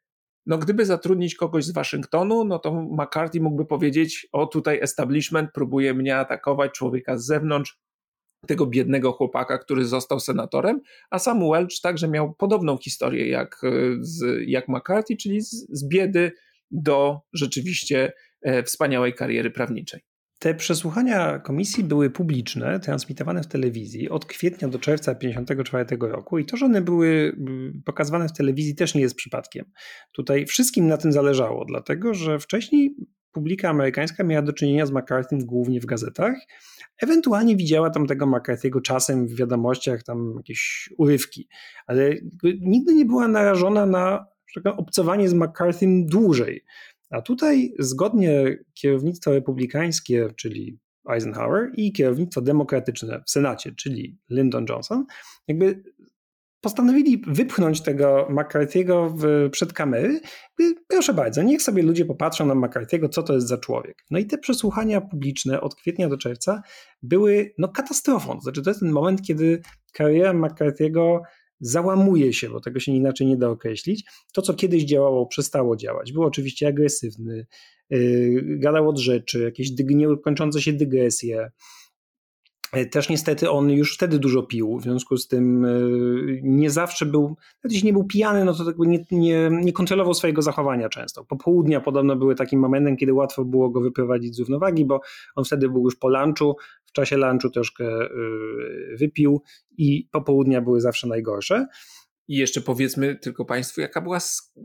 no, 0.46 0.58
gdyby 0.58 0.86
zatrudnić 0.86 1.34
kogoś 1.34 1.64
z 1.64 1.72
Waszyngtonu, 1.72 2.44
no 2.44 2.58
to 2.58 2.72
McCarthy 2.74 3.40
mógłby 3.40 3.66
powiedzieć: 3.66 4.28
O, 4.32 4.46
tutaj 4.46 4.78
establishment 4.82 5.50
próbuje 5.54 5.94
mnie 5.94 6.16
atakować, 6.16 6.72
człowieka 6.72 7.18
z 7.18 7.26
zewnątrz, 7.26 7.78
tego 8.44 8.66
biednego 8.66 9.12
chłopaka, 9.12 9.58
który 9.58 9.84
został 9.84 10.20
senatorem, 10.20 10.80
a 11.10 11.18
sam 11.18 11.50
Welch 11.50 11.80
także 11.82 12.08
miał 12.08 12.34
podobną 12.34 12.78
historię 12.78 13.28
jak, 13.28 13.60
e, 13.64 13.70
z, 14.00 14.24
jak 14.46 14.68
McCarthy, 14.68 15.16
czyli 15.16 15.40
z, 15.40 15.50
z 15.50 15.88
biedy 15.88 16.32
do 16.70 17.20
rzeczywiście 17.32 18.12
e, 18.42 18.62
wspaniałej 18.62 19.14
kariery 19.14 19.50
prawniczej. 19.50 20.00
Te 20.38 20.54
przesłuchania 20.54 21.38
komisji 21.38 21.84
były 21.84 22.10
publiczne, 22.10 22.80
transmitowane 22.80 23.42
w 23.42 23.46
telewizji 23.46 24.08
od 24.08 24.24
kwietnia 24.24 24.68
do 24.68 24.78
czerwca 24.78 25.14
1954 25.14 26.12
roku 26.12 26.38
i 26.38 26.44
to, 26.44 26.56
że 26.56 26.66
one 26.66 26.82
były 26.82 27.36
pokazywane 27.84 28.28
w 28.28 28.32
telewizji 28.32 28.74
też 28.74 28.94
nie 28.94 29.00
jest 29.00 29.14
przypadkiem. 29.14 29.64
Tutaj 30.12 30.46
wszystkim 30.46 30.86
na 30.86 30.96
tym 30.96 31.12
zależało, 31.12 31.64
dlatego 31.64 32.14
że 32.14 32.38
wcześniej 32.38 32.96
publika 33.34 33.68
amerykańska 33.68 34.24
miała 34.24 34.42
do 34.42 34.52
czynienia 34.52 34.86
z 34.86 34.90
McCarthy 34.90 35.38
głównie 35.38 35.80
w 35.80 35.86
gazetach, 35.86 36.36
ewentualnie 37.02 37.56
widziała 37.56 37.90
tam 37.90 38.06
tego 38.06 38.26
McCarthy'ego 38.26 38.82
czasem 38.82 39.26
w 39.26 39.34
wiadomościach, 39.34 40.02
tam 40.02 40.34
jakieś 40.36 40.90
urywki, 40.98 41.48
ale 41.86 42.14
nigdy 42.60 42.94
nie 42.94 43.04
była 43.04 43.28
narażona 43.28 43.86
na 43.86 44.26
obcowanie 44.76 45.28
z 45.28 45.34
McCarthym 45.34 46.06
dłużej. 46.06 46.64
A 47.10 47.22
tutaj 47.22 47.74
zgodnie 47.78 48.58
kierownictwo 48.74 49.32
republikańskie, 49.32 50.28
czyli 50.36 50.78
Eisenhower 51.10 51.70
i 51.76 51.92
kierownictwo 51.92 52.40
demokratyczne 52.40 53.22
w 53.26 53.30
Senacie, 53.30 53.72
czyli 53.72 54.18
Lyndon 54.30 54.66
Johnson, 54.68 55.04
jakby 55.48 55.82
postanowili 56.64 57.22
wypchnąć 57.26 57.80
tego 57.80 58.28
McCarthy'ego 58.30 59.14
przed 59.50 59.72
kamery. 59.72 60.20
Proszę 60.88 61.14
bardzo, 61.14 61.42
niech 61.42 61.62
sobie 61.62 61.82
ludzie 61.82 62.04
popatrzą 62.04 62.46
na 62.46 62.54
McCarthy'ego, 62.54 63.08
co 63.08 63.22
to 63.22 63.34
jest 63.34 63.48
za 63.48 63.58
człowiek. 63.58 64.04
No 64.10 64.18
i 64.18 64.26
te 64.26 64.38
przesłuchania 64.38 65.00
publiczne 65.00 65.60
od 65.60 65.74
kwietnia 65.74 66.08
do 66.08 66.18
czerwca 66.18 66.62
były 67.02 67.54
no, 67.58 67.68
katastrofą. 67.68 68.34
To 68.34 68.40
znaczy, 68.40 68.62
to 68.62 68.70
jest 68.70 68.80
ten 68.80 68.90
moment, 68.90 69.22
kiedy 69.22 69.62
kariera 69.92 70.32
McCarthy'ego 70.34 71.20
załamuje 71.60 72.32
się, 72.32 72.48
bo 72.48 72.60
tego 72.60 72.80
się 72.80 72.92
inaczej 72.92 73.26
nie 73.26 73.36
da 73.36 73.48
określić. 73.48 74.04
To, 74.34 74.42
co 74.42 74.54
kiedyś 74.54 74.84
działało, 74.84 75.26
przestało 75.26 75.76
działać. 75.76 76.12
Był 76.12 76.22
oczywiście 76.22 76.68
agresywny, 76.68 77.46
yy, 77.90 78.58
gadał 78.58 78.88
od 78.88 78.98
rzeczy, 78.98 79.42
jakieś 79.42 79.70
niekończące 79.84 80.62
się 80.62 80.72
dygresje. 80.72 81.50
Yy, 82.76 82.86
też 82.86 83.08
niestety 83.08 83.50
on 83.50 83.70
już 83.70 83.94
wtedy 83.94 84.18
dużo 84.18 84.42
pił, 84.42 84.78
w 84.78 84.82
związku 84.82 85.16
z 85.16 85.28
tym 85.28 85.62
yy, 85.62 86.40
nie 86.42 86.70
zawsze 86.70 87.06
był, 87.06 87.36
jeśli 87.64 87.86
nie 87.86 87.92
był 87.92 88.04
pijany, 88.04 88.44
no 88.44 88.54
to 88.54 88.64
tak 88.64 88.78
nie, 88.78 89.04
nie, 89.10 89.50
nie 89.50 89.72
kontrolował 89.72 90.14
swojego 90.14 90.42
zachowania 90.42 90.88
często. 90.88 91.24
Popołudnia 91.24 91.80
podobno 91.80 92.16
były 92.16 92.34
takim 92.34 92.60
momentem, 92.60 92.96
kiedy 92.96 93.12
łatwo 93.12 93.44
było 93.44 93.70
go 93.70 93.80
wyprowadzić 93.80 94.36
z 94.36 94.38
równowagi, 94.38 94.84
bo 94.84 95.00
on 95.36 95.44
wtedy 95.44 95.68
był 95.68 95.84
już 95.84 95.96
po 95.96 96.08
lunchu, 96.08 96.56
czasie 96.94 97.16
lunchu 97.16 97.50
troszkę 97.50 97.84
y, 97.84 98.96
wypił 98.96 99.42
i 99.78 100.08
popołudnia 100.10 100.60
były 100.60 100.80
zawsze 100.80 101.08
najgorsze. 101.08 101.66
I 102.28 102.36
jeszcze 102.36 102.60
powiedzmy 102.60 103.16
tylko 103.16 103.44
Państwu, 103.44 103.80
jaka 103.80 104.00
była 104.00 104.18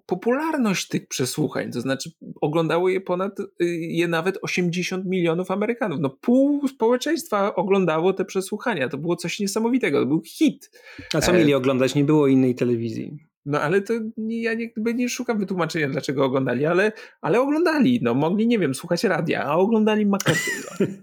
popularność 0.05 0.87
tych 0.87 1.07
przesłuchań. 1.07 1.71
To 1.71 1.81
znaczy, 1.81 2.11
oglądało 2.41 2.89
je 2.89 3.01
ponad, 3.01 3.39
y, 3.39 3.45
je 3.75 4.07
nawet 4.07 4.37
80 4.41 5.05
milionów 5.05 5.51
Amerykanów. 5.51 5.99
No 5.99 6.09
pół 6.09 6.67
społeczeństwa 6.67 7.55
oglądało 7.55 8.13
te 8.13 8.25
przesłuchania. 8.25 8.89
To 8.89 8.97
było 8.97 9.15
coś 9.15 9.39
niesamowitego. 9.39 9.99
To 9.99 10.05
był 10.05 10.21
hit. 10.21 10.71
A 11.13 11.21
co 11.21 11.33
mieli 11.33 11.53
oglądać? 11.53 11.95
Nie 11.95 12.03
było 12.03 12.27
innej 12.27 12.55
telewizji. 12.55 13.28
No 13.45 13.61
ale 13.61 13.81
to 13.81 13.93
nie, 14.17 14.41
ja 14.41 14.53
nie, 14.53 14.69
nie 14.95 15.09
szukam 15.09 15.39
wytłumaczenia, 15.39 15.89
dlaczego 15.89 16.25
oglądali, 16.25 16.65
ale, 16.65 16.91
ale 17.21 17.41
oglądali. 17.41 17.99
No 18.03 18.13
mogli, 18.13 18.47
nie 18.47 18.59
wiem, 18.59 18.75
słuchać 18.75 19.03
radia, 19.03 19.43
a 19.43 19.55
oglądali 19.55 20.07
McCarthy'ego. 20.07 20.87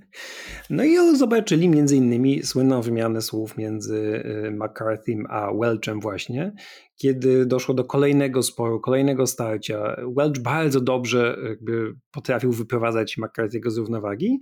No 0.70 0.84
i 0.84 1.16
zobaczyli 1.16 1.68
między 1.68 1.96
innymi 1.96 2.42
słynną 2.42 2.82
wymianę 2.82 3.22
słów 3.22 3.56
między 3.56 4.22
y, 4.46 4.50
McCarthym 4.50 5.26
a 5.30 5.52
Welchem 5.52 6.00
właśnie, 6.00 6.52
kiedy 6.96 7.46
doszło 7.46 7.74
do 7.74 7.84
kolejnego 7.84 8.42
sporu, 8.42 8.80
kolejnego 8.80 9.26
starcia. 9.26 9.96
Welch 10.16 10.38
bardzo 10.38 10.80
dobrze 10.80 11.38
jakby 11.48 11.94
potrafił 12.10 12.52
wyprowadzać 12.52 13.16
McCarthy'ego 13.18 13.70
z 13.70 13.76
równowagi 13.76 14.40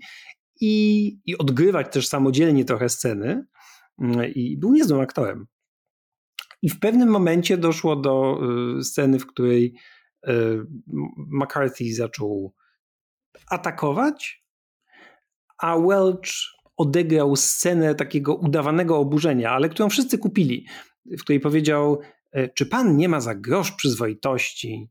i, 0.60 1.06
i 1.26 1.38
odgrywać 1.38 1.92
też 1.92 2.08
samodzielnie 2.08 2.64
trochę 2.64 2.88
sceny 2.88 3.46
mm, 4.00 4.32
i 4.34 4.56
był 4.58 4.72
niezłym 4.72 5.00
aktorem. 5.00 5.46
I 6.64 6.70
w 6.70 6.80
pewnym 6.80 7.08
momencie 7.08 7.56
doszło 7.56 7.96
do 7.96 8.40
y, 8.78 8.84
sceny, 8.84 9.18
w 9.18 9.26
której 9.26 9.74
y, 10.28 10.30
McCarthy 11.16 11.94
zaczął 11.94 12.54
atakować, 13.50 14.44
a 15.58 15.78
Welch 15.78 16.30
odegrał 16.76 17.36
scenę 17.36 17.94
takiego 17.94 18.34
udawanego 18.34 18.98
oburzenia, 18.98 19.50
ale 19.50 19.68
którą 19.68 19.88
wszyscy 19.88 20.18
kupili, 20.18 20.66
w 21.06 21.20
której 21.20 21.40
powiedział: 21.40 22.00
e, 22.32 22.48
Czy 22.48 22.66
pan 22.66 22.96
nie 22.96 23.08
ma 23.08 23.20
za 23.20 23.34
grosz 23.34 23.72
przyzwoitości? 23.72 24.90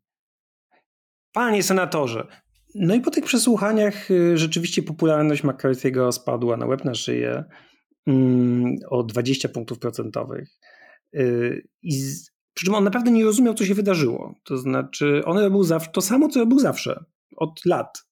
Panie 1.31 1.63
senatorze. 1.63 2.27
No 2.75 2.95
i 2.95 3.01
po 3.01 3.11
tych 3.11 3.25
przesłuchaniach 3.25 4.11
y, 4.11 4.37
rzeczywiście 4.37 4.83
popularność 4.83 5.43
McCarthy'ego 5.43 6.11
spadła 6.11 6.57
na 6.57 6.65
łeb 6.65 6.85
na 6.85 6.95
szyję 6.95 7.43
mm, 8.07 8.75
o 8.89 9.03
20 9.03 9.49
punktów 9.49 9.79
procentowych. 9.79 10.49
I 11.81 11.91
z, 11.91 12.31
przy 12.53 12.65
czym 12.65 12.76
on 12.76 12.84
naprawdę 12.84 13.11
nie 13.11 13.26
rozumiał, 13.26 13.53
co 13.53 13.65
się 13.65 13.73
wydarzyło. 13.73 14.35
To 14.44 14.57
znaczy, 14.57 15.22
on 15.26 15.38
robił 15.38 15.64
zawsze 15.64 15.91
to 15.91 16.02
samo, 16.02 16.30
co 16.30 16.40
robił 16.40 16.60
zawsze, 16.60 17.06
od 17.35 17.65
lat. 17.65 18.06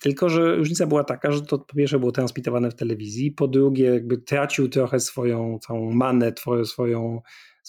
Tylko, 0.00 0.28
że 0.28 0.56
różnica 0.56 0.86
była 0.86 1.04
taka, 1.04 1.32
że 1.32 1.42
to 1.42 1.58
po 1.58 1.74
pierwsze 1.74 1.98
było 1.98 2.12
transmitowane 2.12 2.70
w 2.70 2.74
telewizji, 2.74 3.32
po 3.32 3.48
drugie 3.48 3.84
jakby 3.84 4.18
tracił 4.18 4.68
trochę 4.68 5.00
swoją 5.00 5.58
całą 5.58 5.92
manę, 5.92 6.32
swoją, 6.38 6.64
swoją 6.64 7.20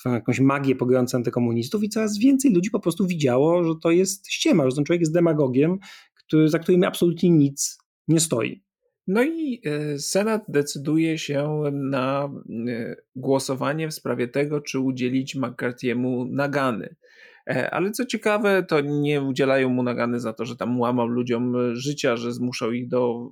jakąś 0.06 0.40
magię 0.40 0.76
pogrającą 0.76 1.18
antykomunistów 1.18 1.84
i 1.84 1.90
coraz 1.90 2.18
więcej 2.18 2.54
ludzi 2.54 2.72
po 2.72 2.80
prostu 2.80 3.08
widziało, 3.08 3.64
że 3.64 3.74
to 3.84 3.92
jest 3.92 4.28
ściema, 4.28 4.70
że 4.70 4.76
ten 4.76 4.86
człowiek 4.86 5.00
jest 5.02 5.14
demagogiem, 5.14 5.78
który, 6.16 6.50
za 6.50 6.60
którym 6.60 6.84
absolutnie 6.84 7.30
nic 7.30 7.78
nie 8.08 8.20
stoi. 8.20 8.65
No 9.08 9.24
i 9.24 9.62
e, 9.66 10.00
Senat 10.00 10.44
decyduje 10.48 11.18
się 11.18 11.62
na 11.72 12.30
e, 12.68 12.96
głosowanie 13.16 13.88
w 13.88 13.94
sprawie 13.94 14.28
tego, 14.28 14.62
czy 14.62 14.80
udzielić 14.80 15.36
McCarthy'emu 15.36 16.30
nagany. 16.30 16.96
E, 17.50 17.74
ale 17.74 17.92
co 17.92 18.06
ciekawe, 18.06 18.64
to 18.64 18.82
nie 18.82 19.22
udzielają 19.22 19.70
mu 19.70 19.84
nagany 19.84 20.20
za 20.20 20.34
to, 20.34 20.46
że 20.46 20.56
tam 20.56 20.80
łamał 20.80 21.08
ludziom 21.08 21.56
e, 21.56 21.76
życia, 21.76 22.18
że 22.18 22.34
zmuszał 22.34 22.72
ich 22.72 22.88
do 22.88 23.30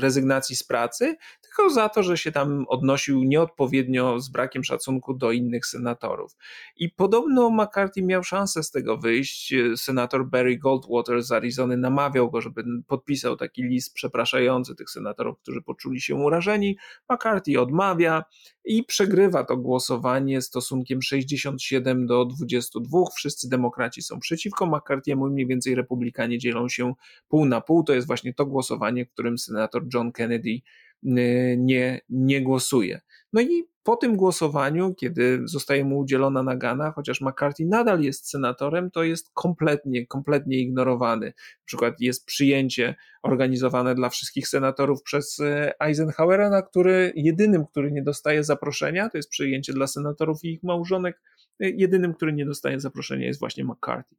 rezygnacji 0.00 0.56
z 0.56 0.64
pracy, 0.64 1.16
tylko 1.42 1.70
za 1.70 1.88
to, 1.88 2.02
że 2.02 2.16
się 2.16 2.32
tam 2.32 2.64
odnosił 2.68 3.24
nieodpowiednio 3.24 4.20
z 4.20 4.28
brakiem 4.28 4.64
szacunku 4.64 5.14
do 5.14 5.32
innych 5.32 5.66
senatorów. 5.66 6.36
I 6.76 6.90
podobno 6.90 7.50
McCarthy 7.50 8.02
miał 8.02 8.24
szansę 8.24 8.62
z 8.62 8.70
tego 8.70 8.96
wyjść. 8.96 9.52
E, 9.52 9.76
senator 9.76 10.26
Barry 10.26 10.58
Goldwater 10.58 11.22
z 11.22 11.32
Arizony 11.32 11.76
namawiał 11.76 12.30
go, 12.30 12.40
żeby 12.40 12.64
podpisał 12.86 13.36
taki 13.36 13.62
list 13.62 13.94
przepraszający 13.94 14.74
tych 14.74 14.90
senatorów, 14.90 15.38
którzy 15.38 15.62
poczuli 15.62 16.00
się 16.00 16.14
urażeni. 16.14 16.76
McCarthy 17.10 17.60
odmawia 17.60 18.24
i 18.64 18.84
przegrywa 18.84 19.44
to 19.44 19.56
głosowanie 19.56 20.42
stosunkiem 20.42 21.02
67 21.02 22.06
do 22.06 22.24
22. 22.24 22.98
Wszyscy 23.16 23.48
demokraci 23.56 24.02
są 24.02 24.20
przeciwko 24.20 24.66
McCarthy'emu 24.66 25.28
i 25.28 25.32
mniej 25.32 25.46
więcej 25.46 25.74
republikanie 25.74 26.38
dzielą 26.38 26.68
się 26.68 26.94
pół 27.28 27.44
na 27.44 27.60
pół. 27.60 27.84
To 27.84 27.94
jest 27.94 28.06
właśnie 28.06 28.34
to 28.34 28.46
głosowanie, 28.46 29.06
w 29.06 29.10
którym 29.10 29.38
senator 29.38 29.82
John 29.94 30.12
Kennedy 30.12 30.50
y, 30.50 31.56
nie, 31.58 32.00
nie 32.08 32.42
głosuje. 32.42 33.00
No 33.32 33.40
i 33.40 33.64
po 33.86 33.96
tym 33.96 34.16
głosowaniu, 34.16 34.94
kiedy 34.94 35.40
zostaje 35.44 35.84
mu 35.84 35.98
udzielona 35.98 36.42
nagana, 36.42 36.90
chociaż 36.90 37.20
McCarthy 37.20 37.66
nadal 37.66 38.00
jest 38.00 38.30
senatorem, 38.30 38.90
to 38.90 39.04
jest 39.04 39.30
kompletnie, 39.34 40.06
kompletnie 40.06 40.58
ignorowany. 40.58 41.26
Na 41.26 41.64
przykład 41.64 42.00
jest 42.00 42.26
przyjęcie 42.26 42.94
organizowane 43.22 43.94
dla 43.94 44.08
wszystkich 44.08 44.48
senatorów 44.48 45.02
przez 45.02 45.38
y, 45.38 45.72
Eisenhowera, 45.80 46.50
na 46.50 46.62
który 46.62 47.12
jedynym, 47.16 47.66
który 47.66 47.92
nie 47.92 48.02
dostaje 48.02 48.44
zaproszenia, 48.44 49.08
to 49.08 49.18
jest 49.18 49.30
przyjęcie 49.30 49.72
dla 49.72 49.86
senatorów 49.86 50.44
i 50.44 50.52
ich 50.52 50.62
małżonek, 50.62 51.20
jedynym, 51.60 52.14
który 52.14 52.32
nie 52.32 52.44
dostaje 52.44 52.80
zaproszenia 52.80 53.26
jest 53.26 53.40
właśnie 53.40 53.64
McCarthy. 53.64 54.16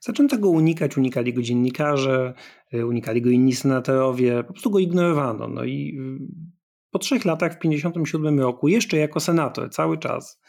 Zaczęto 0.00 0.38
go 0.38 0.50
unikać, 0.50 0.96
unikali 0.96 1.34
go 1.34 1.42
dziennikarze, 1.42 2.34
y, 2.74 2.86
unikali 2.86 3.22
go 3.22 3.30
inni 3.30 3.52
senatorowie, 3.52 4.44
po 4.44 4.52
prostu 4.52 4.70
go 4.70 4.78
ignorowano. 4.78 5.48
No 5.48 5.64
i 5.64 5.98
y, 5.98 6.56
po 6.90 6.98
trzech 6.98 7.24
latach, 7.24 7.52
w 7.52 7.58
1957 7.58 8.40
roku, 8.40 8.68
jeszcze 8.68 8.96
jako 8.96 9.20
senator, 9.20 9.70
cały 9.70 9.98
czas, 9.98 10.40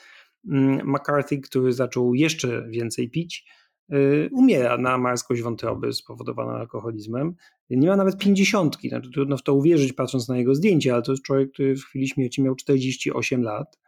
mm, 0.49 0.89
McCarthy, 0.89 1.37
który 1.37 1.73
zaczął 1.73 2.15
jeszcze 2.15 2.67
więcej 2.69 3.09
pić, 3.09 3.45
y, 3.93 4.29
umiera 4.31 4.77
na 4.77 4.97
marskość 4.97 5.41
wątroby 5.41 5.93
spowodowaną 5.93 6.51
alkoholizmem. 6.51 7.35
Nie 7.69 7.87
ma 7.87 7.95
nawet 7.95 8.17
pięćdziesiątki, 8.17 8.89
znaczy 8.89 9.11
trudno 9.11 9.37
w 9.37 9.43
to 9.43 9.53
uwierzyć 9.53 9.93
patrząc 9.93 10.27
na 10.27 10.37
jego 10.37 10.55
zdjęcie, 10.55 10.93
ale 10.93 11.01
to 11.01 11.11
jest 11.11 11.23
człowiek, 11.23 11.51
który 11.51 11.75
w 11.75 11.83
chwili 11.83 12.07
śmierci 12.07 12.41
miał 12.41 12.55
48 12.55 13.43
lat. 13.43 13.79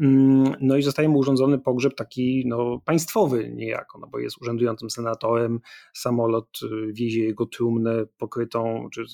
Mm, 0.00 0.54
no 0.60 0.76
i 0.76 0.82
zostaje 0.82 1.08
mu 1.08 1.18
urządzony 1.18 1.58
pogrzeb 1.58 1.94
taki 1.94 2.44
no, 2.46 2.80
państwowy 2.84 3.50
niejako, 3.50 3.98
no 3.98 4.06
bo 4.06 4.18
jest 4.18 4.42
urzędującym 4.42 4.90
senatorem, 4.90 5.60
samolot 5.92 6.60
y, 6.62 6.92
wiezie 6.92 7.24
jego 7.24 7.46
trumnę 7.46 8.06
pokrytą 8.18 8.88
czy 8.92 9.04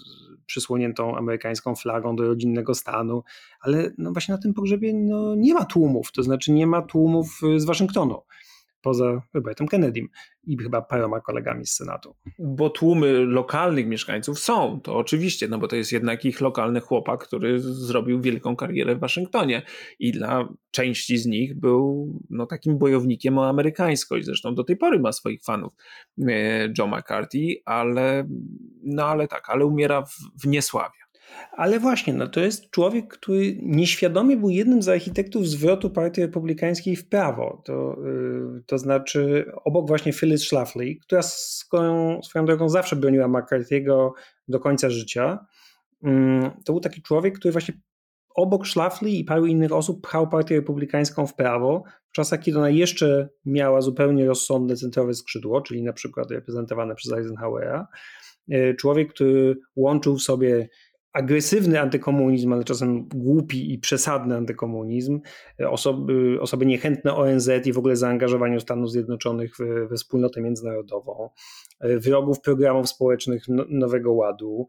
przysłoniętą 0.46 1.16
amerykańską 1.16 1.74
flagą 1.74 2.16
do 2.16 2.26
rodzinnego 2.26 2.74
stanu, 2.74 3.22
ale 3.60 3.90
no 3.98 4.12
właśnie 4.12 4.34
na 4.34 4.40
tym 4.40 4.54
pogrzebie 4.54 4.94
no, 4.94 5.34
nie 5.34 5.54
ma 5.54 5.64
tłumów, 5.64 6.12
to 6.12 6.22
znaczy 6.22 6.52
nie 6.52 6.66
ma 6.66 6.82
tłumów 6.82 7.40
y, 7.56 7.60
z 7.60 7.64
Waszyngtonu 7.64 8.22
poza 8.82 9.22
Robertem 9.34 9.68
Kennedym 9.68 10.08
i 10.44 10.58
chyba 10.58 10.82
paroma 10.82 11.20
kolegami 11.20 11.66
z 11.66 11.74
Senatu. 11.74 12.14
Bo 12.38 12.70
tłumy 12.70 13.12
lokalnych 13.12 13.86
mieszkańców 13.86 14.38
są, 14.38 14.80
to 14.80 14.96
oczywiście, 14.96 15.48
no 15.48 15.58
bo 15.58 15.68
to 15.68 15.76
jest 15.76 15.92
jednak 15.92 16.24
ich 16.24 16.40
lokalny 16.40 16.80
chłopak, 16.80 17.20
który 17.20 17.60
zrobił 17.60 18.20
wielką 18.20 18.56
karierę 18.56 18.96
w 18.96 19.00
Waszyngtonie 19.00 19.62
i 19.98 20.12
dla 20.12 20.48
części 20.70 21.18
z 21.18 21.26
nich 21.26 21.60
był 21.60 22.12
no, 22.30 22.46
takim 22.46 22.78
bojownikiem 22.78 23.38
o 23.38 23.48
amerykańskość. 23.48 24.26
Zresztą 24.26 24.54
do 24.54 24.64
tej 24.64 24.76
pory 24.76 24.98
ma 24.98 25.12
swoich 25.12 25.42
fanów 25.42 25.72
e, 26.28 26.72
Joe 26.78 26.86
McCarthy, 26.86 27.54
ale 27.64 28.28
no 28.82 29.04
ale 29.04 29.28
tak, 29.28 29.50
ale 29.50 29.66
umiera 29.66 30.02
w, 30.02 30.14
w 30.42 30.46
niesławie. 30.46 30.99
Ale 31.52 31.80
właśnie, 31.80 32.14
no 32.14 32.28
to 32.28 32.40
jest 32.40 32.70
człowiek, 32.70 33.08
który 33.08 33.58
nieświadomie 33.62 34.36
był 34.36 34.50
jednym 34.50 34.82
z 34.82 34.88
architektów 34.88 35.48
zwrotu 35.48 35.90
Partii 35.90 36.20
Republikańskiej 36.20 36.96
w 36.96 37.08
prawo. 37.08 37.62
To, 37.64 37.96
yy, 38.04 38.62
to 38.66 38.78
znaczy 38.78 39.52
obok 39.64 39.88
właśnie 39.88 40.12
Phyllis 40.12 40.42
Schlafly, 40.42 40.96
która 40.96 41.22
swoją, 41.22 42.22
swoją 42.22 42.44
drogą 42.44 42.68
zawsze 42.68 42.96
broniła 42.96 43.28
McCarthy'ego 43.28 44.10
do 44.48 44.60
końca 44.60 44.90
życia. 44.90 45.46
Yy, 46.02 46.10
to 46.64 46.72
był 46.72 46.80
taki 46.80 47.02
człowiek, 47.02 47.38
który 47.38 47.52
właśnie 47.52 47.74
obok 48.34 48.66
Schlafly 48.66 49.10
i 49.10 49.24
paru 49.24 49.46
innych 49.46 49.72
osób 49.72 50.02
pchał 50.02 50.28
Partię 50.28 50.56
Republikańską 50.56 51.26
w 51.26 51.34
prawo, 51.34 51.82
w 52.08 52.12
czasach, 52.12 52.40
kiedy 52.40 52.58
ona 52.58 52.70
jeszcze 52.70 53.28
miała 53.44 53.80
zupełnie 53.80 54.26
rozsądne 54.26 54.76
centrowe 54.76 55.14
skrzydło, 55.14 55.60
czyli 55.60 55.82
na 55.82 55.92
przykład 55.92 56.30
reprezentowane 56.30 56.94
przez 56.94 57.12
Eisenhowera. 57.12 57.88
Yy, 58.48 58.74
człowiek, 58.74 59.12
który 59.12 59.56
łączył 59.76 60.16
w 60.16 60.22
sobie 60.22 60.68
agresywny 61.12 61.80
antykomunizm, 61.80 62.52
ale 62.52 62.64
czasem 62.64 63.08
głupi 63.08 63.72
i 63.72 63.78
przesadny 63.78 64.36
antykomunizm, 64.36 65.20
osoby, 65.68 66.38
osoby 66.40 66.66
niechętne 66.66 67.14
ONZ 67.14 67.50
i 67.64 67.72
w 67.72 67.78
ogóle 67.78 67.96
zaangażowaniu 67.96 68.60
Stanów 68.60 68.90
Zjednoczonych 68.90 69.56
we, 69.90 69.96
wspólnotę 69.96 70.40
międzynarodową, 70.40 71.30
wrogów 71.80 72.40
programów 72.40 72.88
społecznych 72.88 73.44
no, 73.48 73.64
Nowego 73.68 74.12
Ładu, 74.12 74.66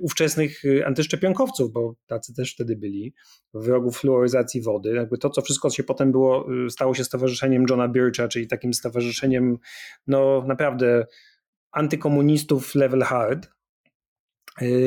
ówczesnych 0.00 0.62
antyszczepionkowców, 0.86 1.72
bo 1.72 1.94
tacy 2.06 2.34
też 2.34 2.54
wtedy 2.54 2.76
byli, 2.76 3.14
wrogów 3.54 3.98
fluoryzacji 3.98 4.62
wody. 4.62 4.94
Jakby 4.94 5.18
to, 5.18 5.30
co 5.30 5.42
wszystko 5.42 5.70
się 5.70 5.82
potem 5.82 6.12
było, 6.12 6.46
stało 6.70 6.94
się 6.94 7.04
stowarzyszeniem 7.04 7.64
Johna 7.70 7.88
Bircha, 7.88 8.28
czyli 8.28 8.46
takim 8.46 8.74
stowarzyszeniem 8.74 9.58
no 10.06 10.44
naprawdę 10.46 11.06
antykomunistów 11.72 12.74
level 12.74 13.02
hard, 13.02 13.48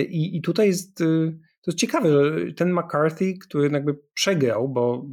I, 0.10 0.38
I 0.38 0.42
tutaj 0.42 0.68
jest, 0.68 1.02
y, 1.02 1.40
to 1.62 1.72
jest 1.72 1.80
ciekawe, 1.80 2.12
że 2.12 2.54
ten 2.54 2.74
McCarthy, 2.74 3.34
który 3.42 3.70
jakby 3.70 4.00
przegrał, 4.14 4.70
bo 4.70 5.06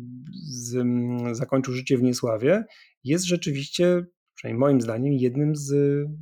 z, 0.50 0.76
mm, 0.76 1.34
zakończył 1.34 1.74
życie 1.74 1.98
w 1.98 2.02
niesławie, 2.02 2.64
jest 3.04 3.24
rzeczywiście, 3.24 4.06
przynajmniej 4.34 4.60
moim 4.60 4.80
zdaniem, 4.80 5.12
jednym 5.12 5.56
z, 5.56 5.72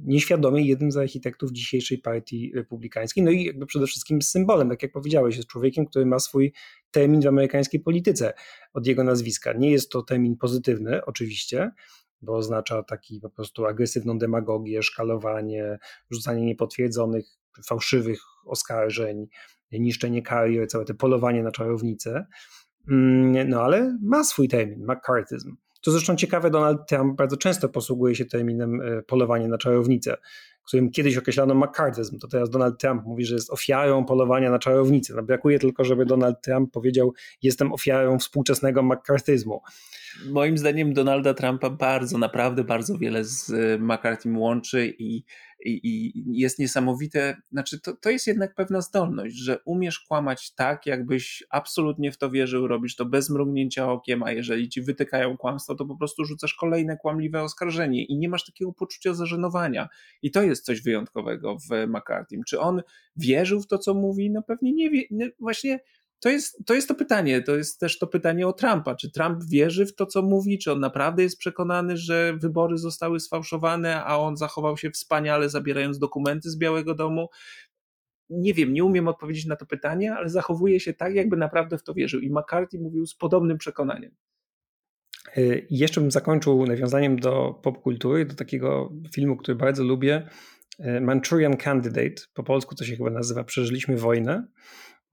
nieświadomie 0.04 0.62
jednym 0.66 0.92
z 0.92 0.96
architektów 0.96 1.52
dzisiejszej 1.52 1.98
partii 1.98 2.52
republikańskiej, 2.54 3.24
no 3.24 3.30
i 3.30 3.44
jakby 3.44 3.66
przede 3.66 3.86
wszystkim 3.86 4.22
symbolem, 4.22 4.68
tak 4.68 4.82
jak 4.82 4.92
powiedziałeś, 4.92 5.36
jest 5.36 5.48
człowiekiem, 5.48 5.86
który 5.86 6.06
ma 6.06 6.18
swój 6.18 6.52
termin 6.90 7.20
w 7.20 7.26
amerykańskiej 7.26 7.80
polityce 7.80 8.32
od 8.74 8.86
jego 8.86 9.04
nazwiska. 9.04 9.52
Nie 9.52 9.70
jest 9.70 9.90
to 9.90 10.02
termin 10.02 10.36
pozytywny, 10.36 11.04
oczywiście, 11.04 11.70
bo 12.22 12.36
oznacza 12.36 12.82
taki 12.82 13.20
po 13.20 13.30
prostu 13.30 13.66
agresywną 13.66 14.18
demagogię, 14.18 14.82
szkalowanie, 14.82 15.78
rzucanie 16.10 16.44
niepotwierdzonych 16.44 17.37
fałszywych 17.66 18.20
oskarżeń, 18.46 19.26
niszczenie 19.72 20.22
karier, 20.22 20.68
całe 20.68 20.84
te 20.84 20.94
polowanie 20.94 21.42
na 21.42 21.50
czarownicę. 21.50 22.26
Mm, 22.90 23.48
no 23.48 23.62
ale 23.62 23.98
ma 24.02 24.24
swój 24.24 24.48
termin, 24.48 24.86
McCarthyzm. 24.86 25.56
To 25.80 25.90
zresztą 25.90 26.16
ciekawe, 26.16 26.50
Donald 26.50 26.78
Trump 26.88 27.16
bardzo 27.16 27.36
często 27.36 27.68
posługuje 27.68 28.14
się 28.14 28.24
terminem 28.24 28.80
e, 28.80 29.02
polowanie 29.02 29.48
na 29.48 29.58
czarownicę, 29.58 30.16
którym 30.68 30.90
kiedyś 30.90 31.16
określano 31.16 31.54
McCarthyzm. 31.54 32.18
To 32.18 32.28
teraz 32.28 32.50
Donald 32.50 32.80
Trump 32.80 33.04
mówi, 33.04 33.24
że 33.24 33.34
jest 33.34 33.50
ofiarą 33.50 34.04
polowania 34.04 34.50
na 34.50 34.58
czarownicę. 34.58 35.14
No, 35.16 35.22
brakuje 35.22 35.58
tylko, 35.58 35.84
żeby 35.84 36.06
Donald 36.06 36.40
Trump 36.42 36.72
powiedział, 36.72 37.12
jestem 37.42 37.72
ofiarą 37.72 38.18
współczesnego 38.18 38.82
McCarthyzmu. 38.82 39.62
Moim 40.26 40.58
zdaniem 40.58 40.92
Donalda 40.92 41.34
Trumpa 41.34 41.70
bardzo, 41.70 42.18
naprawdę 42.18 42.64
bardzo 42.64 42.98
wiele 42.98 43.24
z 43.24 43.50
e, 43.50 43.78
McCarthym 43.78 44.38
łączy 44.38 44.94
i 44.98 45.24
i, 45.64 45.80
i 45.84 46.22
jest 46.40 46.58
niesamowite. 46.58 47.36
Znaczy, 47.52 47.80
to, 47.80 47.96
to 47.96 48.10
jest 48.10 48.26
jednak 48.26 48.54
pewna 48.54 48.80
zdolność, 48.80 49.36
że 49.36 49.58
umiesz 49.64 50.00
kłamać 50.00 50.54
tak, 50.54 50.86
jakbyś 50.86 51.44
absolutnie 51.50 52.12
w 52.12 52.18
to 52.18 52.30
wierzył, 52.30 52.68
robisz 52.68 52.96
to 52.96 53.04
bez 53.04 53.30
mrugnięcia 53.30 53.92
okiem, 53.92 54.22
a 54.22 54.32
jeżeli 54.32 54.68
ci 54.68 54.82
wytykają 54.82 55.36
kłamstwo, 55.36 55.74
to 55.74 55.86
po 55.86 55.96
prostu 55.96 56.24
rzucasz 56.24 56.54
kolejne 56.54 56.96
kłamliwe 56.96 57.42
oskarżenie 57.42 58.04
i 58.04 58.18
nie 58.18 58.28
masz 58.28 58.44
takiego 58.44 58.72
poczucia 58.72 59.14
zażenowania. 59.14 59.88
I 60.22 60.30
to 60.30 60.42
jest 60.42 60.64
coś 60.64 60.82
wyjątkowego 60.82 61.56
w 61.58 61.86
McCarthy. 61.88 62.40
Czy 62.46 62.60
on 62.60 62.82
wierzył 63.16 63.60
w 63.60 63.66
to, 63.66 63.78
co 63.78 63.94
mówi? 63.94 64.30
No 64.30 64.42
pewnie 64.42 64.72
nie 64.72 64.90
wie. 64.90 65.02
No 65.10 65.26
właśnie 65.40 65.80
to 66.20 66.28
jest, 66.28 66.66
to 66.66 66.74
jest 66.74 66.88
to 66.88 66.94
pytanie. 66.94 67.42
To 67.42 67.56
jest 67.56 67.80
też 67.80 67.98
to 67.98 68.06
pytanie 68.06 68.46
o 68.46 68.52
Trumpa. 68.52 68.94
Czy 68.94 69.10
Trump 69.10 69.44
wierzy 69.50 69.86
w 69.86 69.94
to, 69.94 70.06
co 70.06 70.22
mówi? 70.22 70.58
Czy 70.58 70.72
on 70.72 70.80
naprawdę 70.80 71.22
jest 71.22 71.38
przekonany, 71.38 71.96
że 71.96 72.36
wybory 72.36 72.78
zostały 72.78 73.20
sfałszowane, 73.20 74.04
a 74.04 74.18
on 74.18 74.36
zachował 74.36 74.76
się 74.76 74.90
wspaniale, 74.90 75.48
zabierając 75.48 75.98
dokumenty 75.98 76.50
z 76.50 76.58
Białego 76.58 76.94
Domu? 76.94 77.28
Nie 78.30 78.54
wiem, 78.54 78.72
nie 78.72 78.84
umiem 78.84 79.08
odpowiedzieć 79.08 79.46
na 79.46 79.56
to 79.56 79.66
pytanie, 79.66 80.14
ale 80.14 80.28
zachowuje 80.28 80.80
się 80.80 80.94
tak, 80.94 81.14
jakby 81.14 81.36
naprawdę 81.36 81.78
w 81.78 81.82
to 81.82 81.94
wierzył. 81.94 82.20
I 82.20 82.30
McCarthy 82.30 82.78
mówił 82.78 83.06
z 83.06 83.14
podobnym 83.14 83.58
przekonaniem. 83.58 84.10
Y, 85.36 85.66
jeszcze 85.70 86.00
bym 86.00 86.10
zakończył 86.10 86.66
nawiązaniem 86.66 87.18
do 87.18 87.60
popkultury, 87.62 88.24
do 88.24 88.34
takiego 88.34 88.92
filmu, 89.14 89.36
który 89.36 89.54
bardzo 89.54 89.84
lubię. 89.84 90.28
Y, 90.80 91.00
Manchurian 91.00 91.56
Candidate, 91.56 92.22
po 92.34 92.42
polsku 92.42 92.74
to 92.74 92.84
się 92.84 92.96
chyba 92.96 93.10
nazywa 93.10 93.44
Przeżyliśmy 93.44 93.96
wojnę. 93.96 94.46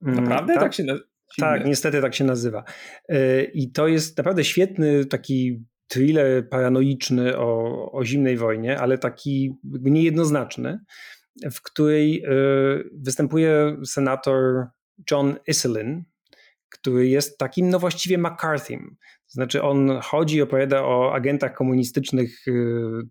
Mm, 0.02 0.16
naprawdę? 0.16 0.54
Tak, 0.54 0.64
tak 0.64 0.74
się 0.74 0.84
nazywa? 0.84 1.08
Tak, 1.40 1.66
niestety 1.66 2.02
tak 2.02 2.16
się 2.16 2.24
nazywa. 2.24 2.64
Y, 3.12 3.52
I 3.54 3.72
to 3.72 3.88
jest 3.88 4.18
naprawdę 4.18 4.44
świetny 4.44 5.06
taki 5.06 5.66
thriller 5.88 6.50
paranoiczny 6.50 7.38
o, 7.38 7.92
o 7.92 8.06
zimnej 8.06 8.38
wojnie, 8.38 8.80
ale 8.80 8.98
taki 8.98 9.56
niejednoznaczny, 9.64 10.80
w 11.52 11.62
której 11.62 12.26
występuje 12.94 13.78
senator 13.86 14.68
John 15.12 15.36
Iselin, 15.48 16.04
który 16.70 17.08
jest 17.08 17.38
takim 17.38 17.70
no 17.70 17.80
właściwie 17.80 18.18
McCarthym. 18.18 18.96
Znaczy 19.28 19.64
on 19.64 20.00
chodzi, 20.04 20.42
opowiada 20.42 20.84
o 20.84 21.14
agentach 21.14 21.54
komunistycznych 21.54 22.48
y, 22.48 22.52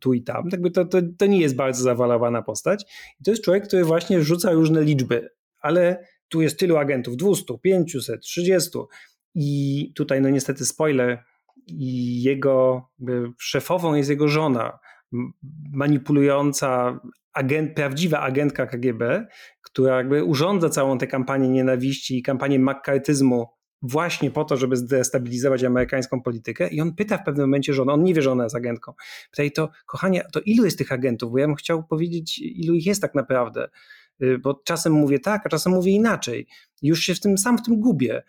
tu 0.01 0.15
i 0.15 0.23
tam. 0.23 0.49
Jakby 0.53 0.71
to, 0.71 0.85
to, 0.85 0.99
to 1.19 1.27
nie 1.27 1.41
jest 1.41 1.57
bardzo 1.57 1.83
zawalowana 1.83 2.43
postać. 2.43 2.85
I 3.21 3.25
to 3.25 3.31
jest 3.31 3.45
człowiek, 3.45 3.67
który 3.67 3.85
właśnie 3.85 4.23
rzuca 4.23 4.53
różne 4.53 4.83
liczby, 4.83 5.29
ale 5.61 6.05
tu 6.29 6.43
jest 6.43 6.59
tylu 6.59 6.77
agentów, 6.77 7.17
200, 7.17 7.59
500, 7.63 8.21
30 8.21 8.71
i 9.35 9.93
tutaj 9.95 10.21
no 10.21 10.31
niestety 10.31 10.65
spoiler, 10.65 11.25
jego 12.23 12.89
szefową 13.39 13.95
jest 13.95 14.11
jego 14.11 14.29
żona, 14.29 14.79
manipulująca 15.73 17.01
agent, 17.33 17.75
prawdziwa 17.75 18.21
agentka 18.21 18.67
KGB, 18.67 19.27
która 19.63 19.97
jakby 19.97 20.25
urządza 20.25 20.69
całą 20.69 20.99
tę 20.99 21.07
kampanię 21.07 21.49
nienawiści 21.49 22.19
i 22.19 22.23
kampanię 22.23 22.59
makkartyzmu 22.59 23.47
właśnie 23.83 24.31
po 24.31 24.45
to, 24.45 24.57
żeby 24.57 24.77
zdestabilizować 24.77 25.65
amerykańską 25.65 26.23
politykę 26.23 26.69
i 26.69 26.81
on 26.81 26.95
pyta 26.95 27.19
w 27.19 27.25
pewnym 27.25 27.47
momencie 27.47 27.73
żonę, 27.73 27.93
on 27.93 28.05
nie 28.05 28.15
wie, 28.15 28.23
że 28.23 28.33
ona 28.33 28.45
jest 28.45 28.57
agentką. 28.57 28.93
Pyta 29.31 29.43
jej 29.43 29.53
to, 29.53 29.71
kochanie, 29.87 30.25
to 30.33 30.41
ilu 30.41 30.65
jest 30.65 30.79
tych 30.79 30.93
agentów? 30.93 31.33
Bo 31.33 31.39
ja 31.39 31.47
bym 31.47 31.57
chciał 31.57 31.85
powiedzieć, 31.85 32.39
ilu 32.39 32.75
ich 32.75 32.87
jest 32.87 33.03
tak 33.03 33.15
naprawdę. 33.15 33.69
Y, 34.23 34.39
bo 34.39 34.55
czasem 34.65 34.93
mówię 34.93 35.19
tak, 35.19 35.47
a 35.47 35.49
czasem 35.49 35.73
mówię 35.73 35.93
inaczej. 35.93 36.47
Już 36.83 37.01
się 37.01 37.15
w 37.15 37.21
tym, 37.21 37.39
sam 37.39 37.59
w 37.59 37.63
tym 37.63 37.81
gubię. 37.81 38.23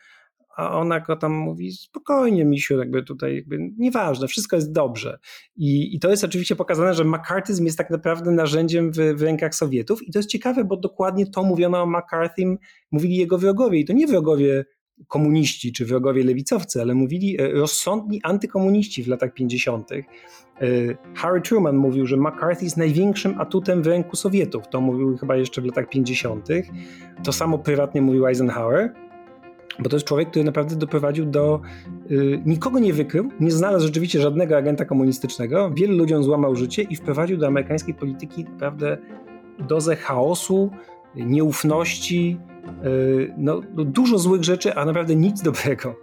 A 0.58 0.80
ona 0.80 1.00
go 1.00 1.16
tam 1.16 1.34
mówi, 1.34 1.72
spokojnie 1.72 2.46
misiu, 2.46 2.78
jakby 2.78 3.04
tutaj, 3.04 3.36
jakby 3.36 3.58
nieważne, 3.78 4.28
wszystko 4.28 4.56
jest 4.56 4.72
dobrze. 4.72 5.20
I, 5.56 5.96
I 5.96 6.00
to 6.00 6.10
jest 6.10 6.24
oczywiście 6.24 6.56
pokazane, 6.56 6.94
że 6.94 7.04
McCarthyzm 7.04 7.66
jest 7.66 7.78
tak 7.78 7.90
naprawdę 7.90 8.32
narzędziem 8.32 8.92
w, 8.92 8.96
w 8.96 9.22
rękach 9.22 9.56
Sowietów 9.56 10.04
i 10.08 10.12
to 10.12 10.20
jest 10.20 10.30
ciekawe, 10.30 10.64
bo 10.64 10.78
dokładnie 10.78 11.28
to 11.28 11.44
mówiono 11.44 11.82
o 11.82 11.86
McCarthym, 11.86 12.58
mówili 12.92 13.16
jego 13.16 13.38
wrogowie 13.38 13.80
i 13.80 13.86
to 13.86 13.94
nie 13.94 14.08
wrogowie 14.08 14.66
komuniści 15.08 15.74
czy 15.74 15.86
wrogowie 15.86 16.24
lewicowcy, 16.24 16.82
ale 16.82 16.94
mówili 16.94 17.42
e, 17.42 17.52
rozsądni 17.52 18.22
antykomuniści 18.24 19.04
w 19.04 19.08
latach 19.08 19.34
50. 19.34 19.92
E, 19.92 20.02
Harry 21.16 21.42
Truman 21.42 21.78
mówił, 21.78 22.06
że 22.06 22.18
McCarthy 22.18 22.66
jest 22.66 22.78
największym 22.78 23.42
atutem 23.42 23.84
w 23.84 23.88
ręku 23.88 24.16
Sowietów. 24.16 24.68
To 24.68 24.82
mówił 24.82 25.18
chyba 25.18 25.36
jeszcze 25.36 25.62
w 25.62 25.66
latach 25.66 25.90
50. 25.90 26.48
To 27.24 27.34
samo 27.34 27.58
prywatnie 27.58 28.02
mówił 28.02 28.28
Eisenhower, 28.28 28.94
bo 29.80 29.90
to 29.90 29.96
jest 29.96 30.08
człowiek, 30.08 30.30
który 30.30 30.46
naprawdę 30.46 30.76
doprowadził 30.76 31.26
do. 31.26 31.62
Yy, 32.10 32.42
nikogo 32.46 32.80
nie 32.80 32.94
wykrył, 32.94 33.30
nie 33.40 33.52
znalazł 33.52 33.86
rzeczywiście 33.86 34.22
żadnego 34.22 34.58
agenta 34.58 34.86
komunistycznego, 34.86 35.72
wielu 35.72 35.98
ludziom 35.98 36.24
złamał 36.24 36.56
życie 36.56 36.82
i 36.82 36.96
wprowadził 36.96 37.38
do 37.38 37.48
amerykańskiej 37.48 37.94
polityki 37.94 38.44
naprawdę 38.44 38.98
dozę 39.60 39.96
chaosu, 39.96 40.72
nieufności, 41.16 42.40
no, 43.38 43.62
dużo 43.76 44.18
złych 44.18 44.44
rzeczy, 44.44 44.76
a 44.76 44.86
naprawdę 44.86 45.16
nic 45.16 45.42
dobrego. 45.42 45.96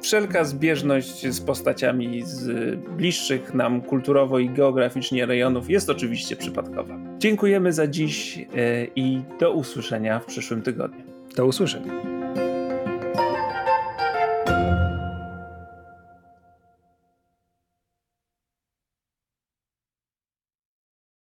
Wszelka 0.00 0.44
zbieżność 0.44 1.26
z 1.26 1.40
postaciami 1.40 2.22
z 2.24 2.76
bliższych 2.96 3.54
nam 3.54 3.80
kulturowo 3.80 4.38
i 4.38 4.50
geograficznie 4.50 5.26
rejonów 5.26 5.70
jest 5.70 5.90
oczywiście 5.90 6.36
przypadkowa. 6.36 6.98
Dziękujemy 7.18 7.72
za 7.72 7.86
dziś 7.86 8.36
yy, 8.36 8.46
i 8.96 9.20
do 9.40 9.52
usłyszenia 9.52 10.20
w 10.20 10.24
przyszłym 10.24 10.62
tygodniu. 10.62 11.04
Do 11.36 11.46
usłyszenia. 11.46 12.17